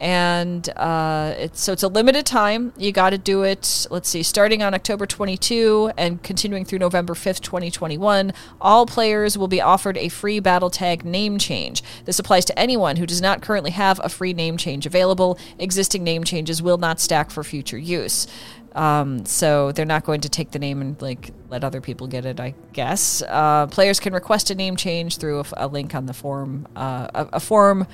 and 0.00 0.66
uh, 0.76 1.34
it's 1.36 1.60
so 1.62 1.72
it's 1.72 1.82
a 1.82 1.88
limited 1.88 2.24
time. 2.24 2.72
You 2.78 2.90
got 2.90 3.10
to 3.10 3.18
do 3.18 3.42
it. 3.42 3.86
Let's 3.90 4.08
see, 4.08 4.22
starting 4.22 4.62
on 4.62 4.72
October 4.72 5.04
22 5.04 5.92
and 5.98 6.22
continuing 6.22 6.64
through 6.64 6.78
November 6.78 7.12
5th, 7.12 7.40
2021. 7.40 8.32
All 8.62 8.86
players 8.86 9.36
will 9.36 9.48
be 9.48 9.60
offered 9.60 9.98
a 9.98 10.08
free 10.08 10.40
battle 10.40 10.70
tag 10.70 11.04
name 11.04 11.38
change. 11.38 11.82
This 12.06 12.18
applies 12.18 12.46
to 12.46 12.58
anyone 12.58 12.96
who 12.96 13.06
does 13.06 13.20
not 13.20 13.42
currently 13.42 13.72
have 13.72 14.00
a 14.02 14.08
free 14.08 14.32
name 14.32 14.56
change 14.56 14.86
available. 14.86 15.38
Existing 15.58 16.02
name 16.02 16.24
changes 16.24 16.62
will 16.62 16.78
not 16.78 16.98
stack 16.98 17.30
for 17.30 17.44
future 17.44 17.78
use. 17.78 18.26
Um, 18.74 19.26
so 19.26 19.72
they're 19.72 19.84
not 19.84 20.04
going 20.04 20.20
to 20.22 20.28
take 20.28 20.52
the 20.52 20.58
name 20.58 20.80
and 20.80 21.00
like 21.02 21.32
let 21.48 21.64
other 21.64 21.80
people 21.80 22.06
get 22.06 22.24
it, 22.24 22.40
I 22.40 22.54
guess. 22.72 23.22
Uh, 23.28 23.66
players 23.66 24.00
can 24.00 24.14
request 24.14 24.50
a 24.50 24.54
name 24.54 24.76
change 24.76 25.18
through 25.18 25.40
a, 25.40 25.44
a 25.56 25.66
link 25.66 25.94
on 25.94 26.06
the 26.06 26.14
form, 26.14 26.68
uh, 26.76 27.08
a, 27.14 27.28
a 27.34 27.40
form 27.40 27.86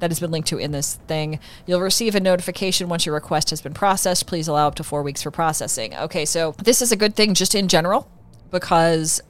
that 0.00 0.10
has 0.10 0.20
been 0.20 0.30
linked 0.30 0.48
to 0.48 0.58
in 0.58 0.72
this 0.72 0.96
thing. 1.06 1.38
You'll 1.66 1.80
receive 1.80 2.14
a 2.14 2.20
notification 2.20 2.88
once 2.88 3.06
your 3.06 3.14
request 3.14 3.50
has 3.50 3.60
been 3.60 3.74
processed. 3.74 4.26
Please 4.26 4.48
allow 4.48 4.66
up 4.66 4.74
to 4.76 4.84
four 4.84 5.02
weeks 5.02 5.22
for 5.22 5.30
processing. 5.30 5.94
Okay, 5.94 6.24
so 6.24 6.54
this 6.62 6.82
is 6.82 6.92
a 6.92 6.96
good 6.96 7.14
thing 7.14 7.34
just 7.34 7.54
in 7.54 7.68
general 7.68 8.10
because, 8.50 9.20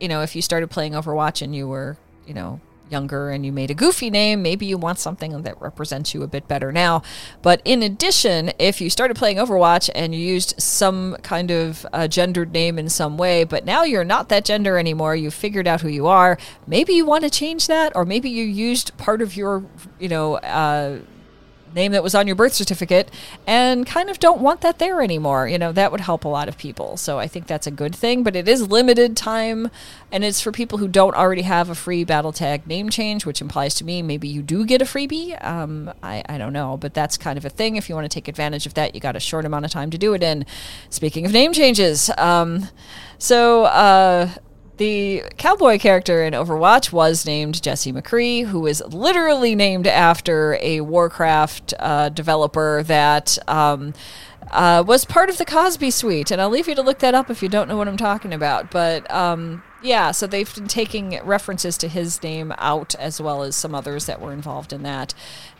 you 0.00 0.08
know, 0.08 0.22
if 0.22 0.34
you 0.34 0.42
started 0.42 0.70
playing 0.70 0.92
Overwatch 0.92 1.42
and 1.42 1.54
you 1.54 1.68
were, 1.68 1.96
you 2.26 2.34
know, 2.34 2.60
younger 2.90 3.30
and 3.30 3.44
you 3.44 3.52
made 3.52 3.70
a 3.70 3.74
goofy 3.74 4.10
name, 4.10 4.42
maybe 4.42 4.66
you 4.66 4.76
want 4.76 4.98
something 4.98 5.42
that 5.42 5.60
represents 5.60 6.14
you 6.14 6.22
a 6.22 6.26
bit 6.26 6.48
better 6.48 6.72
now. 6.72 7.02
But 7.42 7.62
in 7.64 7.82
addition, 7.82 8.52
if 8.58 8.80
you 8.80 8.90
started 8.90 9.16
playing 9.16 9.36
Overwatch 9.36 9.90
and 9.94 10.14
you 10.14 10.20
used 10.20 10.60
some 10.60 11.16
kind 11.22 11.50
of 11.50 11.86
uh, 11.92 12.08
gendered 12.08 12.52
name 12.52 12.78
in 12.78 12.88
some 12.88 13.16
way, 13.16 13.44
but 13.44 13.64
now 13.64 13.84
you're 13.84 14.04
not 14.04 14.28
that 14.28 14.44
gender 14.44 14.78
anymore, 14.78 15.14
you've 15.14 15.34
figured 15.34 15.66
out 15.66 15.80
who 15.80 15.88
you 15.88 16.06
are, 16.06 16.38
maybe 16.66 16.92
you 16.92 17.04
want 17.04 17.24
to 17.24 17.30
change 17.30 17.66
that, 17.66 17.94
or 17.94 18.04
maybe 18.04 18.30
you 18.30 18.44
used 18.44 18.96
part 18.96 19.22
of 19.22 19.36
your, 19.36 19.64
you 19.98 20.08
know, 20.08 20.36
uh, 20.36 20.98
name 21.74 21.92
that 21.92 22.02
was 22.02 22.14
on 22.14 22.26
your 22.26 22.36
birth 22.36 22.52
certificate 22.52 23.10
and 23.46 23.86
kind 23.86 24.10
of 24.10 24.18
don't 24.18 24.40
want 24.40 24.60
that 24.62 24.78
there 24.78 25.02
anymore. 25.02 25.48
You 25.48 25.58
know, 25.58 25.72
that 25.72 25.92
would 25.92 26.00
help 26.00 26.24
a 26.24 26.28
lot 26.28 26.48
of 26.48 26.58
people. 26.58 26.96
So 26.96 27.18
I 27.18 27.26
think 27.26 27.46
that's 27.46 27.66
a 27.66 27.70
good 27.70 27.94
thing, 27.94 28.22
but 28.22 28.36
it 28.36 28.48
is 28.48 28.68
limited 28.68 29.16
time 29.16 29.70
and 30.12 30.24
it's 30.24 30.40
for 30.40 30.52
people 30.52 30.78
who 30.78 30.88
don't 30.88 31.14
already 31.14 31.42
have 31.42 31.70
a 31.70 31.74
free 31.74 32.04
battle 32.04 32.32
tag 32.32 32.66
name 32.66 32.90
change, 32.90 33.24
which 33.24 33.40
implies 33.40 33.74
to 33.76 33.84
me 33.84 34.02
maybe 34.02 34.28
you 34.28 34.42
do 34.42 34.64
get 34.64 34.82
a 34.82 34.84
freebie. 34.84 35.42
Um, 35.44 35.92
I, 36.02 36.22
I 36.28 36.38
don't 36.38 36.52
know, 36.52 36.76
but 36.76 36.94
that's 36.94 37.16
kind 37.16 37.38
of 37.38 37.44
a 37.44 37.50
thing. 37.50 37.76
If 37.76 37.88
you 37.88 37.94
want 37.94 38.04
to 38.04 38.14
take 38.14 38.28
advantage 38.28 38.66
of 38.66 38.74
that, 38.74 38.94
you 38.94 39.00
got 39.00 39.16
a 39.16 39.20
short 39.20 39.44
amount 39.44 39.64
of 39.64 39.70
time 39.70 39.90
to 39.90 39.98
do 39.98 40.14
it 40.14 40.22
in. 40.22 40.46
Speaking 40.88 41.26
of 41.26 41.32
name 41.32 41.52
changes, 41.52 42.10
um, 42.18 42.68
so, 43.18 43.64
uh, 43.64 44.30
the 44.80 45.22
cowboy 45.36 45.78
character 45.78 46.24
in 46.24 46.32
Overwatch 46.32 46.90
was 46.90 47.26
named 47.26 47.62
Jesse 47.62 47.92
McCree, 47.92 48.46
who 48.46 48.66
is 48.66 48.82
literally 48.88 49.54
named 49.54 49.86
after 49.86 50.56
a 50.62 50.80
Warcraft 50.80 51.74
uh, 51.78 52.08
developer 52.08 52.82
that 52.84 53.36
um, 53.46 53.92
uh, 54.50 54.82
was 54.86 55.04
part 55.04 55.28
of 55.28 55.36
the 55.36 55.44
Cosby 55.44 55.90
Suite. 55.90 56.30
And 56.30 56.40
I'll 56.40 56.48
leave 56.48 56.66
you 56.66 56.74
to 56.74 56.80
look 56.80 57.00
that 57.00 57.14
up 57.14 57.28
if 57.28 57.42
you 57.42 57.50
don't 57.50 57.68
know 57.68 57.76
what 57.76 57.88
I'm 57.88 57.98
talking 57.98 58.32
about. 58.32 58.70
But 58.70 59.08
um, 59.10 59.62
yeah, 59.82 60.10
so 60.10 60.26
they've 60.26 60.52
been 60.54 60.68
taking 60.68 61.20
references 61.24 61.76
to 61.78 61.88
his 61.88 62.22
name 62.22 62.52
out 62.58 62.94
as 62.96 63.20
well 63.20 63.42
as 63.42 63.56
some 63.56 63.74
others 63.74 64.06
that 64.06 64.20
were 64.20 64.32
involved 64.32 64.72
in 64.72 64.82
that. 64.82 65.14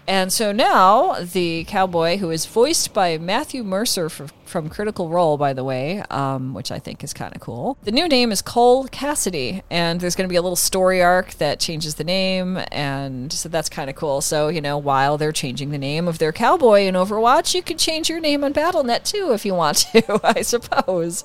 And 0.07 0.33
so 0.33 0.51
now 0.51 1.23
the 1.23 1.65
cowboy, 1.65 2.17
who 2.17 2.31
is 2.31 2.45
voiced 2.45 2.93
by 2.93 3.17
Matthew 3.17 3.63
Mercer 3.63 4.09
from 4.09 4.69
Critical 4.69 5.09
Role, 5.09 5.37
by 5.37 5.53
the 5.53 5.63
way, 5.63 6.03
um, 6.11 6.53
which 6.53 6.73
I 6.73 6.81
think 6.81 7.05
is 7.05 7.13
kind 7.13 7.33
of 7.33 7.41
cool. 7.41 7.79
The 7.85 7.93
new 7.93 8.09
name 8.09 8.33
is 8.33 8.43
Cole 8.43 8.89
Cassidy, 8.89 9.63
and 9.71 10.01
there's 10.01 10.17
going 10.17 10.29
to 10.29 10.33
be 10.33 10.37
a 10.37 10.43
little 10.43 10.57
story 10.57 11.01
arc 11.01 11.35
that 11.35 11.61
changes 11.61 11.95
the 11.95 12.03
name, 12.03 12.59
and 12.73 13.33
so 13.33 13.49
that's 13.49 13.69
kind 13.69 13.89
of 13.89 13.95
cool. 13.95 14.21
So 14.21 14.49
you 14.49 14.61
know, 14.61 14.79
while 14.79 15.17
they're 15.17 15.31
changing 15.31 15.71
the 15.71 15.79
name 15.79 16.09
of 16.09 16.19
their 16.19 16.33
cowboy 16.33 16.87
in 16.87 16.97
Overwatch, 16.97 17.55
you 17.55 17.63
can 17.63 17.79
change 17.79 18.09
your 18.09 18.21
name 18.21 18.43
on 18.43 18.53
BattleNet 18.53 19.05
too 19.05 19.33
if 19.33 19.45
you 19.45 19.55
want 19.55 19.77
to, 19.93 20.21
I 20.25 20.43
suppose. 20.43 21.25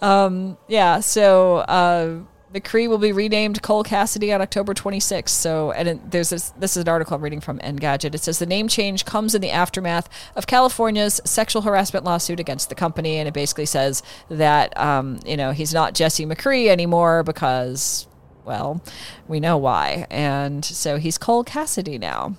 Um, 0.00 0.56
yeah, 0.68 1.00
so. 1.00 1.58
Uh, 1.58 2.20
McCree 2.52 2.88
will 2.88 2.98
be 2.98 3.12
renamed 3.12 3.62
Cole 3.62 3.84
Cassidy 3.84 4.32
on 4.32 4.40
October 4.40 4.74
26th. 4.74 5.28
So, 5.28 5.70
and 5.70 5.88
it, 5.88 6.10
there's 6.10 6.30
this. 6.30 6.50
This 6.50 6.76
is 6.76 6.82
an 6.82 6.88
article 6.88 7.14
I'm 7.14 7.22
reading 7.22 7.40
from 7.40 7.58
Engadget. 7.60 8.14
It 8.14 8.22
says 8.22 8.38
the 8.38 8.46
name 8.46 8.66
change 8.66 9.04
comes 9.04 9.34
in 9.34 9.40
the 9.40 9.50
aftermath 9.50 10.08
of 10.34 10.46
California's 10.46 11.20
sexual 11.24 11.62
harassment 11.62 12.04
lawsuit 12.04 12.40
against 12.40 12.68
the 12.68 12.74
company, 12.74 13.16
and 13.18 13.28
it 13.28 13.34
basically 13.34 13.66
says 13.66 14.02
that 14.28 14.76
um, 14.76 15.20
you 15.24 15.36
know 15.36 15.52
he's 15.52 15.72
not 15.72 15.94
Jesse 15.94 16.26
McCree 16.26 16.66
anymore 16.66 17.22
because, 17.22 18.08
well, 18.44 18.82
we 19.28 19.38
know 19.38 19.56
why, 19.56 20.06
and 20.10 20.64
so 20.64 20.96
he's 20.96 21.18
Cole 21.18 21.44
Cassidy 21.44 21.98
now, 21.98 22.34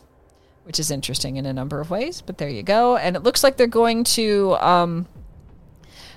which 0.65 0.77
is 0.77 0.91
interesting 0.91 1.37
in 1.37 1.45
a 1.45 1.53
number 1.53 1.79
of 1.79 1.89
ways. 1.89 2.21
But 2.21 2.37
there 2.37 2.49
you 2.49 2.63
go, 2.63 2.97
and 2.97 3.15
it 3.15 3.23
looks 3.23 3.45
like 3.45 3.55
they're 3.55 3.67
going 3.67 4.03
to. 4.03 4.57
Um, 4.59 5.07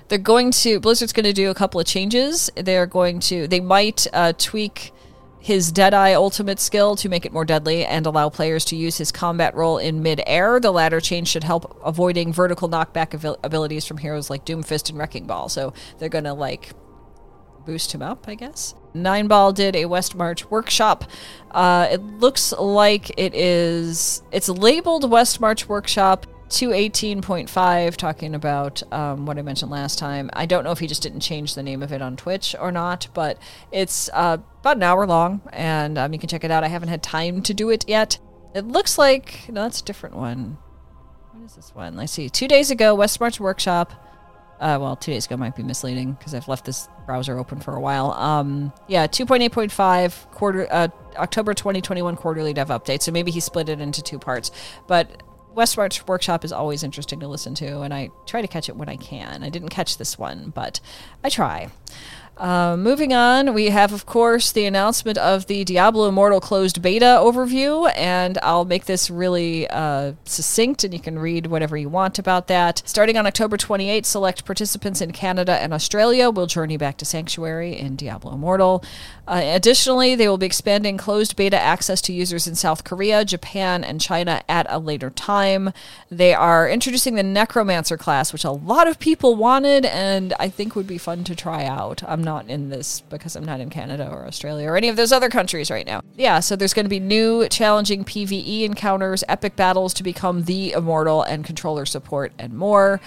they're 0.07 0.17
going 0.19 0.51
to 0.51 0.79
Blizzard's 0.79 1.13
going 1.13 1.25
to 1.25 1.33
do 1.33 1.49
a 1.49 1.55
couple 1.55 1.79
of 1.79 1.87
changes. 1.87 2.49
They're 2.55 2.85
going 2.85 3.19
to 3.21 3.47
they 3.47 3.59
might 3.59 4.07
uh, 4.13 4.33
tweak 4.37 4.91
his 5.39 5.71
Deadeye 5.71 6.13
ultimate 6.13 6.59
skill 6.59 6.95
to 6.95 7.07
make 7.07 7.23
it 7.23 7.31
more 7.31 7.45
deadly 7.45 7.85
and 7.85 8.07
allow 8.07 8.29
players 8.29 8.65
to 8.65 8.75
use 8.75 8.97
his 8.97 9.11
combat 9.11 9.53
roll 9.53 9.77
in 9.77 10.01
mid-air. 10.01 10.59
The 10.59 10.71
latter 10.71 10.99
change 10.99 11.27
should 11.27 11.43
help 11.43 11.79
avoiding 11.85 12.33
vertical 12.33 12.67
knockback 12.67 13.13
abil- 13.13 13.37
abilities 13.43 13.85
from 13.85 13.99
heroes 13.99 14.31
like 14.31 14.43
Doomfist 14.43 14.89
and 14.89 14.97
Wrecking 14.97 15.27
Ball. 15.27 15.47
So 15.47 15.71
they're 15.99 16.09
going 16.09 16.23
to 16.23 16.33
like 16.33 16.71
boost 17.63 17.93
him 17.93 18.01
up, 18.01 18.27
I 18.27 18.33
guess. 18.33 18.73
Nine 18.95 19.27
Ball 19.27 19.53
did 19.53 19.75
a 19.75 19.83
Westmarch 19.83 20.49
workshop. 20.49 21.03
Uh, 21.51 21.89
it 21.91 22.01
looks 22.01 22.51
like 22.53 23.11
it 23.19 23.35
is. 23.35 24.23
It's 24.31 24.49
labeled 24.49 25.03
Westmarch 25.03 25.67
workshop. 25.67 26.25
218.5 26.49 27.95
talking 27.95 28.35
about 28.35 28.83
um, 28.93 29.25
what 29.25 29.37
I 29.37 29.41
mentioned 29.41 29.71
last 29.71 29.97
time. 29.97 30.29
I 30.33 30.45
don't 30.45 30.63
know 30.63 30.71
if 30.71 30.79
he 30.79 30.87
just 30.87 31.01
didn't 31.01 31.21
change 31.21 31.55
the 31.55 31.63
name 31.63 31.81
of 31.81 31.91
it 31.91 32.01
on 32.01 32.15
Twitch 32.15 32.55
or 32.59 32.71
not, 32.71 33.07
but 33.13 33.39
it's 33.71 34.09
uh, 34.13 34.37
about 34.59 34.77
an 34.77 34.83
hour 34.83 35.07
long 35.07 35.41
and 35.51 35.97
um, 35.97 36.13
you 36.13 36.19
can 36.19 36.29
check 36.29 36.43
it 36.43 36.51
out. 36.51 36.63
I 36.63 36.67
haven't 36.67 36.89
had 36.89 37.01
time 37.01 37.41
to 37.43 37.53
do 37.53 37.69
it 37.69 37.87
yet. 37.87 38.19
It 38.53 38.65
looks 38.65 38.97
like, 38.97 39.49
no, 39.49 39.63
that's 39.63 39.81
a 39.81 39.83
different 39.83 40.15
one. 40.15 40.57
What 41.31 41.45
is 41.45 41.55
this 41.55 41.73
one? 41.73 41.95
Let's 41.95 42.13
see. 42.13 42.29
Two 42.29 42.47
days 42.47 42.71
ago, 42.71 42.95
Westmarch 42.95 43.39
Workshop. 43.39 43.91
Uh, 44.59 44.77
well, 44.79 44.95
two 44.95 45.11
days 45.11 45.25
ago 45.25 45.35
might 45.35 45.55
be 45.55 45.63
misleading 45.63 46.13
because 46.13 46.33
I've 46.33 46.47
left 46.47 46.63
this 46.63 46.87
browser 47.05 47.37
open 47.37 47.59
for 47.59 47.75
a 47.75 47.79
while. 47.81 48.11
Um, 48.11 48.71
yeah, 48.87 49.07
2.8.5 49.07 50.31
quarter 50.31 50.67
uh, 50.71 50.87
October 51.17 51.53
2021 51.53 52.15
quarterly 52.15 52.53
dev 52.53 52.69
update. 52.69 53.01
So 53.01 53.11
maybe 53.11 53.31
he 53.31 53.41
split 53.41 53.67
it 53.67 53.81
into 53.81 54.01
two 54.01 54.17
parts. 54.17 54.51
But 54.87 55.23
Westmarch 55.55 56.07
Workshop 56.07 56.43
is 56.43 56.51
always 56.51 56.83
interesting 56.83 57.19
to 57.21 57.27
listen 57.27 57.55
to, 57.55 57.81
and 57.81 57.93
I 57.93 58.09
try 58.25 58.41
to 58.41 58.47
catch 58.47 58.67
it 58.67 58.75
when 58.75 58.89
I 58.89 58.97
can. 58.97 59.43
I 59.43 59.49
didn't 59.49 59.69
catch 59.69 59.97
this 59.97 60.19
one, 60.19 60.51
but 60.53 60.79
I 61.23 61.29
try. 61.29 61.69
Uh, 62.37 62.75
moving 62.75 63.13
on, 63.13 63.53
we 63.53 63.67
have, 63.67 63.93
of 63.93 64.05
course, 64.05 64.51
the 64.51 64.65
announcement 64.65 65.17
of 65.17 65.47
the 65.47 65.63
Diablo 65.63 66.09
Immortal 66.09 66.41
closed 66.41 66.81
beta 66.81 67.05
overview, 67.05 67.89
and 67.95 68.37
I'll 68.43 68.65
make 68.65 68.85
this 68.85 69.09
really 69.09 69.69
uh, 69.69 70.13
succinct, 70.25 70.83
and 70.83 70.93
you 70.93 70.99
can 70.99 71.17
read 71.17 71.47
whatever 71.47 71.77
you 71.77 71.87
want 71.87 72.19
about 72.19 72.47
that. 72.47 72.83
Starting 72.85 73.17
on 73.17 73.25
October 73.25 73.55
28th, 73.55 74.05
select 74.05 74.43
participants 74.43 74.99
in 74.99 75.11
Canada 75.13 75.53
and 75.53 75.73
Australia 75.73 76.29
will 76.29 76.45
journey 76.45 76.75
back 76.75 76.97
to 76.97 77.05
Sanctuary 77.05 77.77
in 77.77 77.95
Diablo 77.95 78.33
Immortal. 78.33 78.83
Uh, 79.25 79.41
additionally, 79.41 80.13
they 80.13 80.27
will 80.27 80.37
be 80.37 80.45
expanding 80.45 80.97
closed 80.97 81.37
beta 81.37 81.57
access 81.57 82.01
to 82.01 82.11
users 82.11 82.47
in 82.47 82.55
South 82.55 82.83
Korea, 82.83 83.23
Japan, 83.23 83.85
and 83.85 84.01
China 84.01 84.43
at 84.49 84.67
a 84.69 84.77
later 84.77 85.09
time. 85.09 85.71
They 86.11 86.33
are 86.33 86.69
introducing 86.69 87.15
the 87.15 87.23
Necromancer 87.23 87.95
class, 87.95 88.33
which 88.33 88.43
a 88.43 88.51
lot 88.51 88.89
of 88.89 88.99
people 88.99 89.37
wanted, 89.37 89.85
and 89.85 90.33
I 90.37 90.49
think 90.49 90.75
would 90.75 90.85
be 90.85 90.97
fun 90.97 91.23
to 91.23 91.33
try 91.35 91.63
out. 91.63 92.03
I'm 92.05 92.24
not 92.25 92.49
in 92.49 92.69
this 92.69 93.01
because 93.01 93.35
I'm 93.35 93.45
not 93.45 93.59
in 93.61 93.69
Canada 93.69 94.09
or 94.11 94.25
Australia 94.25 94.67
or 94.67 94.75
any 94.75 94.89
of 94.89 94.97
those 94.97 95.11
other 95.11 95.29
countries 95.29 95.71
right 95.71 95.85
now. 95.85 96.01
Yeah, 96.17 96.41
so 96.41 96.55
there's 96.55 96.73
going 96.73 96.85
to 96.85 96.89
be 96.89 96.99
new 96.99 97.47
challenging 97.47 98.03
PvE 98.03 98.63
encounters, 98.63 99.23
epic 99.29 99.55
battles 99.55 99.93
to 99.93 100.03
become 100.03 100.43
the 100.43 100.73
immortal, 100.73 101.23
and 101.23 101.45
controller 101.45 101.85
support, 101.85 102.33
and 102.37 102.53
more. 102.53 102.99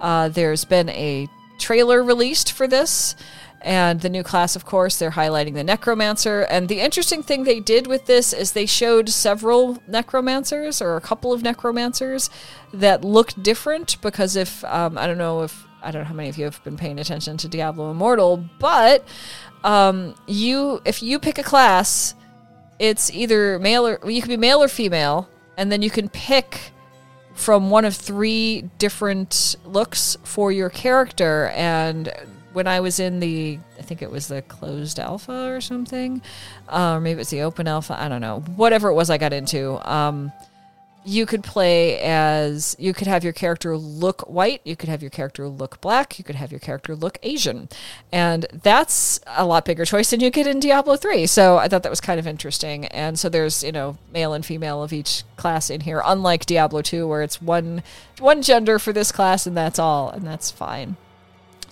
Uh, 0.00 0.28
there's 0.28 0.64
been 0.64 0.90
a 0.90 1.28
trailer 1.58 2.02
released 2.02 2.52
for 2.52 2.66
this. 2.66 3.16
And 3.64 4.02
the 4.02 4.10
new 4.10 4.22
class, 4.22 4.56
of 4.56 4.66
course, 4.66 4.98
they're 4.98 5.12
highlighting 5.12 5.54
the 5.54 5.64
Necromancer. 5.64 6.42
And 6.42 6.68
the 6.68 6.80
interesting 6.80 7.22
thing 7.22 7.44
they 7.44 7.60
did 7.60 7.86
with 7.86 8.04
this 8.04 8.34
is 8.34 8.52
they 8.52 8.66
showed 8.66 9.08
several 9.08 9.78
Necromancers 9.88 10.82
or 10.82 10.96
a 10.96 11.00
couple 11.00 11.32
of 11.32 11.42
Necromancers 11.42 12.28
that 12.74 13.02
looked 13.02 13.42
different 13.42 13.96
because 14.02 14.36
if, 14.36 14.62
um, 14.64 14.98
I 14.98 15.06
don't 15.06 15.16
know 15.16 15.42
if, 15.42 15.63
I 15.84 15.90
don't 15.90 16.02
know 16.02 16.08
how 16.08 16.14
many 16.14 16.28
of 16.28 16.38
you 16.38 16.44
have 16.44 16.62
been 16.64 16.76
paying 16.76 16.98
attention 16.98 17.36
to 17.38 17.48
Diablo 17.48 17.90
Immortal, 17.90 18.44
but 18.58 19.06
um, 19.62 20.14
you, 20.26 20.80
if 20.84 21.02
you 21.02 21.18
pick 21.18 21.38
a 21.38 21.42
class, 21.42 22.14
it's 22.78 23.10
either 23.12 23.58
male 23.58 23.86
or, 23.86 24.10
you 24.10 24.20
can 24.20 24.30
be 24.30 24.36
male 24.36 24.62
or 24.62 24.68
female, 24.68 25.28
and 25.56 25.70
then 25.70 25.82
you 25.82 25.90
can 25.90 26.08
pick 26.08 26.72
from 27.34 27.70
one 27.70 27.84
of 27.84 27.94
three 27.94 28.62
different 28.78 29.56
looks 29.64 30.16
for 30.22 30.52
your 30.52 30.70
character 30.70 31.48
and 31.56 32.12
when 32.54 32.68
I 32.68 32.80
was 32.80 33.00
in 33.00 33.18
the, 33.18 33.58
I 33.78 33.82
think 33.82 34.00
it 34.00 34.10
was 34.10 34.28
the 34.28 34.40
closed 34.42 35.00
alpha 35.00 35.52
or 35.52 35.60
something, 35.60 36.22
uh, 36.68 36.94
or 36.94 37.00
maybe 37.00 37.20
it's 37.20 37.30
the 37.30 37.42
open 37.42 37.66
alpha. 37.66 38.00
I 38.00 38.08
don't 38.08 38.20
know. 38.20 38.40
Whatever 38.54 38.88
it 38.88 38.94
was, 38.94 39.10
I 39.10 39.18
got 39.18 39.32
into. 39.32 39.78
Um, 39.90 40.32
you 41.04 41.26
could 41.26 41.44
play 41.44 42.00
as 42.00 42.74
you 42.78 42.94
could 42.94 43.06
have 43.06 43.22
your 43.22 43.32
character 43.32 43.76
look 43.76 44.22
white, 44.22 44.60
you 44.64 44.74
could 44.74 44.88
have 44.88 45.02
your 45.02 45.10
character 45.10 45.48
look 45.48 45.80
black, 45.80 46.18
you 46.18 46.24
could 46.24 46.36
have 46.36 46.50
your 46.50 46.60
character 46.60 46.96
look 46.96 47.18
Asian. 47.22 47.68
And 48.10 48.46
that's 48.52 49.20
a 49.26 49.44
lot 49.44 49.64
bigger 49.64 49.84
choice 49.84 50.10
than 50.10 50.20
you 50.20 50.30
get 50.30 50.46
in 50.46 50.60
Diablo 50.60 50.96
3. 50.96 51.26
So 51.26 51.58
I 51.58 51.68
thought 51.68 51.82
that 51.82 51.90
was 51.90 52.00
kind 52.00 52.18
of 52.18 52.26
interesting. 52.26 52.86
And 52.86 53.18
so 53.18 53.28
there's, 53.28 53.62
you 53.62 53.72
know, 53.72 53.98
male 54.12 54.32
and 54.32 54.44
female 54.44 54.82
of 54.82 54.92
each 54.92 55.24
class 55.36 55.68
in 55.68 55.82
here, 55.82 56.02
unlike 56.04 56.46
Diablo 56.46 56.80
2 56.80 57.06
where 57.06 57.22
it's 57.22 57.42
one 57.42 57.82
one 58.18 58.42
gender 58.42 58.78
for 58.78 58.92
this 58.92 59.12
class 59.12 59.46
and 59.46 59.56
that's 59.56 59.78
all, 59.78 60.08
and 60.10 60.26
that's 60.26 60.50
fine. 60.50 60.96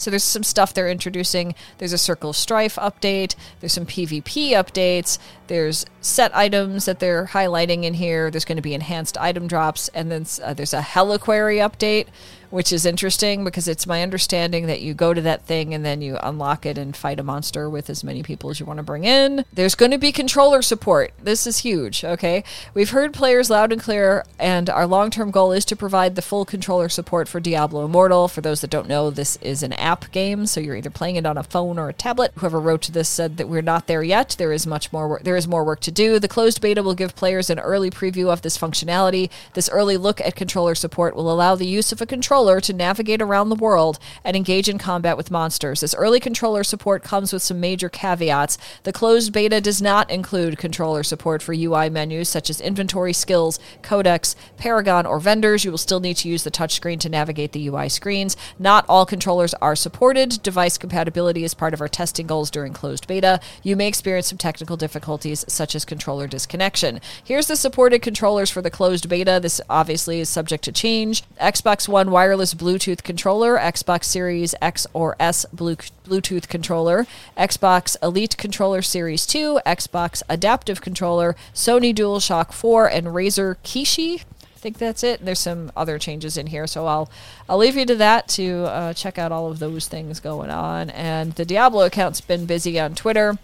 So 0.02 0.10
there's 0.10 0.24
some 0.24 0.42
stuff 0.42 0.74
they're 0.74 0.88
introducing. 0.88 1.54
There's 1.78 1.92
a 1.92 1.98
Circle 1.98 2.32
Strife 2.32 2.74
update. 2.74 3.36
There's 3.60 3.72
some 3.72 3.86
PvP 3.86 4.50
updates. 4.50 5.16
There's 5.52 5.84
set 6.00 6.34
items 6.34 6.86
that 6.86 6.98
they're 6.98 7.26
highlighting 7.26 7.84
in 7.84 7.92
here. 7.92 8.30
There's 8.30 8.46
going 8.46 8.56
to 8.56 8.62
be 8.62 8.72
enhanced 8.72 9.18
item 9.18 9.46
drops, 9.46 9.88
and 9.88 10.10
then 10.10 10.24
uh, 10.42 10.54
there's 10.54 10.72
a 10.72 10.80
Helliquary 10.80 11.58
update, 11.58 12.06
which 12.48 12.72
is 12.72 12.84
interesting 12.84 13.44
because 13.44 13.66
it's 13.66 13.86
my 13.86 14.02
understanding 14.02 14.66
that 14.66 14.82
you 14.82 14.92
go 14.92 15.14
to 15.14 15.20
that 15.22 15.46
thing 15.46 15.72
and 15.72 15.84
then 15.84 16.02
you 16.02 16.18
unlock 16.22 16.66
it 16.66 16.76
and 16.76 16.94
fight 16.94 17.18
a 17.18 17.22
monster 17.22 17.68
with 17.70 17.88
as 17.88 18.04
many 18.04 18.22
people 18.22 18.50
as 18.50 18.60
you 18.60 18.66
want 18.66 18.76
to 18.76 18.82
bring 18.82 19.04
in. 19.04 19.44
There's 19.52 19.74
going 19.74 19.90
to 19.90 19.98
be 19.98 20.12
controller 20.12 20.60
support. 20.60 21.12
This 21.22 21.46
is 21.46 21.58
huge, 21.58 22.04
okay? 22.04 22.44
We've 22.74 22.90
heard 22.90 23.14
players 23.14 23.48
loud 23.48 23.72
and 23.72 23.80
clear, 23.80 24.24
and 24.38 24.68
our 24.68 24.86
long 24.86 25.10
term 25.10 25.30
goal 25.30 25.52
is 25.52 25.64
to 25.66 25.76
provide 25.76 26.14
the 26.14 26.22
full 26.22 26.44
controller 26.44 26.90
support 26.90 27.28
for 27.28 27.40
Diablo 27.40 27.84
Immortal. 27.86 28.28
For 28.28 28.40
those 28.40 28.60
that 28.60 28.70
don't 28.70 28.88
know, 28.88 29.10
this 29.10 29.36
is 29.36 29.62
an 29.62 29.72
app 29.74 30.10
game, 30.12 30.46
so 30.46 30.60
you're 30.60 30.76
either 30.76 30.90
playing 30.90 31.16
it 31.16 31.26
on 31.26 31.38
a 31.38 31.42
phone 31.42 31.78
or 31.78 31.88
a 31.88 31.94
tablet. 31.94 32.32
Whoever 32.36 32.60
wrote 32.60 32.88
this 32.88 33.08
said 33.08 33.38
that 33.38 33.48
we're 33.48 33.62
not 33.62 33.86
there 33.86 34.02
yet. 34.02 34.34
There 34.38 34.52
is 34.52 34.66
much 34.66 34.92
more 34.92 35.08
work. 35.08 35.22
There 35.22 35.36
is 35.36 35.41
more 35.48 35.64
work 35.64 35.80
to 35.80 35.90
do. 35.90 36.18
The 36.18 36.28
closed 36.28 36.60
beta 36.60 36.82
will 36.82 36.94
give 36.94 37.16
players 37.16 37.50
an 37.50 37.58
early 37.58 37.90
preview 37.90 38.32
of 38.32 38.42
this 38.42 38.58
functionality. 38.58 39.30
This 39.54 39.68
early 39.70 39.96
look 39.96 40.20
at 40.20 40.36
controller 40.36 40.74
support 40.74 41.14
will 41.16 41.32
allow 41.32 41.54
the 41.54 41.66
use 41.66 41.92
of 41.92 42.00
a 42.00 42.06
controller 42.06 42.60
to 42.60 42.72
navigate 42.72 43.22
around 43.22 43.48
the 43.48 43.54
world 43.54 43.98
and 44.24 44.36
engage 44.36 44.68
in 44.68 44.78
combat 44.78 45.16
with 45.16 45.30
monsters. 45.30 45.80
This 45.80 45.94
early 45.94 46.20
controller 46.20 46.64
support 46.64 47.02
comes 47.02 47.32
with 47.32 47.42
some 47.42 47.60
major 47.60 47.88
caveats. 47.88 48.58
The 48.82 48.92
closed 48.92 49.32
beta 49.32 49.60
does 49.60 49.80
not 49.80 50.10
include 50.10 50.58
controller 50.58 51.02
support 51.02 51.42
for 51.42 51.52
UI 51.52 51.88
menus 51.88 52.28
such 52.28 52.50
as 52.50 52.60
inventory, 52.60 53.12
skills, 53.12 53.58
codex, 53.82 54.36
paragon, 54.56 55.06
or 55.06 55.20
vendors. 55.20 55.64
You 55.64 55.70
will 55.70 55.78
still 55.78 56.00
need 56.00 56.16
to 56.18 56.28
use 56.28 56.44
the 56.44 56.50
touchscreen 56.50 57.00
to 57.00 57.08
navigate 57.08 57.52
the 57.52 57.68
UI 57.68 57.88
screens. 57.88 58.36
Not 58.58 58.84
all 58.88 59.06
controllers 59.06 59.54
are 59.54 59.76
supported. 59.76 60.42
Device 60.42 60.78
compatibility 60.78 61.44
is 61.44 61.54
part 61.54 61.74
of 61.74 61.80
our 61.80 61.88
testing 61.88 62.26
goals 62.26 62.50
during 62.50 62.72
closed 62.72 63.06
beta. 63.06 63.40
You 63.62 63.76
may 63.76 63.88
experience 63.88 64.28
some 64.28 64.38
technical 64.38 64.76
difficulties 64.76 65.21
such 65.48 65.74
as 65.74 65.84
controller 65.84 66.26
disconnection. 66.26 67.00
Here's 67.22 67.46
the 67.46 67.56
supported 67.56 68.02
controllers 68.02 68.50
for 68.50 68.60
the 68.62 68.70
closed 68.70 69.08
beta. 69.08 69.38
This 69.42 69.60
obviously 69.70 70.20
is 70.20 70.28
subject 70.28 70.64
to 70.64 70.72
change. 70.72 71.22
Xbox 71.40 71.88
One 71.88 72.10
wireless 72.10 72.54
Bluetooth 72.54 73.02
controller, 73.02 73.58
Xbox 73.58 74.04
Series 74.04 74.54
X 74.60 74.86
or 74.92 75.16
S 75.20 75.46
Bluetooth 75.54 76.48
controller, 76.48 77.06
Xbox 77.36 77.96
Elite 78.02 78.36
controller 78.36 78.82
Series 78.82 79.26
2, 79.26 79.60
Xbox 79.64 80.22
adaptive 80.28 80.80
controller, 80.80 81.36
Sony 81.54 81.94
DualShock 81.94 82.52
4, 82.52 82.88
and 82.88 83.06
Razer 83.08 83.56
Kishi 83.64 84.22
think 84.62 84.78
that's 84.78 85.02
it. 85.02 85.24
There's 85.24 85.40
some 85.40 85.72
other 85.76 85.98
changes 85.98 86.36
in 86.36 86.46
here, 86.46 86.68
so 86.68 86.86
I'll 86.86 87.10
I'll 87.48 87.58
leave 87.58 87.76
you 87.76 87.84
to 87.86 87.96
that 87.96 88.28
to 88.28 88.64
uh, 88.64 88.94
check 88.94 89.18
out 89.18 89.32
all 89.32 89.50
of 89.50 89.58
those 89.58 89.88
things 89.88 90.20
going 90.20 90.50
on. 90.50 90.88
And 90.90 91.32
the 91.32 91.44
Diablo 91.44 91.84
account's 91.84 92.20
been 92.20 92.46
busy 92.46 92.78
on 92.78 92.94
Twitter. 92.94 93.36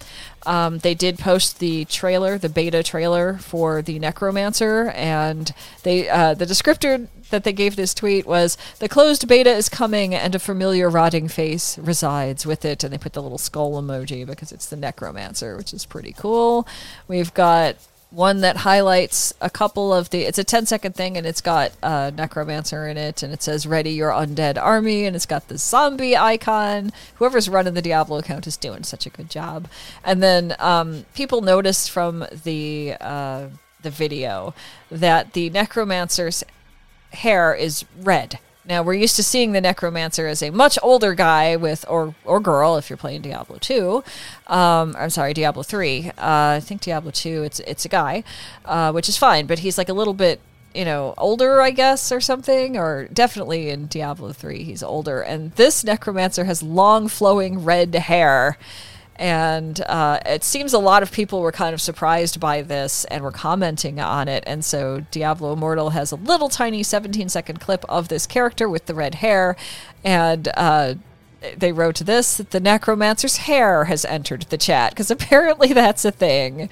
Um, 0.46 0.78
they 0.78 0.94
did 0.94 1.18
post 1.18 1.58
the 1.58 1.84
trailer, 1.86 2.38
the 2.38 2.48
beta 2.48 2.84
trailer 2.84 3.36
for 3.38 3.82
the 3.82 3.98
Necromancer, 3.98 4.90
and 4.94 5.52
they 5.82 6.08
uh, 6.08 6.34
the 6.34 6.46
descriptor 6.46 7.08
that 7.30 7.42
they 7.42 7.52
gave 7.52 7.74
this 7.74 7.94
tweet 7.94 8.24
was 8.24 8.56
the 8.78 8.88
closed 8.88 9.26
beta 9.26 9.50
is 9.50 9.68
coming 9.68 10.14
and 10.14 10.34
a 10.34 10.38
familiar 10.38 10.88
rotting 10.88 11.26
face 11.28 11.76
resides 11.78 12.46
with 12.46 12.64
it 12.64 12.82
and 12.82 12.92
they 12.92 12.96
put 12.96 13.12
the 13.12 13.22
little 13.22 13.36
skull 13.36 13.72
emoji 13.72 14.24
because 14.24 14.50
it's 14.50 14.66
the 14.66 14.76
necromancer 14.76 15.54
which 15.54 15.74
is 15.74 15.84
pretty 15.84 16.14
cool 16.14 16.66
we've 17.06 17.34
got 17.34 17.76
one 18.10 18.40
that 18.40 18.58
highlights 18.58 19.34
a 19.40 19.50
couple 19.50 19.92
of 19.92 20.08
the 20.10 20.22
it's 20.22 20.38
a 20.38 20.44
10 20.44 20.64
second 20.66 20.94
thing 20.94 21.16
and 21.16 21.26
it's 21.26 21.42
got 21.42 21.72
a 21.82 22.10
necromancer 22.10 22.88
in 22.88 22.96
it 22.96 23.22
and 23.22 23.32
it 23.34 23.42
says 23.42 23.66
ready 23.66 23.90
your 23.90 24.10
undead 24.10 24.56
army 24.56 25.04
and 25.04 25.14
it's 25.14 25.26
got 25.26 25.48
the 25.48 25.58
zombie 25.58 26.16
icon. 26.16 26.90
Whoever's 27.16 27.48
running 27.48 27.74
the 27.74 27.82
diablo 27.82 28.18
account 28.18 28.46
is 28.46 28.56
doing 28.56 28.82
such 28.82 29.04
a 29.04 29.10
good 29.10 29.28
job. 29.28 29.68
And 30.04 30.22
then 30.22 30.56
um, 30.58 31.04
people 31.14 31.42
noticed 31.42 31.90
from 31.90 32.24
the 32.44 32.94
uh, 33.00 33.48
the 33.82 33.90
video 33.90 34.54
that 34.90 35.34
the 35.34 35.50
necromancer's 35.50 36.42
hair 37.12 37.54
is 37.54 37.84
red 38.00 38.38
now 38.68 38.82
we're 38.82 38.94
used 38.94 39.16
to 39.16 39.22
seeing 39.22 39.52
the 39.52 39.60
necromancer 39.60 40.26
as 40.26 40.42
a 40.42 40.50
much 40.50 40.78
older 40.82 41.14
guy 41.14 41.56
with 41.56 41.84
or 41.88 42.14
or 42.24 42.38
girl 42.38 42.76
if 42.76 42.90
you're 42.90 42.96
playing 42.96 43.22
Diablo 43.22 43.56
2. 43.58 44.04
Um, 44.46 44.94
I'm 44.98 45.10
sorry, 45.10 45.32
Diablo 45.32 45.62
3. 45.62 46.10
Uh, 46.10 46.12
I 46.18 46.60
think 46.60 46.82
Diablo 46.82 47.10
2 47.10 47.44
it's 47.44 47.60
it's 47.60 47.84
a 47.84 47.88
guy, 47.88 48.24
uh, 48.64 48.92
which 48.92 49.08
is 49.08 49.16
fine, 49.16 49.46
but 49.46 49.60
he's 49.60 49.78
like 49.78 49.88
a 49.88 49.94
little 49.94 50.14
bit 50.14 50.40
you 50.74 50.84
know, 50.84 51.14
older, 51.16 51.62
I 51.62 51.70
guess, 51.70 52.12
or 52.12 52.20
something, 52.20 52.76
or 52.76 53.08
definitely 53.12 53.70
in 53.70 53.86
Diablo 53.86 54.32
3, 54.32 54.62
he's 54.62 54.82
older. 54.82 55.22
And 55.22 55.50
this 55.52 55.82
necromancer 55.82 56.44
has 56.44 56.62
long, 56.62 57.08
flowing 57.08 57.64
red 57.64 57.94
hair 57.94 58.58
and 59.18 59.80
uh, 59.82 60.20
it 60.24 60.44
seems 60.44 60.72
a 60.72 60.78
lot 60.78 61.02
of 61.02 61.10
people 61.10 61.40
were 61.40 61.52
kind 61.52 61.74
of 61.74 61.80
surprised 61.80 62.38
by 62.38 62.62
this 62.62 63.04
and 63.06 63.24
were 63.24 63.32
commenting 63.32 63.98
on 63.98 64.28
it. 64.28 64.44
And 64.46 64.64
so 64.64 65.04
Diablo 65.10 65.52
Immortal 65.52 65.90
has 65.90 66.12
a 66.12 66.16
little 66.16 66.48
tiny 66.48 66.82
17 66.82 67.28
second 67.28 67.60
clip 67.60 67.84
of 67.88 68.08
this 68.08 68.26
character 68.26 68.68
with 68.68 68.86
the 68.86 68.94
red 68.94 69.16
hair. 69.16 69.56
And 70.04 70.48
uh, 70.56 70.94
they 71.56 71.72
wrote 71.72 71.96
this 71.96 72.36
that 72.36 72.50
the 72.50 72.60
necromancer's 72.60 73.38
hair 73.38 73.84
has 73.84 74.04
entered 74.04 74.42
the 74.42 74.58
chat 74.58 74.90
because 74.92 75.10
apparently 75.10 75.72
that's 75.72 76.04
a 76.04 76.10
thing. 76.12 76.68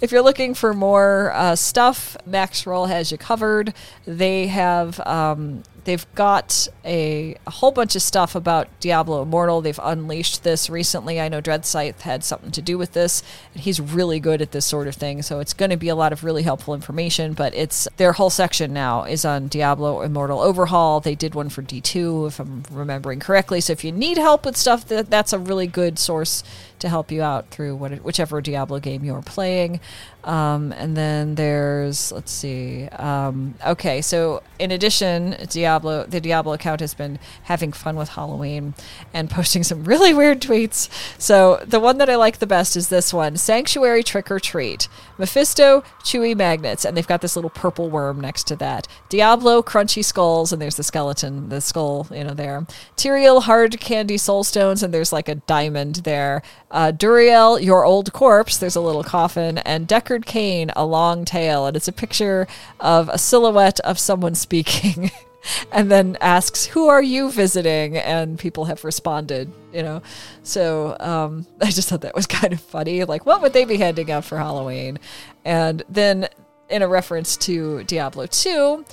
If 0.00 0.12
you're 0.12 0.22
looking 0.22 0.54
for 0.54 0.74
more 0.74 1.32
uh, 1.34 1.56
stuff, 1.56 2.16
Maxroll 2.28 2.88
has 2.88 3.10
you 3.10 3.18
covered. 3.18 3.74
They 4.06 4.46
have 4.48 5.00
um, 5.00 5.64
they've 5.88 6.14
got 6.14 6.68
a, 6.84 7.34
a, 7.46 7.50
whole 7.50 7.70
bunch 7.70 7.96
of 7.96 8.02
stuff 8.02 8.34
about 8.34 8.68
Diablo 8.78 9.22
Immortal. 9.22 9.62
They've 9.62 9.80
unleashed 9.82 10.44
this 10.44 10.68
recently. 10.68 11.18
I 11.18 11.30
know 11.30 11.40
Dreadscythe 11.40 12.02
had 12.02 12.22
something 12.22 12.50
to 12.50 12.60
do 12.60 12.76
with 12.76 12.92
this, 12.92 13.22
and 13.54 13.62
he's 13.62 13.80
really 13.80 14.20
good 14.20 14.42
at 14.42 14.52
this 14.52 14.66
sort 14.66 14.86
of 14.86 14.96
thing. 14.96 15.22
So 15.22 15.40
it's 15.40 15.54
going 15.54 15.70
to 15.70 15.78
be 15.78 15.88
a 15.88 15.94
lot 15.94 16.12
of 16.12 16.24
really 16.24 16.42
helpful 16.42 16.74
information. 16.74 17.32
But 17.32 17.54
it's 17.54 17.88
their 17.96 18.12
whole 18.12 18.28
section 18.28 18.74
now 18.74 19.04
is 19.04 19.24
on 19.24 19.48
Diablo 19.48 20.02
Immortal 20.02 20.40
Overhaul. 20.40 21.00
They 21.00 21.14
did 21.14 21.34
one 21.34 21.48
for 21.48 21.62
D2, 21.62 22.28
if 22.28 22.38
I'm 22.38 22.64
remembering 22.70 23.18
correctly. 23.18 23.62
So 23.62 23.72
if 23.72 23.82
you 23.82 23.90
need 23.90 24.18
help 24.18 24.44
with 24.44 24.58
stuff, 24.58 24.86
that 24.88 25.08
that's 25.08 25.32
a 25.32 25.38
really 25.38 25.66
good 25.66 25.98
source 25.98 26.44
to 26.80 26.90
help 26.90 27.10
you 27.10 27.22
out 27.22 27.48
through 27.48 27.76
what, 27.76 27.92
whichever 28.04 28.42
Diablo 28.42 28.78
game 28.78 29.04
you're 29.04 29.22
playing. 29.22 29.80
Um, 30.24 30.72
and 30.72 30.96
then 30.96 31.36
there's, 31.36 32.12
let's 32.12 32.32
see. 32.32 32.88
Um, 32.88 33.54
okay, 33.66 34.02
so 34.02 34.42
in 34.58 34.70
addition, 34.70 35.36
Diablo, 35.48 36.04
the 36.04 36.20
Diablo 36.20 36.52
account 36.52 36.80
has 36.80 36.92
been 36.92 37.18
having 37.44 37.72
fun 37.72 37.96
with 37.96 38.10
Halloween 38.10 38.74
and 39.14 39.30
posting 39.38 39.62
some 39.62 39.84
really 39.84 40.12
weird 40.12 40.40
tweets. 40.42 40.88
So 41.18 41.62
the 41.66 41.80
one 41.80 41.98
that 41.98 42.10
I 42.10 42.16
like 42.16 42.38
the 42.38 42.46
best 42.46 42.76
is 42.76 42.88
this 42.88 43.14
one 43.14 43.36
Sanctuary 43.36 44.02
Trick 44.02 44.30
or 44.30 44.40
Treat. 44.40 44.88
Mephisto, 45.18 45.82
Chewy 46.04 46.36
Magnets, 46.36 46.84
and 46.84 46.96
they've 46.96 47.06
got 47.06 47.20
this 47.20 47.34
little 47.36 47.50
purple 47.50 47.90
worm 47.90 48.20
next 48.20 48.46
to 48.48 48.56
that. 48.56 48.86
Diablo, 49.08 49.62
Crunchy 49.62 50.04
Skulls, 50.04 50.52
and 50.52 50.62
there's 50.62 50.76
the 50.76 50.84
skeleton, 50.84 51.48
the 51.48 51.60
skull, 51.60 52.06
you 52.12 52.22
know, 52.22 52.34
there. 52.34 52.66
Tyrael, 52.96 53.42
Hard 53.42 53.80
Candy 53.80 54.16
Soulstones, 54.16 54.82
and 54.82 54.94
there's 54.94 55.12
like 55.12 55.28
a 55.28 55.36
diamond 55.36 55.96
there. 55.96 56.42
Uh, 56.70 56.92
Duriel, 56.92 57.60
Your 57.60 57.84
Old 57.84 58.12
Corpse, 58.12 58.58
there's 58.58 58.76
a 58.76 58.80
little 58.80 59.02
coffin, 59.02 59.58
and 59.58 59.88
Cain, 60.26 60.70
A 60.76 60.84
Long 60.84 61.24
Tail, 61.24 61.66
and 61.66 61.76
it's 61.76 61.88
a 61.88 61.92
picture 61.92 62.46
of 62.80 63.08
a 63.08 63.18
silhouette 63.18 63.80
of 63.80 63.98
someone 63.98 64.34
speaking. 64.34 65.10
and 65.72 65.90
then 65.90 66.16
asks, 66.20 66.66
"Who 66.66 66.88
are 66.88 67.02
you 67.02 67.30
visiting?" 67.30 67.96
And 67.96 68.38
people 68.38 68.66
have 68.66 68.84
responded, 68.84 69.52
you 69.72 69.82
know. 69.82 70.02
So 70.42 70.96
um, 71.00 71.46
I 71.60 71.70
just 71.70 71.88
thought 71.88 72.02
that 72.02 72.14
was 72.14 72.26
kind 72.26 72.52
of 72.52 72.60
funny. 72.60 73.04
Like, 73.04 73.26
what 73.26 73.42
would 73.42 73.52
they 73.52 73.64
be 73.64 73.76
handing 73.76 74.10
out 74.10 74.24
for 74.24 74.38
Halloween? 74.38 74.98
And 75.44 75.82
then, 75.88 76.28
in 76.68 76.82
a 76.82 76.88
reference 76.88 77.36
to 77.38 77.84
Diablo 77.84 78.26
two. 78.26 78.84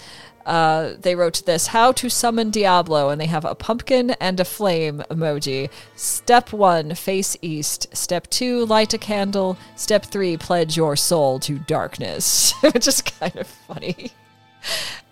Uh, 0.46 0.94
they 1.00 1.16
wrote 1.16 1.44
this 1.46 1.68
how 1.68 1.92
to 1.92 2.08
summon 2.08 2.52
diablo 2.52 3.10
and 3.10 3.20
they 3.20 3.26
have 3.26 3.46
a 3.46 3.56
pumpkin 3.56 4.12
and 4.20 4.40
a 4.40 4.46
flame 4.46 5.02
emoji 5.10 5.68
step 5.96 6.54
one 6.54 6.94
face 6.94 7.36
east 7.42 7.88
step 7.96 8.30
two 8.30 8.64
light 8.68 8.94
a 8.94 8.98
candle 8.98 9.58
step 9.76 10.06
three 10.06 10.38
pledge 10.38 10.78
your 10.78 10.96
soul 10.96 11.40
to 11.40 11.58
darkness 11.58 12.54
which 12.62 12.88
is 12.88 13.02
kind 13.02 13.36
of 13.38 13.48
funny 13.48 14.12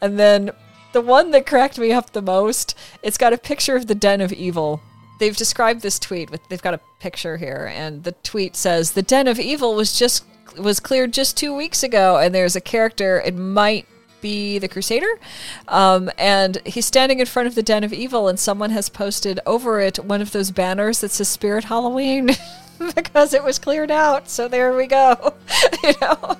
and 0.01 0.19
then 0.19 0.51
the 0.93 1.01
one 1.01 1.31
that 1.31 1.45
cracked 1.45 1.77
me 1.77 1.91
up 1.91 2.11
the 2.11 2.21
most, 2.21 2.77
it's 3.01 3.17
got 3.17 3.33
a 3.33 3.37
picture 3.37 3.75
of 3.75 3.87
the 3.87 3.95
Den 3.95 4.21
of 4.21 4.31
Evil. 4.31 4.79
They've 5.19 5.35
described 5.35 5.81
this 5.81 5.99
tweet 5.99 6.29
with 6.29 6.47
they've 6.47 6.61
got 6.61 6.75
a 6.75 6.79
picture 6.99 7.37
here, 7.37 7.71
and 7.73 8.03
the 8.03 8.11
tweet 8.11 8.55
says 8.55 8.91
the 8.91 9.01
Den 9.01 9.27
of 9.27 9.39
Evil 9.39 9.75
was 9.75 9.97
just 9.97 10.23
was 10.57 10.79
cleared 10.79 11.13
just 11.13 11.35
two 11.35 11.55
weeks 11.55 11.83
ago, 11.83 12.17
and 12.17 12.33
there's 12.33 12.55
a 12.55 12.61
character. 12.61 13.19
It 13.21 13.35
might 13.35 13.87
be 14.23 14.57
the 14.57 14.67
Crusader, 14.67 15.19
um, 15.67 16.09
and 16.17 16.59
he's 16.65 16.87
standing 16.87 17.19
in 17.19 17.27
front 17.27 17.47
of 17.47 17.53
the 17.53 17.61
Den 17.61 17.83
of 17.83 17.93
Evil, 17.93 18.27
and 18.27 18.39
someone 18.39 18.71
has 18.71 18.89
posted 18.89 19.39
over 19.45 19.79
it 19.79 20.03
one 20.03 20.21
of 20.21 20.31
those 20.31 20.49
banners 20.49 21.01
that 21.01 21.11
says 21.11 21.27
Spirit 21.27 21.65
Halloween 21.65 22.31
because 22.95 23.35
it 23.35 23.43
was 23.43 23.59
cleared 23.59 23.91
out. 23.91 24.29
So 24.29 24.47
there 24.47 24.75
we 24.75 24.87
go. 24.87 25.35
you 25.83 25.93
know. 26.01 26.37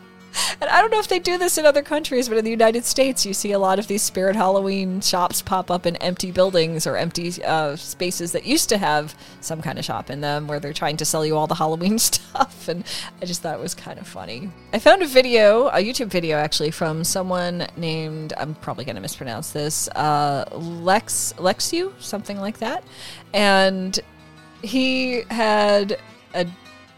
And 0.62 0.70
I 0.70 0.82
don't 0.82 0.92
know 0.92 1.00
if 1.00 1.08
they 1.08 1.20
do 1.20 1.38
this 1.38 1.58
in 1.58 1.66
other 1.66 1.82
countries, 1.82 2.30
but 2.30 2.38
in 2.38 2.46
the 2.46 2.52
United 2.52 2.86
States, 2.86 3.26
you 3.26 3.34
see 3.34 3.52
a 3.52 3.60
lot 3.60 3.80
of 3.80 3.88
these 3.88 4.02
spirit 4.02 4.36
Halloween 4.36 5.02
shops 5.02 5.42
pop 5.42 5.70
up 5.70 5.86
in 5.86 5.96
empty 5.98 6.32
buildings 6.32 6.88
or 6.88 6.98
empty 6.98 7.44
uh, 7.44 7.76
spaces 7.76 8.32
that 8.32 8.46
used 8.46 8.70
to 8.70 8.78
have 8.78 9.16
some 9.42 9.62
kind 9.62 9.80
of 9.80 9.86
shop 9.86 10.10
in 10.10 10.22
them 10.22 10.48
where 10.48 10.60
they're 10.60 10.74
trying 10.74 10.98
to 10.98 11.06
sell 11.06 11.26
you 11.26 11.36
all 11.36 11.48
the 11.48 11.56
Halloween 11.56 12.00
stuff. 12.00 12.68
And 12.68 12.84
I 13.22 13.26
just 13.26 13.42
thought 13.42 13.56
it 13.56 13.62
was 13.62 13.76
kind 13.76 14.00
of 14.00 14.08
funny. 14.08 14.50
I 14.72 14.80
found 14.80 15.02
a 15.02 15.08
video, 15.08 15.68
a 15.68 15.84
YouTube 15.84 16.08
video 16.08 16.38
actually, 16.38 16.72
from 16.72 17.04
someone 17.04 17.68
named, 17.78 18.34
I'm 18.38 18.56
probably 18.56 18.86
going 18.86 18.96
to 18.96 19.02
mispronounce 19.02 19.52
this, 19.52 19.88
uh, 19.90 20.46
Lex, 20.54 21.34
Lexu, 21.38 21.92
something 22.00 22.40
like 22.40 22.60
that. 22.60 22.84
And 23.34 24.00
he 24.62 25.24
had 25.30 25.98
a 26.34 26.48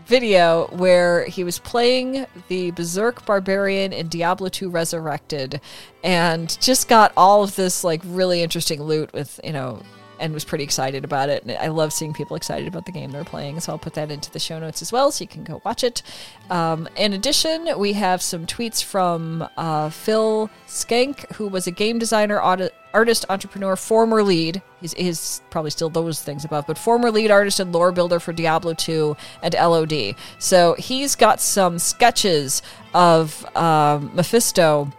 video 0.05 0.67
where 0.67 1.25
he 1.25 1.43
was 1.43 1.59
playing 1.59 2.25
the 2.47 2.71
Berserk 2.71 3.25
Barbarian 3.25 3.93
in 3.93 4.07
Diablo 4.07 4.49
2 4.49 4.69
Resurrected 4.69 5.61
and 6.03 6.57
just 6.61 6.87
got 6.87 7.11
all 7.17 7.43
of 7.43 7.55
this 7.55 7.83
like 7.83 8.01
really 8.05 8.41
interesting 8.41 8.83
loot 8.83 9.11
with, 9.13 9.39
you 9.43 9.53
know, 9.53 9.81
and 10.19 10.33
was 10.33 10.45
pretty 10.45 10.63
excited 10.63 11.03
about 11.03 11.29
it. 11.29 11.43
And 11.43 11.51
I 11.57 11.67
love 11.67 11.93
seeing 11.93 12.13
people 12.13 12.35
excited 12.35 12.67
about 12.67 12.85
the 12.85 12.91
game 12.91 13.11
they're 13.11 13.23
playing, 13.23 13.59
so 13.59 13.71
I'll 13.71 13.79
put 13.79 13.93
that 13.95 14.11
into 14.11 14.31
the 14.31 14.39
show 14.39 14.59
notes 14.59 14.81
as 14.81 14.91
well, 14.91 15.11
so 15.11 15.23
you 15.23 15.27
can 15.27 15.43
go 15.43 15.61
watch 15.63 15.83
it. 15.83 16.01
Um, 16.49 16.87
in 16.95 17.13
addition, 17.13 17.77
we 17.77 17.93
have 17.93 18.21
some 18.21 18.45
tweets 18.45 18.83
from 18.83 19.47
uh, 19.57 19.89
Phil 19.89 20.49
Shenk, 20.67 21.31
who 21.33 21.47
was 21.47 21.67
a 21.67 21.71
game 21.71 21.99
designer, 21.99 22.39
artist, 22.39 23.25
entrepreneur, 23.29 23.75
former 23.75 24.23
lead. 24.23 24.61
He's, 24.81 24.93
he's 24.93 25.41
probably 25.49 25.71
still 25.71 25.89
those 25.89 26.21
things 26.21 26.45
above, 26.45 26.65
but 26.67 26.77
former 26.77 27.11
lead 27.11 27.31
artist 27.31 27.59
and 27.59 27.71
lore 27.71 27.91
builder 27.91 28.19
for 28.19 28.33
Diablo 28.33 28.73
2 28.73 29.15
and 29.43 29.53
LOD. 29.53 30.15
So 30.39 30.75
he's 30.79 31.15
got 31.15 31.39
some 31.41 31.77
sketches 31.79 32.61
of 32.93 33.45
um, 33.55 34.11
Mephisto 34.15 34.91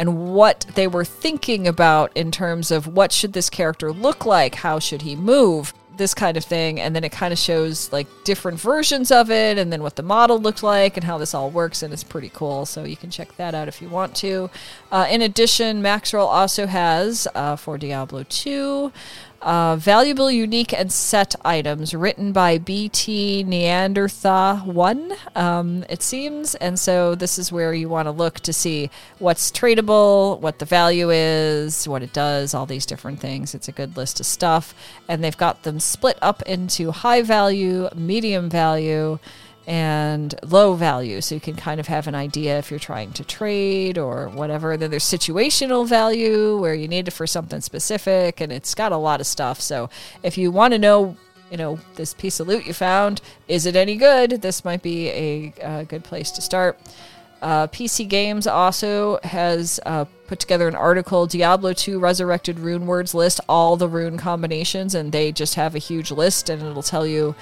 and 0.00 0.32
what 0.32 0.64
they 0.76 0.88
were 0.88 1.04
thinking 1.04 1.68
about 1.68 2.10
in 2.16 2.30
terms 2.30 2.70
of 2.70 2.86
what 2.86 3.12
should 3.12 3.34
this 3.34 3.50
character 3.50 3.92
look 3.92 4.24
like, 4.24 4.54
how 4.54 4.78
should 4.78 5.02
he 5.02 5.14
move, 5.14 5.74
this 5.98 6.14
kind 6.14 6.38
of 6.38 6.44
thing. 6.44 6.80
And 6.80 6.96
then 6.96 7.04
it 7.04 7.12
kind 7.12 7.34
of 7.34 7.38
shows 7.38 7.92
like 7.92 8.06
different 8.24 8.58
versions 8.58 9.12
of 9.12 9.30
it 9.30 9.58
and 9.58 9.70
then 9.70 9.82
what 9.82 9.96
the 9.96 10.02
model 10.02 10.40
looked 10.40 10.62
like 10.62 10.96
and 10.96 11.04
how 11.04 11.18
this 11.18 11.34
all 11.34 11.50
works. 11.50 11.82
And 11.82 11.92
it's 11.92 12.02
pretty 12.02 12.30
cool. 12.30 12.64
So 12.64 12.84
you 12.84 12.96
can 12.96 13.10
check 13.10 13.36
that 13.36 13.54
out 13.54 13.68
if 13.68 13.82
you 13.82 13.90
want 13.90 14.16
to. 14.16 14.48
Uh, 14.90 15.06
in 15.10 15.20
addition, 15.20 15.82
Maxroll 15.82 16.28
also 16.28 16.66
has 16.66 17.28
uh, 17.34 17.56
for 17.56 17.76
Diablo 17.76 18.24
2 18.26 18.90
Uh, 19.42 19.74
valuable, 19.76 20.30
unique, 20.30 20.70
and 20.74 20.92
set 20.92 21.34
items 21.46 21.94
written 21.94 22.30
by 22.30 22.58
BT 22.58 23.42
Neanderthal 23.42 24.58
1, 24.58 25.12
um, 25.34 25.82
it 25.88 26.02
seems. 26.02 26.54
And 26.56 26.78
so 26.78 27.14
this 27.14 27.38
is 27.38 27.50
where 27.50 27.72
you 27.72 27.88
want 27.88 28.04
to 28.04 28.12
look 28.12 28.40
to 28.40 28.52
see 28.52 28.90
what's 29.18 29.50
tradable, 29.50 30.38
what 30.40 30.58
the 30.58 30.66
value 30.66 31.08
is, 31.10 31.88
what 31.88 32.02
it 32.02 32.12
does, 32.12 32.52
all 32.52 32.66
these 32.66 32.84
different 32.84 33.18
things. 33.18 33.54
It's 33.54 33.68
a 33.68 33.72
good 33.72 33.96
list 33.96 34.20
of 34.20 34.26
stuff. 34.26 34.74
And 35.08 35.24
they've 35.24 35.36
got 35.36 35.62
them 35.62 35.80
split 35.80 36.18
up 36.20 36.42
into 36.42 36.90
high 36.90 37.22
value, 37.22 37.88
medium 37.94 38.50
value, 38.50 39.18
and 39.66 40.34
low 40.42 40.74
value. 40.74 41.20
So 41.20 41.34
you 41.34 41.40
can 41.40 41.56
kind 41.56 41.80
of 41.80 41.86
have 41.86 42.06
an 42.06 42.14
idea 42.14 42.58
if 42.58 42.70
you're 42.70 42.80
trying 42.80 43.12
to 43.12 43.24
trade 43.24 43.98
or 43.98 44.28
whatever. 44.28 44.76
Then 44.76 44.90
there's 44.90 45.04
situational 45.04 45.86
value 45.86 46.58
where 46.58 46.74
you 46.74 46.88
need 46.88 47.08
it 47.08 47.12
for 47.12 47.26
something 47.26 47.60
specific, 47.60 48.40
and 48.40 48.52
it's 48.52 48.74
got 48.74 48.92
a 48.92 48.96
lot 48.96 49.20
of 49.20 49.26
stuff. 49.26 49.60
So 49.60 49.90
if 50.22 50.38
you 50.38 50.50
want 50.50 50.72
to 50.72 50.78
know, 50.78 51.16
you 51.50 51.56
know, 51.56 51.78
this 51.96 52.14
piece 52.14 52.40
of 52.40 52.48
loot 52.48 52.66
you 52.66 52.72
found, 52.74 53.20
is 53.48 53.66
it 53.66 53.76
any 53.76 53.96
good? 53.96 54.42
This 54.42 54.64
might 54.64 54.82
be 54.82 55.08
a, 55.08 55.52
a 55.60 55.84
good 55.84 56.04
place 56.04 56.30
to 56.32 56.40
start. 56.40 56.78
Uh, 57.42 57.66
PC 57.68 58.06
Games 58.06 58.46
also 58.46 59.18
has 59.22 59.80
uh, 59.86 60.04
put 60.26 60.38
together 60.38 60.68
an 60.68 60.74
article 60.74 61.26
Diablo 61.26 61.72
2 61.72 61.98
Resurrected 61.98 62.58
Rune 62.58 62.86
Words 62.86 63.14
list 63.14 63.40
all 63.48 63.76
the 63.76 63.88
rune 63.88 64.18
combinations, 64.18 64.94
and 64.94 65.10
they 65.10 65.32
just 65.32 65.54
have 65.54 65.74
a 65.74 65.78
huge 65.78 66.10
list, 66.10 66.50
and 66.50 66.62
it'll 66.62 66.82
tell 66.82 67.06
you 67.06 67.34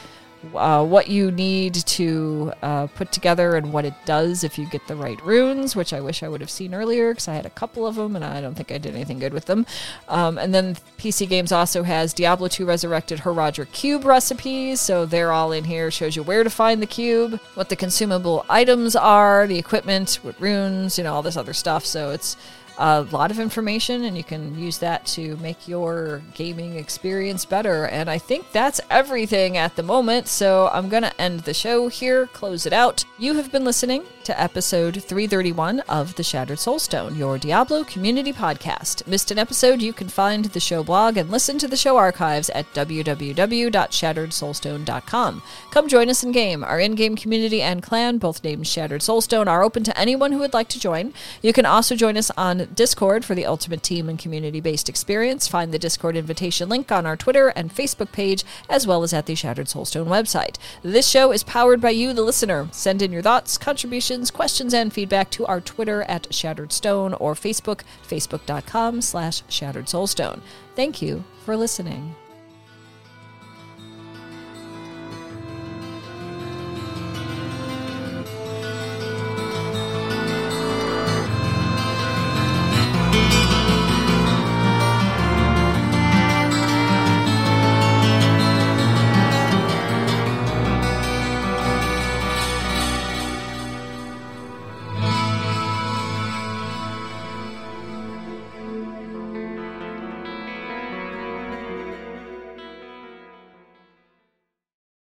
uh, 0.54 0.84
what 0.84 1.08
you 1.08 1.30
need 1.30 1.74
to 1.74 2.52
uh, 2.62 2.86
put 2.88 3.12
together 3.12 3.56
and 3.56 3.72
what 3.72 3.84
it 3.84 3.94
does 4.04 4.44
if 4.44 4.58
you 4.58 4.66
get 4.66 4.86
the 4.86 4.96
right 4.96 5.20
runes, 5.24 5.74
which 5.74 5.92
I 5.92 6.00
wish 6.00 6.22
I 6.22 6.28
would 6.28 6.40
have 6.40 6.50
seen 6.50 6.74
earlier 6.74 7.12
because 7.12 7.28
I 7.28 7.34
had 7.34 7.46
a 7.46 7.50
couple 7.50 7.86
of 7.86 7.96
them 7.96 8.14
and 8.16 8.24
I 8.24 8.40
don't 8.40 8.54
think 8.54 8.70
I 8.70 8.78
did 8.78 8.94
anything 8.94 9.18
good 9.18 9.32
with 9.32 9.46
them. 9.46 9.66
Um, 10.08 10.38
and 10.38 10.54
then 10.54 10.76
PC 10.98 11.28
Games 11.28 11.52
also 11.52 11.82
has 11.82 12.14
Diablo 12.14 12.48
2 12.48 12.64
Resurrected 12.64 13.20
Horadric 13.20 13.72
Cube 13.72 14.04
recipes, 14.04 14.80
so 14.80 15.06
they're 15.06 15.32
all 15.32 15.52
in 15.52 15.64
here. 15.64 15.90
Shows 15.90 16.16
you 16.16 16.22
where 16.22 16.44
to 16.44 16.50
find 16.50 16.80
the 16.80 16.86
cube, 16.86 17.40
what 17.54 17.68
the 17.68 17.76
consumable 17.76 18.44
items 18.48 18.94
are, 18.96 19.46
the 19.46 19.58
equipment, 19.58 20.18
what 20.22 20.40
runes, 20.40 20.98
you 20.98 21.04
know, 21.04 21.14
all 21.14 21.22
this 21.22 21.36
other 21.36 21.52
stuff. 21.52 21.84
So 21.84 22.10
it's 22.10 22.36
a 22.78 23.02
lot 23.02 23.30
of 23.30 23.40
information, 23.40 24.04
and 24.04 24.16
you 24.16 24.24
can 24.24 24.58
use 24.58 24.78
that 24.78 25.04
to 25.06 25.36
make 25.38 25.68
your 25.68 26.22
gaming 26.34 26.76
experience 26.76 27.44
better. 27.44 27.86
And 27.86 28.08
I 28.08 28.18
think 28.18 28.52
that's 28.52 28.80
everything 28.90 29.56
at 29.56 29.74
the 29.76 29.82
moment. 29.82 30.28
So 30.28 30.70
I'm 30.72 30.88
going 30.88 31.02
to 31.02 31.20
end 31.20 31.40
the 31.40 31.54
show 31.54 31.88
here, 31.88 32.28
close 32.28 32.66
it 32.66 32.72
out. 32.72 33.04
You 33.18 33.34
have 33.34 33.50
been 33.50 33.64
listening 33.64 34.04
to 34.24 34.40
episode 34.40 35.02
331 35.02 35.80
of 35.80 36.14
The 36.14 36.22
Shattered 36.22 36.58
Soulstone, 36.58 37.16
your 37.16 37.38
Diablo 37.38 37.82
community 37.82 38.32
podcast. 38.32 39.04
Missed 39.06 39.30
an 39.30 39.38
episode? 39.38 39.82
You 39.82 39.92
can 39.92 40.08
find 40.08 40.44
the 40.44 40.60
show 40.60 40.84
blog 40.84 41.16
and 41.16 41.30
listen 41.30 41.58
to 41.58 41.66
the 41.66 41.76
show 41.76 41.96
archives 41.96 42.50
at 42.50 42.72
www.shatteredsoulstone.com. 42.74 45.42
Come 45.70 45.88
join 45.88 46.10
us 46.10 46.22
in 46.22 46.32
game. 46.32 46.62
Our 46.62 46.78
in 46.78 46.94
game 46.94 47.16
community 47.16 47.62
and 47.62 47.82
clan, 47.82 48.18
both 48.18 48.44
named 48.44 48.66
Shattered 48.66 49.00
Soulstone, 49.00 49.46
are 49.46 49.62
open 49.62 49.82
to 49.84 49.98
anyone 49.98 50.32
who 50.32 50.40
would 50.40 50.52
like 50.52 50.68
to 50.68 50.78
join. 50.78 51.14
You 51.42 51.52
can 51.52 51.66
also 51.66 51.96
join 51.96 52.16
us 52.16 52.30
on 52.36 52.67
Discord 52.74 53.24
for 53.24 53.34
the 53.34 53.46
ultimate 53.46 53.82
team 53.82 54.08
and 54.08 54.18
community 54.18 54.60
based 54.60 54.88
experience. 54.88 55.48
Find 55.48 55.72
the 55.72 55.78
Discord 55.78 56.16
invitation 56.16 56.68
link 56.68 56.92
on 56.92 57.06
our 57.06 57.16
Twitter 57.16 57.48
and 57.48 57.74
Facebook 57.74 58.12
page, 58.12 58.44
as 58.68 58.86
well 58.86 59.02
as 59.02 59.12
at 59.12 59.26
the 59.26 59.34
Shattered 59.34 59.66
Soulstone 59.66 60.06
website. 60.06 60.56
This 60.82 61.08
show 61.08 61.32
is 61.32 61.42
powered 61.44 61.80
by 61.80 61.90
you, 61.90 62.12
the 62.12 62.22
listener. 62.22 62.68
Send 62.72 63.02
in 63.02 63.12
your 63.12 63.22
thoughts, 63.22 63.58
contributions, 63.58 64.30
questions, 64.30 64.74
and 64.74 64.92
feedback 64.92 65.30
to 65.32 65.46
our 65.46 65.60
Twitter 65.60 66.02
at 66.02 66.32
Shattered 66.32 66.72
Stone 66.72 67.14
or 67.14 67.34
Facebook, 67.34 67.80
facebook.com 68.06 69.02
slash 69.02 69.42
Shattered 69.48 69.86
Soulstone. 69.86 70.40
Thank 70.74 71.02
you 71.02 71.24
for 71.44 71.56
listening. 71.56 72.14